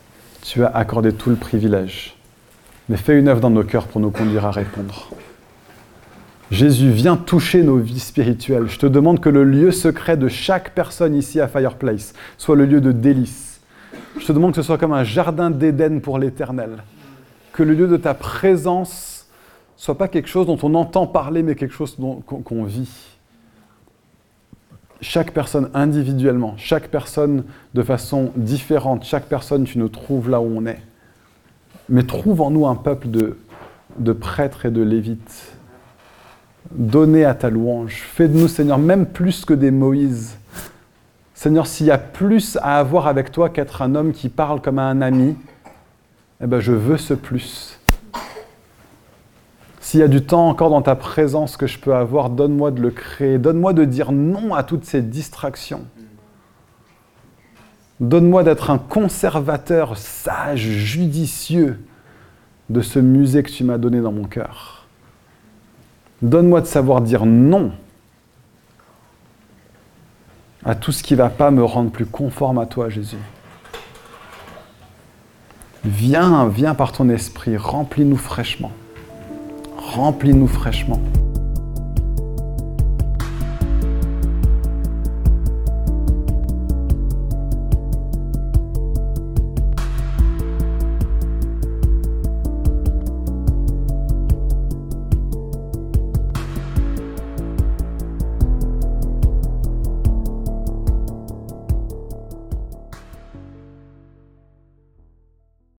tu 0.43 0.63
as 0.63 0.67
accordé 0.67 1.13
tout 1.13 1.31
le 1.31 1.35
privilège. 1.35 2.15
Mais 2.89 2.97
fais 2.97 3.17
une 3.17 3.27
œuvre 3.27 3.41
dans 3.41 3.49
nos 3.49 3.63
cœurs 3.63 3.87
pour 3.87 3.99
nous 3.99 4.11
conduire 4.11 4.45
à 4.45 4.51
répondre. 4.51 5.09
Jésus, 6.51 6.91
vient 6.91 7.17
toucher 7.17 7.63
nos 7.63 7.77
vies 7.77 7.99
spirituelles. 7.99 8.67
Je 8.67 8.77
te 8.77 8.85
demande 8.85 9.19
que 9.19 9.29
le 9.29 9.43
lieu 9.43 9.71
secret 9.71 10.17
de 10.17 10.27
chaque 10.27 10.75
personne 10.75 11.15
ici 11.15 11.39
à 11.39 11.47
Fireplace 11.47 12.13
soit 12.37 12.55
le 12.55 12.65
lieu 12.65 12.81
de 12.81 12.91
délice. 12.91 13.61
Je 14.19 14.25
te 14.25 14.31
demande 14.31 14.51
que 14.51 14.61
ce 14.61 14.61
soit 14.61 14.77
comme 14.77 14.93
un 14.93 15.03
jardin 15.03 15.49
d'Éden 15.49 15.99
pour 16.01 16.19
l'éternel. 16.19 16.83
Que 17.53 17.63
le 17.63 17.73
lieu 17.73 17.87
de 17.87 17.97
ta 17.97 18.13
présence 18.13 19.27
soit 19.75 19.97
pas 19.97 20.07
quelque 20.07 20.29
chose 20.29 20.47
dont 20.47 20.59
on 20.63 20.75
entend 20.75 21.07
parler, 21.07 21.43
mais 21.43 21.55
quelque 21.55 21.73
chose 21.73 21.97
qu'on 22.25 22.63
vit. 22.63 22.89
Chaque 25.01 25.31
personne 25.31 25.69
individuellement, 25.73 26.53
chaque 26.57 26.87
personne 26.87 27.43
de 27.73 27.83
façon 27.83 28.31
différente, 28.35 29.03
chaque 29.03 29.25
personne, 29.25 29.65
tu 29.65 29.79
nous 29.79 29.89
trouves 29.89 30.29
là 30.29 30.39
où 30.39 30.45
on 30.45 30.65
est. 30.65 30.79
Mais 31.89 32.03
trouve 32.03 32.41
en 32.41 32.51
nous 32.51 32.65
un 32.65 32.75
peuple 32.75 33.09
de, 33.09 33.37
de 33.97 34.13
prêtres 34.13 34.65
et 34.65 34.71
de 34.71 34.81
lévites 34.81 35.53
donner 36.75 37.25
à 37.25 37.33
ta 37.33 37.49
louange. 37.49 38.03
Fais 38.13 38.27
de 38.27 38.37
nous, 38.37 38.47
Seigneur, 38.47 38.77
même 38.77 39.05
plus 39.05 39.45
que 39.45 39.53
des 39.53 39.71
Moïse. 39.71 40.37
Seigneur, 41.33 41.67
s'il 41.67 41.87
y 41.87 41.91
a 41.91 41.97
plus 41.97 42.57
à 42.61 42.79
avoir 42.79 43.07
avec 43.07 43.31
toi 43.31 43.49
qu'être 43.49 43.81
un 43.81 43.95
homme 43.95 44.13
qui 44.13 44.29
parle 44.29 44.61
comme 44.61 44.79
un 44.79 45.01
ami, 45.01 45.35
eh 46.41 46.47
ben, 46.47 46.59
je 46.59 46.71
veux 46.71 46.97
ce 46.97 47.13
plus. 47.13 47.79
S'il 49.79 49.99
y 49.99 50.03
a 50.03 50.07
du 50.07 50.23
temps 50.23 50.47
encore 50.47 50.69
dans 50.69 50.81
ta 50.81 50.95
présence 50.95 51.57
que 51.57 51.67
je 51.67 51.77
peux 51.77 51.93
avoir, 51.93 52.29
donne-moi 52.29 52.71
de 52.71 52.81
le 52.81 52.89
créer. 52.89 53.37
Donne-moi 53.37 53.73
de 53.73 53.85
dire 53.85 54.11
non 54.11 54.53
à 54.53 54.63
toutes 54.63 54.85
ces 54.85 55.01
distractions. 55.01 55.85
Donne-moi 57.99 58.43
d'être 58.43 58.71
un 58.71 58.77
conservateur 58.77 59.97
sage, 59.97 60.61
judicieux 60.61 61.79
de 62.69 62.81
ce 62.81 62.99
musée 62.99 63.43
que 63.43 63.51
tu 63.51 63.63
m'as 63.63 63.77
donné 63.77 64.01
dans 64.01 64.11
mon 64.11 64.23
cœur. 64.23 64.82
Donne-moi 66.23 66.61
de 66.61 66.65
savoir 66.65 67.01
dire 67.01 67.25
non 67.25 67.73
à 70.63 70.73
tout 70.73 70.93
ce 70.93 71.03
qui 71.03 71.15
ne 71.15 71.17
va 71.17 71.29
pas 71.29 71.51
me 71.51 71.61
rendre 71.65 71.91
plus 71.91 72.05
conforme 72.05 72.59
à 72.59 72.65
toi, 72.65 72.87
Jésus. 72.87 73.17
Viens, 75.83 76.47
viens 76.47 76.75
par 76.75 76.93
ton 76.93 77.09
esprit, 77.09 77.57
remplis-nous 77.57 78.15
fraîchement. 78.15 78.71
Remplis-nous 79.75 80.47
fraîchement. 80.47 81.01